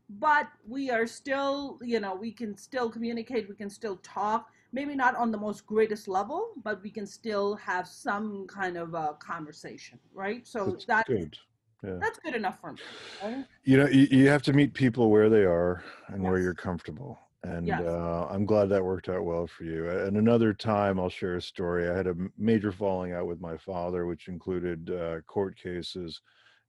But 0.09 0.47
we 0.65 0.89
are 0.89 1.05
still, 1.05 1.79
you 1.81 1.99
know, 1.99 2.15
we 2.15 2.31
can 2.31 2.57
still 2.57 2.89
communicate. 2.89 3.49
We 3.49 3.55
can 3.55 3.69
still 3.69 3.97
talk. 3.97 4.47
Maybe 4.71 4.95
not 4.95 5.15
on 5.15 5.31
the 5.31 5.37
most 5.37 5.65
greatest 5.65 6.07
level, 6.07 6.53
but 6.63 6.81
we 6.83 6.89
can 6.89 7.05
still 7.05 7.55
have 7.55 7.87
some 7.87 8.47
kind 8.47 8.77
of 8.77 8.93
a 8.93 9.15
conversation, 9.19 9.99
right? 10.13 10.45
So 10.47 10.65
That's 10.71 10.85
that 10.85 11.07
good. 11.07 11.37
Yeah. 11.83 11.97
that's 12.01 12.19
good 12.19 12.35
enough 12.35 12.59
for 12.59 12.73
me. 12.73 12.79
right? 13.21 13.45
You 13.63 13.77
know, 13.77 13.87
you, 13.87 14.07
you 14.09 14.27
have 14.29 14.41
to 14.43 14.53
meet 14.53 14.73
people 14.73 15.09
where 15.09 15.29
they 15.29 15.43
are 15.43 15.83
and 16.07 16.23
where 16.23 16.39
you're 16.39 16.53
comfortable. 16.53 17.19
And 17.43 17.67
Yes. 17.67 17.81
uh, 17.81 18.27
I'm 18.29 18.45
glad 18.45 18.69
that 18.69 18.83
worked 18.83 19.09
out 19.09 19.23
well 19.23 19.47
for 19.47 19.63
you. 19.63 19.89
And 19.89 20.17
another 20.17 20.53
time, 20.53 20.99
I'll 20.99 21.09
share 21.09 21.35
a 21.35 21.41
story. 21.41 21.89
I 21.89 21.95
had 21.95 22.07
a 22.07 22.15
major 22.37 22.71
falling 22.71 23.13
out 23.13 23.27
with 23.27 23.39
my 23.39 23.57
father, 23.57 24.05
which 24.05 24.27
included 24.27 24.89
uh, 24.89 25.21
court 25.27 25.57
cases. 25.57 26.19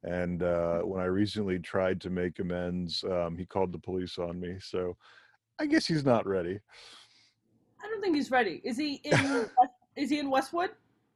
And 0.05 0.43
uh, 0.43 0.81
when 0.81 1.01
I 1.01 1.07
recently 1.07 1.59
tried 1.59 2.01
to 2.03 2.11
make 2.11 2.39
amends, 2.39 3.05
um, 3.05 3.37
he 3.37 3.45
called 3.45 3.73
the 3.73 3.79
police 3.79 4.19
on 4.19 4.39
me. 4.39 4.57
So 4.61 4.97
I 5.59 5.67
guess 5.67 5.87
he's 5.87 6.05
not 6.05 6.27
ready. 6.27 6.61
I 7.83 7.89
don't 7.89 8.01
think 8.01 8.15
he's 8.17 8.31
ready. 8.31 8.61
Is 8.65 8.77
he 8.77 8.95
in? 9.05 9.47
is 9.97 10.11
he 10.11 10.19
in 10.19 10.31
Westwood? 10.31 10.71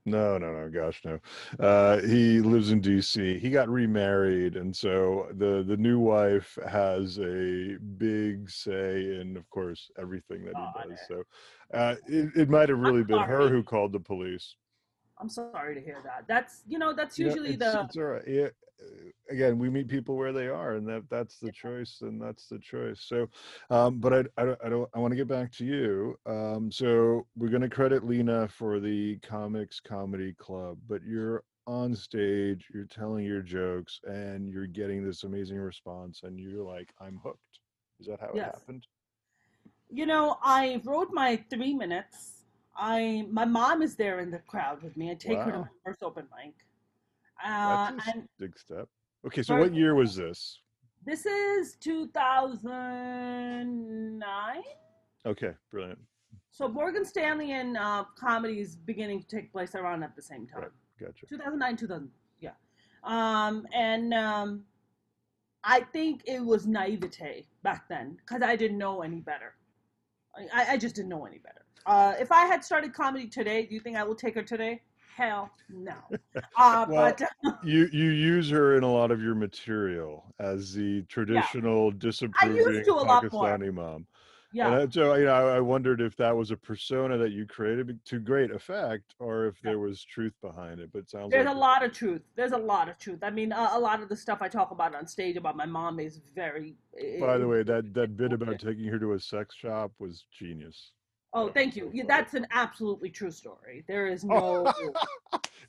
No, 0.05 0.37
no, 0.37 0.53
no, 0.53 0.69
gosh, 0.69 1.01
no. 1.05 1.21
Uh, 1.65 2.01
he 2.01 2.41
lives 2.41 2.73
in 2.73 2.81
D.C. 2.81 3.39
He 3.39 3.51
got 3.51 3.69
remarried, 3.69 4.57
and 4.57 4.75
so 4.75 5.29
the 5.35 5.63
the 5.65 5.77
new 5.77 6.01
wife 6.01 6.59
has 6.69 7.21
a 7.21 7.77
big 7.99 8.51
say 8.51 9.21
in, 9.21 9.37
of 9.37 9.49
course, 9.49 9.93
everything 10.01 10.45
that 10.45 10.57
he 10.57 10.89
does. 10.89 10.99
So 11.07 11.23
uh, 11.73 11.95
it, 12.09 12.31
it 12.35 12.51
might 12.51 12.69
have 12.69 12.81
really 12.81 13.05
been 13.05 13.23
her 13.23 13.49
who 13.49 13.63
called 13.63 13.93
the 13.93 14.01
police. 14.01 14.57
I'm 15.21 15.29
sorry 15.29 15.77
to 15.77 15.81
hear 15.81 16.01
that. 16.03 16.25
That's 16.27 16.63
you 16.67 16.81
know 16.81 16.93
that's 16.93 17.17
usually 17.17 17.51
it's, 17.51 17.61
the 17.61 17.83
it's 17.83 17.97
all 17.97 18.03
right. 18.03 18.27
Yeah, 18.27 18.49
again, 19.31 19.59
we 19.59 19.71
meet 19.71 19.89
people 19.89 20.17
where 20.17 20.33
they 20.33 20.49
are, 20.49 20.75
and 20.77 20.87
that 20.89 21.09
that's 21.11 21.39
the 21.39 21.53
choice, 21.53 21.99
and 22.03 22.21
that's 22.21 22.49
the 22.49 22.59
choice. 22.59 23.01
So, 23.03 23.29
um, 23.71 23.99
but 23.99 24.13
I 24.13 24.19
I 24.37 24.45
don't 24.45 24.61
I, 24.65 24.69
don't, 24.69 24.91
I 24.95 24.99
want 24.99 25.13
to 25.13 25.17
get 25.17 25.29
back 25.29 25.53
to 25.53 25.65
you. 25.65 26.17
Um, 26.27 26.71
so 26.71 27.27
we're 27.37 27.49
going 27.49 27.63
to 27.63 27.69
credit 27.69 28.05
Lena 28.05 28.49
for 28.49 28.81
the 28.81 29.19
Comix 29.19 29.83
comedy 29.83 30.35
club, 30.35 30.79
but 30.89 31.03
you're 31.05 31.45
on 31.67 31.95
stage, 31.95 32.67
you're 32.75 32.87
telling 32.87 33.25
your 33.25 33.43
jokes, 33.43 34.01
and 34.05 34.49
you're 34.49 34.67
getting 34.67 35.05
this 35.05 35.23
amazing 35.25 35.59
response, 35.59 36.23
and 36.25 36.39
you're 36.39 36.65
like, 36.65 36.93
I'm 37.01 37.21
hooked. 37.23 37.61
Is 38.01 38.07
that 38.07 38.21
how 38.21 38.35
it 38.35 38.35
Yes. 38.37 38.55
happened? 38.55 38.87
you 39.91 40.07
know 40.07 40.39
I 40.43 40.81
wrote 40.85 41.11
my 41.13 41.37
three 41.51 41.75
minutes. 41.75 42.45
I 42.77 43.27
my 43.31 43.45
mom 43.45 43.83
is 43.83 43.95
there 43.97 44.21
in 44.21 44.31
the 44.31 44.39
crowd 44.39 44.83
with 44.83 44.97
me. 44.97 45.11
I 45.11 45.15
take 45.15 45.43
her 45.45 45.53
to 45.53 45.59
my 45.59 45.69
first 45.85 46.03
open 46.03 46.27
mic. 46.37 46.55
Uh, 47.45 47.93
That's 47.93 48.09
a 48.09 48.11
and 48.13 48.29
big 48.39 48.59
step. 48.59 48.89
Okay, 49.27 49.43
so 49.43 49.57
what 49.57 49.75
year 49.75 49.95
was 49.95 50.17
this? 50.17 50.59
this 51.05 51.27
is 51.27 51.77
2009. 51.81 54.63
Okay, 55.27 55.51
brilliant. 55.71 55.99
So 56.51 56.67
Morgan 56.69 57.05
Stanley 57.05 57.53
and 57.53 57.77
uh, 57.77 58.05
comedy 58.19 58.61
is 58.61 58.77
beginning 58.77 59.21
to 59.21 59.27
take 59.27 59.53
place 59.53 59.75
around 59.75 60.03
at 60.03 60.17
the 60.17 60.23
same 60.23 60.47
time. 60.47 60.63
Right. 60.63 60.71
Gotcha. 61.03 61.27
2009 61.27 61.77
2000 61.77 62.11
yeah 62.41 62.51
um 63.03 63.67
and 63.73 64.15
um 64.15 64.65
i 65.65 65.81
think 65.81 66.23
it 66.27 66.45
was 66.45 66.67
naivete 66.67 67.47
back 67.63 67.89
then 67.89 68.17
because 68.21 68.43
i 68.43 68.55
didn't 68.55 68.79
know 68.79 69.03
any 69.03 69.21
better 69.21 69.55
I, 70.55 70.73
I 70.73 70.77
just 70.77 70.95
didn't 70.95 71.09
know 71.09 71.27
any 71.27 71.39
better 71.39 71.63
uh 71.87 72.15
if 72.21 72.31
i 72.31 72.47
had 72.47 72.65
started 72.65 72.95
comedy 72.95 73.27
today 73.27 73.67
do 73.67 73.75
you 73.75 73.81
think 73.81 73.97
i 73.97 74.05
will 74.05 74.15
take 74.15 74.37
her 74.37 74.43
today 74.43 74.81
hell 75.17 75.51
no 75.71 75.95
uh 76.57 76.87
Well, 76.89 77.15
but 77.19 77.23
you 77.65 77.89
you 77.93 78.11
use 78.11 78.51
her 78.51 78.77
in 78.77 78.83
a 78.83 78.93
lot 78.93 79.11
of 79.11 79.23
your 79.23 79.35
material 79.35 80.25
as 80.39 80.73
the 80.73 81.03
traditional 81.03 81.91
disapproving 81.91 82.85
a 82.89 82.93
lot. 82.95 83.25
Pakistani 83.25 83.73
mom. 83.73 84.07
yeah 84.53 84.81
And 84.81 84.93
so 84.93 85.15
you 85.15 85.25
know, 85.27 85.33
I 85.33 85.57
I 85.57 85.61
wondered 85.61 86.01
if 86.01 86.17
that 86.17 86.37
was 86.37 86.51
a 86.51 86.57
persona 86.57 87.19
that 87.19 87.33
you 87.33 87.47
created 87.47 88.05
to 88.07 88.19
great 88.19 88.51
effect, 88.51 89.15
or 89.19 89.47
if 89.47 89.61
there 89.63 89.79
was 89.79 90.05
truth 90.05 90.35
behind 90.43 90.81
it. 90.81 90.91
But 90.93 91.01
it 91.01 91.11
sounds 91.11 91.31
there's 91.31 91.47
like 91.47 91.55
a 91.55 91.59
lot 91.59 91.85
of 91.85 91.93
truth 91.93 92.23
there's 92.37 92.53
a 92.53 92.59
lot 92.59 92.89
of 92.89 92.99
truth 92.99 93.21
i 93.23 93.31
mean 93.31 93.53
a, 93.53 93.71
a 93.73 93.81
lot 93.81 94.03
of 94.03 94.09
the 94.09 94.17
stuff 94.17 94.39
i 94.41 94.49
talk 94.49 94.71
about 94.71 94.95
on 94.95 95.07
stage 95.07 95.37
about 95.37 95.57
my 95.57 95.67
mom 95.67 95.99
is 96.01 96.21
very 96.35 96.75
By 97.21 97.39
the 97.39 97.49
way, 97.49 97.63
that 97.63 97.95
that 97.95 98.17
bit 98.17 98.33
about 98.33 98.59
taking 98.59 98.85
her 98.85 98.99
to 98.99 99.13
a 99.13 99.21
sex 99.21 99.55
shop 99.55 99.93
was 99.99 100.25
genius. 100.31 100.93
Oh 101.35 101.49
thank 101.49 101.77
you 101.77 101.91
yeah, 101.93 102.05
that's 102.07 102.35
an 102.35 102.47
absolutely 102.51 103.11
true 103.11 103.31
story 103.31 103.85
there 103.89 104.07
is 104.07 104.25
no 104.25 104.73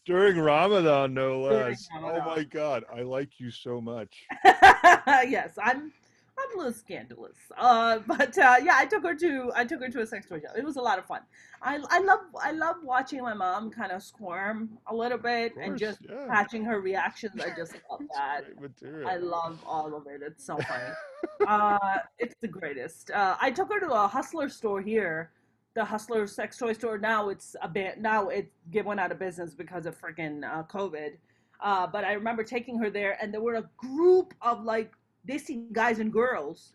During 0.05 0.37
Ramadan, 0.37 1.13
no 1.13 1.39
less. 1.39 1.87
Oh 1.95 2.19
my 2.25 2.43
God, 2.43 2.83
I 2.93 3.03
like 3.03 3.39
you 3.39 3.49
so 3.49 3.79
much. 3.79 4.25
yes, 4.43 5.57
I'm 5.63 5.93
I'm 6.37 6.55
a 6.55 6.57
little 6.57 6.73
scandalous. 6.73 7.37
Uh, 7.57 7.99
but 8.07 8.37
uh, 8.37 8.55
yeah, 8.61 8.75
I 8.75 8.85
took 8.85 9.03
her 9.03 9.15
to 9.15 9.51
I 9.55 9.63
took 9.63 9.81
her 9.81 9.87
to 9.87 10.01
a 10.01 10.05
sex 10.05 10.27
toy 10.27 10.41
show. 10.41 10.53
It 10.57 10.65
was 10.65 10.75
a 10.75 10.81
lot 10.81 10.99
of 10.99 11.05
fun. 11.05 11.21
I 11.61 11.79
I 11.89 11.99
love 11.99 12.19
I 12.41 12.51
love 12.51 12.77
watching 12.83 13.21
my 13.21 13.33
mom 13.33 13.71
kind 13.71 13.93
of 13.93 14.03
squirm 14.03 14.77
a 14.87 14.95
little 14.95 15.17
bit 15.17 15.55
and 15.55 15.77
just 15.77 15.99
yeah. 16.09 16.27
catching 16.27 16.65
her 16.65 16.81
reactions. 16.81 17.39
I 17.39 17.55
just 17.55 17.75
love 17.89 18.01
that. 18.13 18.43
I 19.07 19.15
love 19.17 19.63
all 19.65 19.95
of 19.95 20.05
it. 20.07 20.21
It's 20.21 20.45
so 20.45 20.57
funny. 20.57 20.93
uh, 21.47 21.99
it's 22.19 22.35
the 22.41 22.47
greatest. 22.49 23.09
Uh, 23.11 23.37
I 23.39 23.51
took 23.51 23.71
her 23.71 23.79
to 23.79 23.91
a 23.91 24.05
Hustler 24.05 24.49
store 24.49 24.81
here, 24.81 25.31
the 25.75 25.83
Hustler 25.83 26.27
sex 26.27 26.57
toy 26.57 26.73
store. 26.73 26.97
Now 26.97 27.29
it's 27.29 27.55
a 27.61 27.67
bit. 27.67 27.99
Now 27.99 28.29
it's 28.29 28.49
went 28.85 28.99
out 28.99 29.11
of 29.11 29.19
business 29.19 29.53
because 29.53 29.85
of 29.85 29.99
freaking 29.99 30.43
uh, 30.43 30.63
COVID. 30.63 31.13
Uh, 31.61 31.87
but 31.87 32.03
I 32.03 32.13
remember 32.13 32.43
taking 32.43 32.77
her 32.79 32.89
there, 32.89 33.17
and 33.21 33.33
there 33.33 33.41
were 33.41 33.55
a 33.55 33.69
group 33.77 34.33
of 34.41 34.63
like 34.63 34.91
Desi 35.27 35.71
guys 35.71 35.99
and 35.99 36.11
girls 36.11 36.73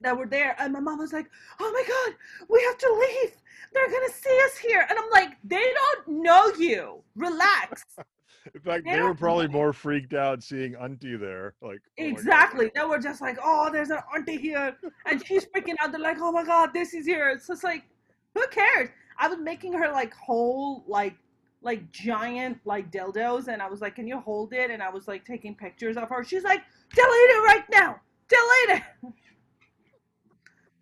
that 0.00 0.16
were 0.16 0.26
there, 0.26 0.56
and 0.58 0.72
my 0.72 0.80
mom 0.80 0.98
was 0.98 1.12
like, 1.12 1.30
"Oh 1.60 1.72
my 1.72 1.84
God, 1.86 2.16
we 2.48 2.62
have 2.62 2.78
to 2.78 2.92
leave. 2.92 3.32
They're 3.72 3.90
gonna 3.90 4.12
see 4.12 4.40
us 4.46 4.56
here," 4.56 4.86
and 4.88 4.98
I'm 4.98 5.10
like, 5.10 5.36
"They 5.44 5.72
don't 5.74 6.22
know 6.22 6.52
you. 6.58 7.02
Relax." 7.14 7.84
In 8.54 8.60
fact, 8.60 8.84
They 8.84 8.92
they 8.92 9.02
were 9.02 9.14
probably 9.14 9.48
more 9.48 9.72
freaked 9.72 10.14
out 10.14 10.42
seeing 10.42 10.74
Auntie 10.76 11.16
there. 11.16 11.54
Like 11.60 11.80
oh. 11.84 12.04
Exactly. 12.04 12.70
They 12.74 12.84
were 12.84 12.98
just 12.98 13.20
like, 13.20 13.38
oh, 13.42 13.70
there's 13.72 13.90
an 13.90 14.00
auntie 14.14 14.38
here. 14.38 14.76
And 15.06 15.24
she's 15.26 15.44
freaking 15.46 15.74
out. 15.80 15.92
They're 15.92 16.00
like, 16.00 16.18
oh 16.20 16.32
my 16.32 16.44
God, 16.44 16.70
this 16.72 16.94
is 16.94 17.06
here. 17.06 17.28
It's 17.28 17.46
just 17.46 17.64
like, 17.64 17.84
who 18.34 18.46
cares? 18.48 18.90
I 19.18 19.28
was 19.28 19.38
making 19.38 19.72
her 19.72 19.90
like 19.90 20.14
whole 20.14 20.84
like 20.86 21.16
like 21.62 21.90
giant 21.90 22.58
like 22.64 22.90
dildos, 22.92 23.48
and 23.48 23.60
I 23.60 23.68
was 23.68 23.80
like, 23.80 23.96
"Can 23.96 24.06
you 24.06 24.20
hold 24.20 24.52
it?" 24.52 24.70
And 24.70 24.82
I 24.82 24.90
was 24.90 25.08
like 25.08 25.24
taking 25.24 25.54
pictures 25.54 25.96
of 25.96 26.08
her. 26.08 26.22
She's 26.22 26.44
like, 26.44 26.62
"Delete 26.94 27.30
it 27.30 27.44
right 27.44 27.64
now! 27.70 28.00
Delete 28.28 28.82
it! 28.82 29.14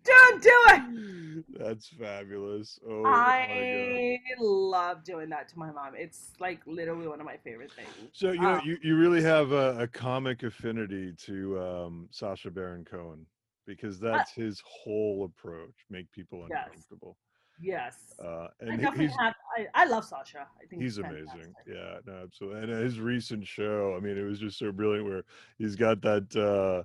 Don't 0.07 0.43
do 0.43 0.63
it!" 0.69 1.45
That's 1.59 1.87
fabulous. 1.87 2.79
Oh. 2.87 3.03
I 3.05 4.17
love 4.39 5.03
doing 5.03 5.29
that 5.29 5.49
to 5.49 5.59
my 5.59 5.71
mom. 5.71 5.93
It's 5.95 6.31
like 6.39 6.61
literally 6.65 7.07
one 7.07 7.19
of 7.19 7.25
my 7.25 7.37
favorite 7.37 7.71
things. 7.73 7.89
So 8.13 8.31
you 8.31 8.41
know 8.41 8.55
Um, 8.55 8.61
you, 8.65 8.77
you 8.81 8.97
really 8.97 9.21
have 9.21 9.51
a, 9.51 9.79
a 9.79 9.87
comic 9.87 10.43
affinity 10.43 11.13
to 11.25 11.59
um, 11.59 12.07
Sacha 12.11 12.49
Baron 12.49 12.85
Cohen 12.85 13.25
because 13.65 13.99
that's 13.99 14.31
his 14.31 14.61
whole 14.65 15.25
approach: 15.25 15.75
make 15.89 16.11
people 16.11 16.43
uncomfortable. 16.43 17.17
Yes. 17.59 17.95
Uh, 18.23 18.27
I 18.27 18.49
and 18.61 18.71
he- 18.73 18.77
definitely 18.77 19.15
have. 19.19 19.33
I, 19.57 19.67
I 19.73 19.85
love 19.85 20.05
Sacha. 20.05 20.47
I 20.61 20.65
think 20.67 20.81
he's 20.81 20.99
amazing. 20.99 21.53
Yeah, 21.67 21.97
no, 22.05 22.23
absolutely. 22.23 22.61
And 22.61 22.83
his 22.83 22.99
recent 22.99 23.47
show, 23.47 23.95
I 23.97 23.99
mean, 23.99 24.17
it 24.17 24.23
was 24.23 24.39
just 24.39 24.59
so 24.59 24.71
brilliant. 24.71 25.07
Where 25.07 25.23
he's 25.57 25.75
got 25.75 26.01
that 26.01 26.35
uh, 26.35 26.83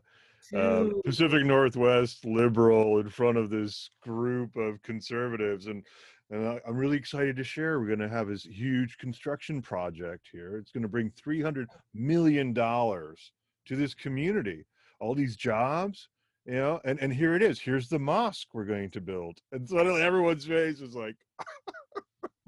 uh, 0.55 0.89
Pacific 1.05 1.45
Northwest 1.45 2.25
liberal 2.25 2.99
in 3.01 3.09
front 3.09 3.39
of 3.39 3.51
this 3.51 3.91
group 4.03 4.57
of 4.57 4.83
conservatives, 4.83 5.67
and 5.67 5.85
and 6.31 6.47
I, 6.49 6.61
I'm 6.67 6.77
really 6.77 6.97
excited 6.97 7.37
to 7.37 7.45
share. 7.45 7.79
We're 7.79 7.87
going 7.89 7.99
to 7.99 8.09
have 8.09 8.29
this 8.29 8.45
huge 8.45 8.97
construction 8.99 9.61
project 9.61 10.29
here. 10.33 10.57
It's 10.57 10.71
going 10.73 10.83
to 10.83 10.89
bring 10.89 11.11
300 11.11 11.69
million 11.95 12.53
dollars 12.53 13.33
to 13.67 13.77
this 13.77 13.95
community. 13.95 14.65
All 15.01 15.15
these 15.15 15.37
jobs, 15.37 16.09
you 16.47 16.55
know, 16.55 16.81
and 16.85 16.99
and 17.01 17.13
here 17.13 17.35
it 17.35 17.43
is. 17.43 17.61
Here's 17.61 17.89
the 17.89 17.99
mosque 17.99 18.49
we're 18.55 18.65
going 18.65 18.91
to 18.93 19.01
build, 19.01 19.39
and 19.53 19.69
suddenly 19.69 20.01
everyone's 20.03 20.47
face 20.47 20.81
is 20.81 20.95
like, 20.95 21.17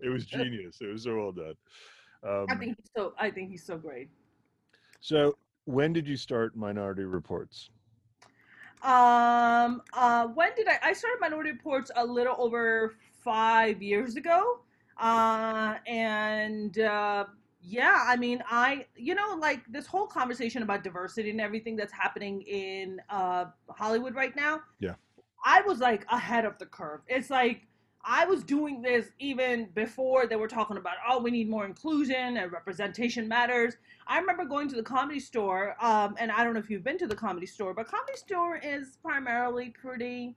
it 0.00 0.08
was 0.08 0.26
genius. 0.36 0.78
It 0.80 0.86
was 0.92 1.04
so 1.04 1.16
well 1.16 1.32
done. 1.32 1.54
I 2.24 2.28
Um, 2.52 2.58
think 2.58 2.76
he's 2.76 2.90
so. 2.96 3.14
I 3.18 3.30
think 3.30 3.50
he's 3.50 3.64
so 3.64 3.76
great. 3.78 4.08
so 5.00 5.36
when 5.68 5.92
did 5.92 6.08
you 6.08 6.16
start 6.16 6.56
Minority 6.56 7.04
Reports? 7.04 7.70
Um. 8.82 9.82
Uh. 9.92 10.28
When 10.28 10.50
did 10.56 10.66
I? 10.66 10.78
I 10.82 10.92
started 10.92 11.18
Minority 11.20 11.50
Reports 11.50 11.90
a 11.96 12.04
little 12.04 12.36
over 12.38 12.94
five 13.22 13.82
years 13.82 14.16
ago. 14.16 14.60
Uh. 14.96 15.74
And 15.86 16.78
uh, 16.78 17.26
yeah, 17.60 18.04
I 18.06 18.16
mean, 18.16 18.42
I 18.48 18.86
you 18.96 19.14
know 19.14 19.36
like 19.38 19.60
this 19.70 19.86
whole 19.86 20.06
conversation 20.06 20.62
about 20.62 20.82
diversity 20.82 21.30
and 21.30 21.40
everything 21.40 21.76
that's 21.76 21.92
happening 21.92 22.42
in 22.42 23.00
uh 23.10 23.46
Hollywood 23.68 24.14
right 24.14 24.34
now. 24.34 24.60
Yeah. 24.80 24.94
I 25.44 25.60
was 25.62 25.80
like 25.80 26.06
ahead 26.10 26.44
of 26.44 26.58
the 26.58 26.66
curve. 26.66 27.00
It's 27.08 27.30
like 27.30 27.66
I 28.04 28.24
was 28.24 28.42
doing 28.42 28.80
this 28.80 29.06
even 29.18 29.68
before 29.74 30.26
they 30.26 30.36
were 30.36 30.48
talking 30.48 30.76
about, 30.76 30.94
oh, 31.08 31.20
we 31.20 31.30
need 31.30 31.48
more 31.48 31.66
inclusion 31.66 32.36
and 32.36 32.50
representation 32.52 33.28
matters. 33.28 33.76
I 34.06 34.18
remember 34.18 34.44
going 34.44 34.68
to 34.68 34.76
the 34.76 34.82
comedy 34.82 35.20
store, 35.20 35.76
um, 35.80 36.14
and 36.18 36.30
I 36.30 36.44
don't 36.44 36.54
know 36.54 36.60
if 36.60 36.70
you've 36.70 36.84
been 36.84 36.98
to 36.98 37.06
the 37.06 37.16
comedy 37.16 37.46
store, 37.46 37.74
but 37.74 37.86
comedy 37.86 38.16
store 38.16 38.56
is 38.56 38.98
primarily 39.02 39.70
pretty 39.70 40.36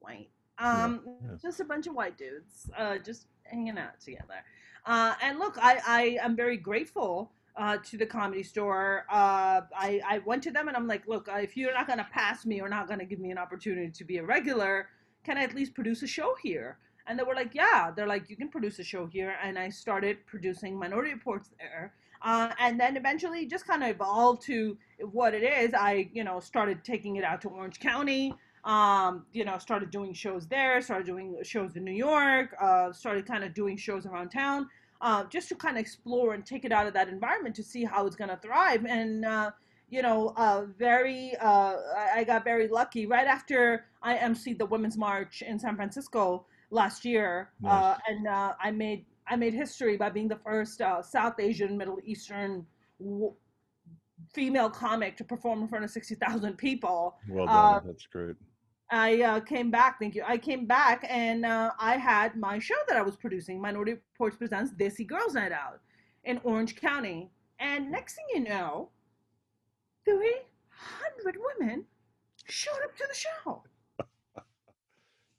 white. 0.00 0.30
Um, 0.58 1.02
yeah. 1.06 1.36
Just 1.40 1.60
a 1.60 1.64
bunch 1.64 1.86
of 1.86 1.94
white 1.94 2.16
dudes, 2.16 2.70
uh, 2.76 2.98
just 2.98 3.26
hanging 3.44 3.78
out 3.78 4.00
together. 4.00 4.42
Uh, 4.84 5.14
and 5.22 5.38
look, 5.38 5.58
I, 5.60 5.80
I 5.86 6.18
am 6.22 6.34
very 6.34 6.56
grateful 6.56 7.30
uh, 7.56 7.78
to 7.84 7.96
the 7.96 8.06
comedy 8.06 8.42
store. 8.42 9.04
Uh, 9.10 9.62
I, 9.76 10.00
I 10.06 10.20
went 10.24 10.42
to 10.44 10.50
them 10.50 10.68
and 10.68 10.76
I'm 10.76 10.86
like, 10.86 11.06
look, 11.06 11.28
uh, 11.28 11.38
if 11.38 11.56
you're 11.56 11.74
not 11.74 11.86
going 11.86 11.98
to 11.98 12.08
pass 12.10 12.46
me 12.46 12.60
or 12.60 12.68
not 12.68 12.86
going 12.86 13.00
to 13.00 13.06
give 13.06 13.18
me 13.18 13.30
an 13.30 13.38
opportunity 13.38 13.90
to 13.90 14.04
be 14.04 14.18
a 14.18 14.24
regular, 14.24 14.88
can 15.24 15.36
I 15.36 15.42
at 15.42 15.54
least 15.54 15.74
produce 15.74 16.02
a 16.02 16.06
show 16.06 16.34
here? 16.42 16.78
And 17.06 17.18
they 17.18 17.22
were 17.22 17.34
like, 17.34 17.54
yeah. 17.54 17.90
They're 17.94 18.06
like, 18.06 18.28
you 18.28 18.36
can 18.36 18.48
produce 18.48 18.78
a 18.78 18.84
show 18.84 19.06
here. 19.06 19.36
And 19.42 19.58
I 19.58 19.68
started 19.68 20.24
producing 20.26 20.78
Minority 20.78 21.12
Reports 21.12 21.50
there. 21.58 21.92
Uh, 22.22 22.50
and 22.58 22.80
then 22.80 22.96
eventually 22.96 23.46
just 23.46 23.66
kind 23.66 23.82
of 23.82 23.90
evolved 23.90 24.42
to 24.42 24.76
what 25.12 25.34
it 25.34 25.42
is. 25.42 25.74
I, 25.74 26.08
you 26.12 26.24
know, 26.24 26.40
started 26.40 26.82
taking 26.84 27.16
it 27.16 27.24
out 27.24 27.40
to 27.42 27.48
Orange 27.48 27.78
County. 27.80 28.34
Um, 28.64 29.26
you 29.32 29.44
know, 29.44 29.58
started 29.58 29.92
doing 29.92 30.12
shows 30.12 30.48
there, 30.48 30.82
started 30.82 31.06
doing 31.06 31.36
shows 31.44 31.76
in 31.76 31.84
New 31.84 31.92
York, 31.92 32.52
uh, 32.60 32.92
started 32.92 33.24
kind 33.24 33.44
of 33.44 33.54
doing 33.54 33.76
shows 33.76 34.06
around 34.06 34.30
town, 34.30 34.68
uh, 35.00 35.22
just 35.26 35.48
to 35.50 35.54
kind 35.54 35.76
of 35.76 35.82
explore 35.82 36.34
and 36.34 36.44
take 36.44 36.64
it 36.64 36.72
out 36.72 36.84
of 36.84 36.92
that 36.94 37.08
environment 37.08 37.54
to 37.54 37.62
see 37.62 37.84
how 37.84 38.06
it's 38.06 38.16
going 38.16 38.30
to 38.30 38.36
thrive. 38.38 38.84
And, 38.84 39.24
uh, 39.24 39.52
you 39.88 40.02
know, 40.02 40.32
uh, 40.36 40.64
very, 40.76 41.36
uh, 41.40 41.76
I, 42.12 42.24
got 42.24 42.42
very 42.42 42.66
lucky 42.66 43.06
right 43.06 43.28
after 43.28 43.84
I 44.02 44.16
emceed 44.16 44.58
the 44.58 44.66
Women's 44.66 44.98
March 44.98 45.42
in 45.42 45.60
San 45.60 45.76
Francisco 45.76 46.46
last 46.70 47.04
year, 47.04 47.50
uh, 47.64 47.96
and 48.08 48.26
uh, 48.26 48.54
I 48.60 48.70
made 48.70 49.06
I 49.28 49.36
made 49.36 49.54
history 49.54 49.96
by 49.96 50.10
being 50.10 50.28
the 50.28 50.36
first 50.36 50.80
uh, 50.80 51.02
South 51.02 51.38
Asian, 51.40 51.76
Middle 51.76 51.98
Eastern 52.04 52.66
w- 53.00 53.34
female 54.32 54.70
comic 54.70 55.16
to 55.16 55.24
perform 55.24 55.62
in 55.62 55.68
front 55.68 55.84
of 55.84 55.90
sixty 55.90 56.14
thousand 56.14 56.56
people. 56.58 57.16
Well 57.28 57.48
Uh, 57.48 57.80
done. 57.80 57.86
That's 57.86 58.06
great. 58.06 58.36
I 58.90 59.20
uh, 59.22 59.40
came 59.40 59.70
back, 59.70 59.98
thank 59.98 60.14
you. 60.14 60.22
I 60.24 60.38
came 60.38 60.64
back 60.64 61.04
and 61.10 61.44
uh, 61.44 61.72
I 61.78 61.96
had 61.96 62.36
my 62.36 62.60
show 62.60 62.76
that 62.86 62.96
I 62.96 63.02
was 63.02 63.16
producing, 63.16 63.60
Minority 63.60 63.94
Reports 63.94 64.36
Presents 64.36 64.72
Desi 64.72 65.04
Girls 65.04 65.34
Night 65.34 65.50
Out 65.50 65.80
in 66.22 66.40
Orange 66.44 66.76
County. 66.76 67.30
And 67.58 67.90
next 67.90 68.14
thing 68.14 68.26
you 68.34 68.48
know, 68.48 68.90
300 70.04 71.36
women 71.58 71.84
showed 72.44 72.78
up 72.84 72.96
to 72.96 73.04
the 73.08 73.14
show. 73.14 73.64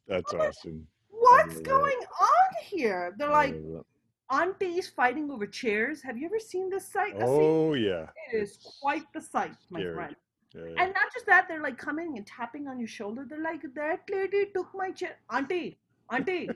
That's 0.10 0.34
awesome. 0.34 0.88
What's 1.20 1.60
going 1.60 1.98
on 2.22 2.64
here? 2.64 3.16
They're 3.18 3.30
like 3.30 3.56
love 3.64 3.86
aunties 4.30 4.88
fighting 4.88 5.32
over 5.32 5.48
chairs. 5.48 6.02
Have 6.02 6.18
you 6.18 6.26
ever 6.26 6.40
seen 6.40 6.70
this 6.70 6.88
sight? 6.88 7.18
that. 7.18 7.28
Oh 7.28 7.74
yeah. 7.74 8.08
it 8.32 8.38
is 8.38 8.58
quite 8.82 9.04
the 9.14 9.22
sight, 9.22 9.54
my 9.70 9.80
scary. 9.80 9.96
friend. 9.96 10.16
Yeah, 10.54 10.62
yeah. 10.62 10.84
And 10.84 10.94
not 10.94 11.14
just 11.14 11.26
that, 11.26 11.48
they're 11.48 11.62
like 11.62 11.78
coming 11.78 12.18
and 12.18 12.26
tapping 12.26 12.68
on 12.68 12.80
your 12.80 12.88
shoulder. 12.88 13.26
They're 13.28 13.42
like, 13.42 13.62
that 13.76 14.02
lady 14.10 14.48
took 14.54 14.74
my 14.74 14.92
chair. 14.92 15.18
Auntie, 15.30 15.78
auntie, 16.10 16.50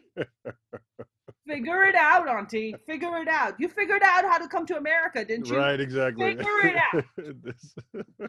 figure 1.48 1.84
it 1.84 1.96
out, 1.96 2.28
auntie. 2.28 2.76
Figure 2.86 3.18
it 3.18 3.28
out. 3.28 3.60
You 3.60 3.68
figured 3.68 4.02
out 4.04 4.24
how 4.24 4.38
to 4.38 4.48
come 4.48 4.66
to 4.68 4.78
America, 4.78 5.24
didn't 5.26 5.48
you? 5.48 5.58
Right, 5.58 5.80
exactly. 5.80 6.36
Figure 6.36 6.68
it 6.68 6.76
out. 6.94 7.04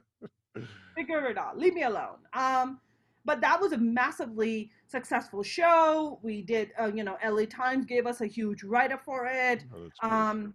Figure 0.97 1.27
it 1.27 1.39
out. 1.39 1.59
Leave 1.59 1.75
me 1.75 1.85
alone. 1.85 2.19
Um, 2.35 2.81
but 3.25 3.41
that 3.41 3.61
was 3.61 3.73
a 3.73 3.79
massively 3.79 4.71
successful 4.87 5.43
show. 5.43 6.19
We 6.23 6.43
did, 6.43 6.73
uh, 6.81 6.91
you 6.95 7.05
know, 7.05 7.17
LA 7.25 7.45
Times 7.47 7.87
gave 7.87 8.07
us 8.07 8.21
a 8.21 8.27
huge 8.27 8.63
write 8.65 8.93
up 8.93 9.05
for 9.05 9.27
it. 9.27 9.65
Oh. 9.75 10.09
Um, 10.09 10.55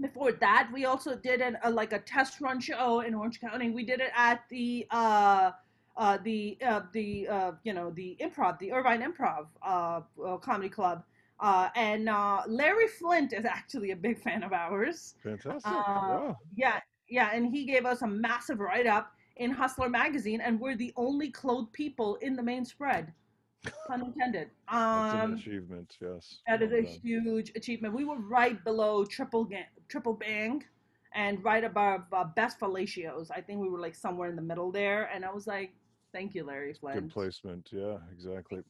before 0.00 0.32
that, 0.32 0.68
we 0.72 0.84
also 0.84 1.16
did 1.16 1.40
an, 1.40 1.56
a, 1.62 1.70
like 1.70 1.92
a 1.92 1.98
test 1.98 2.40
run 2.40 2.60
show 2.60 3.00
in 3.00 3.14
Orange 3.14 3.40
County. 3.40 3.70
We 3.70 3.84
did 3.84 4.00
it 4.00 4.10
at 4.14 4.42
the 4.50 4.86
uh, 4.90 5.52
uh, 5.96 6.18
the 6.22 6.58
uh, 6.64 6.82
the 6.92 7.28
uh, 7.28 7.52
you 7.64 7.72
know 7.72 7.90
the 7.90 8.16
improv, 8.20 8.58
the 8.58 8.72
Irvine 8.72 9.02
Improv 9.02 9.46
uh, 9.62 10.00
uh, 10.22 10.36
Comedy 10.36 10.68
Club, 10.68 11.02
uh, 11.40 11.70
and 11.74 12.08
uh, 12.08 12.42
Larry 12.46 12.88
Flynt 12.88 13.32
is 13.32 13.46
actually 13.46 13.92
a 13.92 13.96
big 13.96 14.18
fan 14.18 14.42
of 14.42 14.52
ours. 14.52 15.14
Fantastic. 15.22 15.66
uh, 15.66 15.82
wow. 15.86 16.36
Yeah, 16.54 16.80
yeah, 17.08 17.30
and 17.32 17.46
he 17.46 17.64
gave 17.64 17.86
us 17.86 18.02
a 18.02 18.06
massive 18.06 18.60
write 18.60 18.86
up 18.86 19.12
in 19.36 19.50
Hustler 19.50 19.88
magazine, 19.88 20.40
and 20.40 20.58
we're 20.60 20.76
the 20.76 20.92
only 20.96 21.30
clothed 21.30 21.72
people 21.72 22.16
in 22.16 22.36
the 22.36 22.42
main 22.42 22.64
spread. 22.64 23.12
Pun 23.88 24.00
intended. 24.02 24.50
That's 24.70 25.14
an 25.14 25.20
Um, 25.20 25.34
achievement, 25.34 25.96
yes. 26.00 26.40
that 26.46 26.62
is 26.62 26.70
Well 26.70 26.80
a 26.80 26.82
done. 26.84 27.00
huge 27.02 27.52
achievement. 27.56 27.94
We 27.94 28.04
were 28.04 28.18
right 28.18 28.62
below 28.64 29.04
triple 29.04 29.44
ga- 29.44 29.68
triple 29.88 30.14
bang, 30.14 30.64
and 31.14 31.42
right 31.42 31.64
above 31.64 32.04
uh, 32.12 32.24
best 32.24 32.60
fellatios. 32.60 33.30
I 33.30 33.40
think 33.40 33.60
we 33.60 33.68
were 33.68 33.80
like 33.80 33.94
somewhere 33.94 34.28
in 34.28 34.36
the 34.36 34.42
middle 34.42 34.70
there, 34.70 35.04
and 35.12 35.24
I 35.24 35.32
was 35.32 35.46
like, 35.46 35.72
"Thank 36.12 36.34
you, 36.34 36.44
Larry 36.44 36.74
Good 36.80 37.10
placement. 37.10 37.68
Yeah, 37.72 37.98
exactly. 38.12 38.62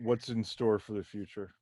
What's 0.00 0.28
in 0.28 0.42
store 0.42 0.78
for 0.78 0.92
the 0.94 1.04
future? 1.04 1.54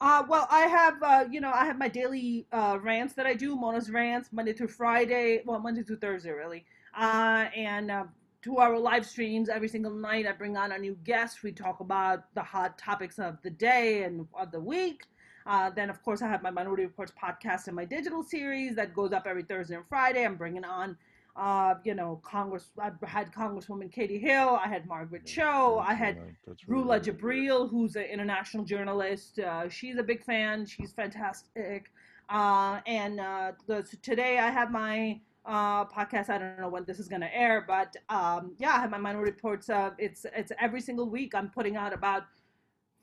Uh, 0.00 0.22
well, 0.28 0.46
I 0.50 0.60
have, 0.66 1.02
uh, 1.02 1.24
you 1.30 1.40
know, 1.40 1.50
I 1.50 1.64
have 1.64 1.78
my 1.78 1.88
daily 1.88 2.46
uh, 2.52 2.78
rants 2.82 3.14
that 3.14 3.26
I 3.26 3.32
do, 3.34 3.56
Mona's 3.56 3.90
rants, 3.90 4.30
Monday 4.30 4.52
through 4.52 4.68
Friday, 4.68 5.42
well, 5.46 5.58
Monday 5.58 5.82
through 5.82 5.96
Thursday, 5.96 6.30
really, 6.32 6.66
uh, 6.96 7.46
and 7.54 7.90
uh, 7.90 8.04
two-hour 8.42 8.78
live 8.78 9.04
streams 9.04 9.48
every 9.48 9.68
single 9.68 9.92
night. 9.92 10.26
I 10.26 10.32
bring 10.32 10.56
on 10.56 10.72
a 10.72 10.78
new 10.78 10.96
guest. 11.04 11.42
We 11.42 11.52
talk 11.52 11.80
about 11.80 12.32
the 12.34 12.42
hot 12.42 12.78
topics 12.78 13.18
of 13.18 13.40
the 13.42 13.50
day 13.50 14.04
and 14.04 14.26
of 14.34 14.50
the 14.50 14.60
week. 14.60 15.04
Uh, 15.46 15.70
then, 15.70 15.90
of 15.90 16.02
course, 16.02 16.22
I 16.22 16.28
have 16.28 16.42
my 16.42 16.50
Minority 16.50 16.84
Reports 16.84 17.12
podcast 17.20 17.68
and 17.68 17.76
my 17.76 17.84
digital 17.84 18.22
series 18.22 18.74
that 18.76 18.94
goes 18.94 19.12
up 19.12 19.26
every 19.26 19.44
Thursday 19.44 19.76
and 19.76 19.86
Friday. 19.88 20.24
I'm 20.24 20.36
bringing 20.36 20.64
on, 20.64 20.96
uh, 21.36 21.74
you 21.84 21.94
know, 21.94 22.20
Congress. 22.24 22.70
I 22.80 22.90
had 23.06 23.32
Congresswoman 23.32 23.92
Katie 23.92 24.18
Hill. 24.18 24.58
I 24.60 24.66
had 24.66 24.86
Margaret 24.86 25.24
Cho. 25.24 25.78
I 25.78 25.94
had 25.94 26.16
Yeah, 26.16 26.22
that's 26.46 26.68
really 26.68 26.84
Rula. 26.84 27.00
Jebreal, 27.00 27.70
who's 27.70 27.94
an 27.94 28.04
international 28.04 28.64
journalist. 28.64 29.38
Uh, 29.38 29.68
she's 29.68 29.98
a 29.98 30.02
big 30.02 30.24
fan. 30.24 30.66
She's 30.66 30.92
fantastic. 30.92 31.92
Uh, 32.28 32.80
and 32.86 33.20
uh, 33.20 33.52
the, 33.68 33.84
so 33.88 33.96
today 34.02 34.38
I 34.38 34.50
have 34.50 34.72
my 34.72 35.20
uh, 35.46 35.84
podcast. 35.86 36.28
I 36.28 36.38
don't 36.38 36.60
know 36.60 36.68
when 36.68 36.84
this 36.84 36.98
is 36.98 37.08
going 37.08 37.22
to 37.22 37.34
air, 37.34 37.64
but 37.66 37.94
um, 38.08 38.54
yeah, 38.58 38.70
I 38.76 38.80
have 38.80 38.90
my 38.90 38.98
Minority 38.98 39.30
Reports. 39.32 39.70
Uh, 39.70 39.90
it's 39.98 40.26
it's 40.34 40.52
every 40.60 40.80
single 40.80 41.08
week. 41.08 41.34
I'm 41.34 41.50
putting 41.50 41.76
out 41.76 41.92
about 41.92 42.24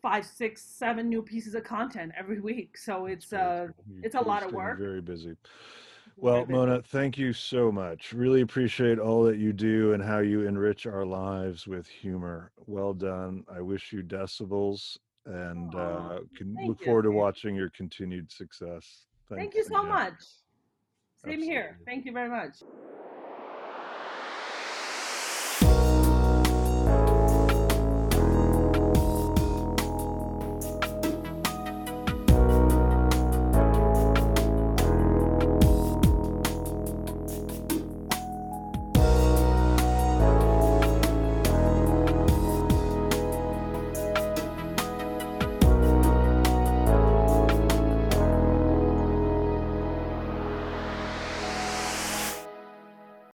five, 0.01 0.25
six, 0.25 0.61
seven 0.61 1.07
new 1.07 1.21
pieces 1.21 1.55
of 1.55 1.63
content 1.63 2.11
every 2.17 2.41
week. 2.41 2.77
So 2.77 3.05
it's 3.05 3.31
uh, 3.33 3.67
You- 3.89 4.01
it's 4.03 4.15
a 4.15 4.21
lot 4.21 4.43
of 4.43 4.51
work. 4.51 4.77
Very 4.79 5.01
busy. 5.01 5.35
Well. 6.15 6.45
Mona, 6.47 6.81
thank 6.83 7.17
you 7.17 7.33
so 7.33 7.71
much. 7.71 8.13
Really 8.13 8.41
appreciate 8.41 8.99
all 8.99 9.23
that 9.23 9.37
you 9.37 9.51
do 9.51 9.93
and 9.93 10.03
how 10.03 10.19
you 10.19 10.45
enrich 10.45 10.85
our 10.85 11.05
lives 11.05 11.65
with 11.65 11.87
humor. 11.87 12.51
Well 12.67 12.93
done. 12.93 13.43
I 13.51 13.61
wish 13.61 13.91
you 13.91 14.03
decibels 14.03 14.97
and 15.25 15.73
uh, 15.73 16.19
can 16.37 16.53
thank 16.53 16.67
look 16.67 16.79
you. 16.81 16.85
forward 16.85 17.03
to 17.03 17.11
watching 17.11 17.55
your 17.55 17.69
continued 17.71 18.31
success. 18.31 19.05
Thank 19.29 19.53
Thanks 19.53 19.55
you 19.55 19.63
so 19.63 19.79
again. 19.79 19.89
much. 19.89 20.13
Same 21.25 21.41
here. 21.41 21.79
Thank 21.85 22.05
you 22.05 22.11
very 22.11 22.29
much. 22.29 22.55